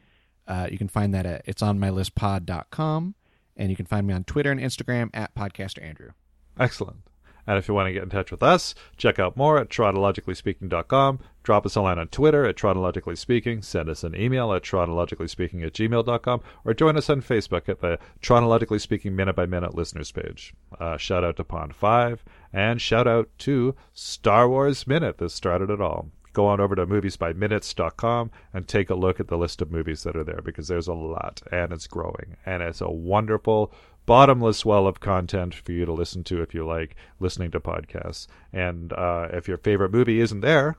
Uh, 0.46 0.68
you 0.70 0.78
can 0.78 0.88
find 0.88 1.14
that 1.14 1.26
at 1.26 1.46
itsonmylistpod.com. 1.46 3.14
And 3.56 3.70
you 3.70 3.76
can 3.76 3.86
find 3.86 4.06
me 4.06 4.14
on 4.14 4.24
Twitter 4.24 4.50
and 4.50 4.60
Instagram 4.60 5.10
at 5.12 5.34
Podcaster 5.34 5.82
Andrew. 5.82 6.10
Excellent. 6.58 6.98
And 7.46 7.58
if 7.58 7.66
you 7.66 7.74
want 7.74 7.88
to 7.88 7.92
get 7.92 8.04
in 8.04 8.08
touch 8.08 8.30
with 8.30 8.42
us, 8.42 8.74
check 8.96 9.18
out 9.18 9.36
more 9.36 9.58
at 9.58 9.68
tronologicallyspeaking.com. 9.68 11.18
Drop 11.42 11.66
us 11.66 11.74
a 11.74 11.80
line 11.80 11.98
on 11.98 12.06
Twitter 12.08 12.46
at 12.46 12.56
tronologicallyspeaking. 12.56 13.64
Send 13.64 13.88
us 13.88 14.04
an 14.04 14.14
email 14.14 14.52
at 14.52 14.62
tronologicallyspeaking 14.62 15.66
at 15.66 15.72
gmail.com. 15.72 16.40
Or 16.64 16.74
join 16.74 16.96
us 16.96 17.10
on 17.10 17.20
Facebook 17.20 17.68
at 17.68 17.80
the 17.80 17.98
Tronologically 18.20 18.80
Speaking 18.80 19.16
Minute 19.16 19.34
by 19.34 19.46
Minute 19.46 19.74
listeners 19.74 20.12
page. 20.12 20.54
Uh, 20.78 20.96
shout 20.96 21.24
out 21.24 21.36
to 21.36 21.44
Pond 21.44 21.74
5 21.74 22.24
and 22.52 22.80
shout 22.80 23.06
out 23.06 23.30
to 23.38 23.74
Star 23.92 24.48
Wars 24.48 24.86
Minute 24.86 25.18
that 25.18 25.30
started 25.30 25.70
it 25.70 25.80
all. 25.80 26.10
Go 26.32 26.46
on 26.46 26.60
over 26.60 26.74
to 26.74 26.86
moviesbyminutes.com 26.86 28.30
and 28.54 28.66
take 28.66 28.88
a 28.88 28.94
look 28.94 29.20
at 29.20 29.28
the 29.28 29.36
list 29.36 29.60
of 29.60 29.70
movies 29.70 30.02
that 30.02 30.16
are 30.16 30.24
there 30.24 30.40
because 30.42 30.68
there's 30.68 30.88
a 30.88 30.94
lot 30.94 31.42
and 31.52 31.72
it's 31.72 31.86
growing. 31.86 32.36
And 32.46 32.62
it's 32.62 32.80
a 32.80 32.90
wonderful 32.90 33.72
bottomless 34.06 34.64
well 34.64 34.86
of 34.86 35.00
content 35.00 35.54
for 35.54 35.72
you 35.72 35.84
to 35.84 35.92
listen 35.92 36.24
to 36.24 36.42
if 36.42 36.54
you 36.54 36.66
like 36.66 36.96
listening 37.20 37.50
to 37.50 37.60
podcasts. 37.60 38.26
And 38.52 38.92
uh, 38.94 39.28
if 39.32 39.46
your 39.46 39.58
favorite 39.58 39.92
movie 39.92 40.20
isn't 40.20 40.40
there, 40.40 40.76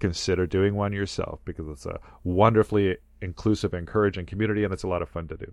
consider 0.00 0.46
doing 0.46 0.74
one 0.74 0.92
yourself 0.92 1.40
because 1.44 1.68
it's 1.68 1.86
a 1.86 2.00
wonderfully 2.24 2.98
inclusive, 3.20 3.74
encouraging 3.74 4.26
community, 4.26 4.64
and 4.64 4.72
it's 4.72 4.82
a 4.82 4.88
lot 4.88 5.02
of 5.02 5.08
fun 5.08 5.28
to 5.28 5.36
do. 5.36 5.52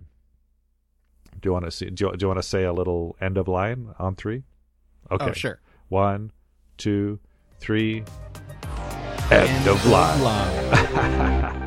Do 1.40 1.48
you 1.48 1.52
want 1.52 1.64
to 1.64 1.70
see? 1.70 1.90
Do 1.90 2.06
you, 2.06 2.16
do 2.16 2.24
you 2.24 2.28
want 2.28 2.38
to 2.38 2.48
say 2.48 2.64
a 2.64 2.72
little 2.72 3.16
end 3.20 3.36
of 3.36 3.48
line 3.48 3.94
on 3.98 4.16
three? 4.16 4.44
Okay, 5.10 5.26
Oh, 5.30 5.32
sure. 5.32 5.60
One, 5.88 6.32
two, 6.76 7.18
three. 7.60 8.04
End, 9.30 9.66
of 9.68 9.84
line. 9.86 10.22
line. 10.22 11.62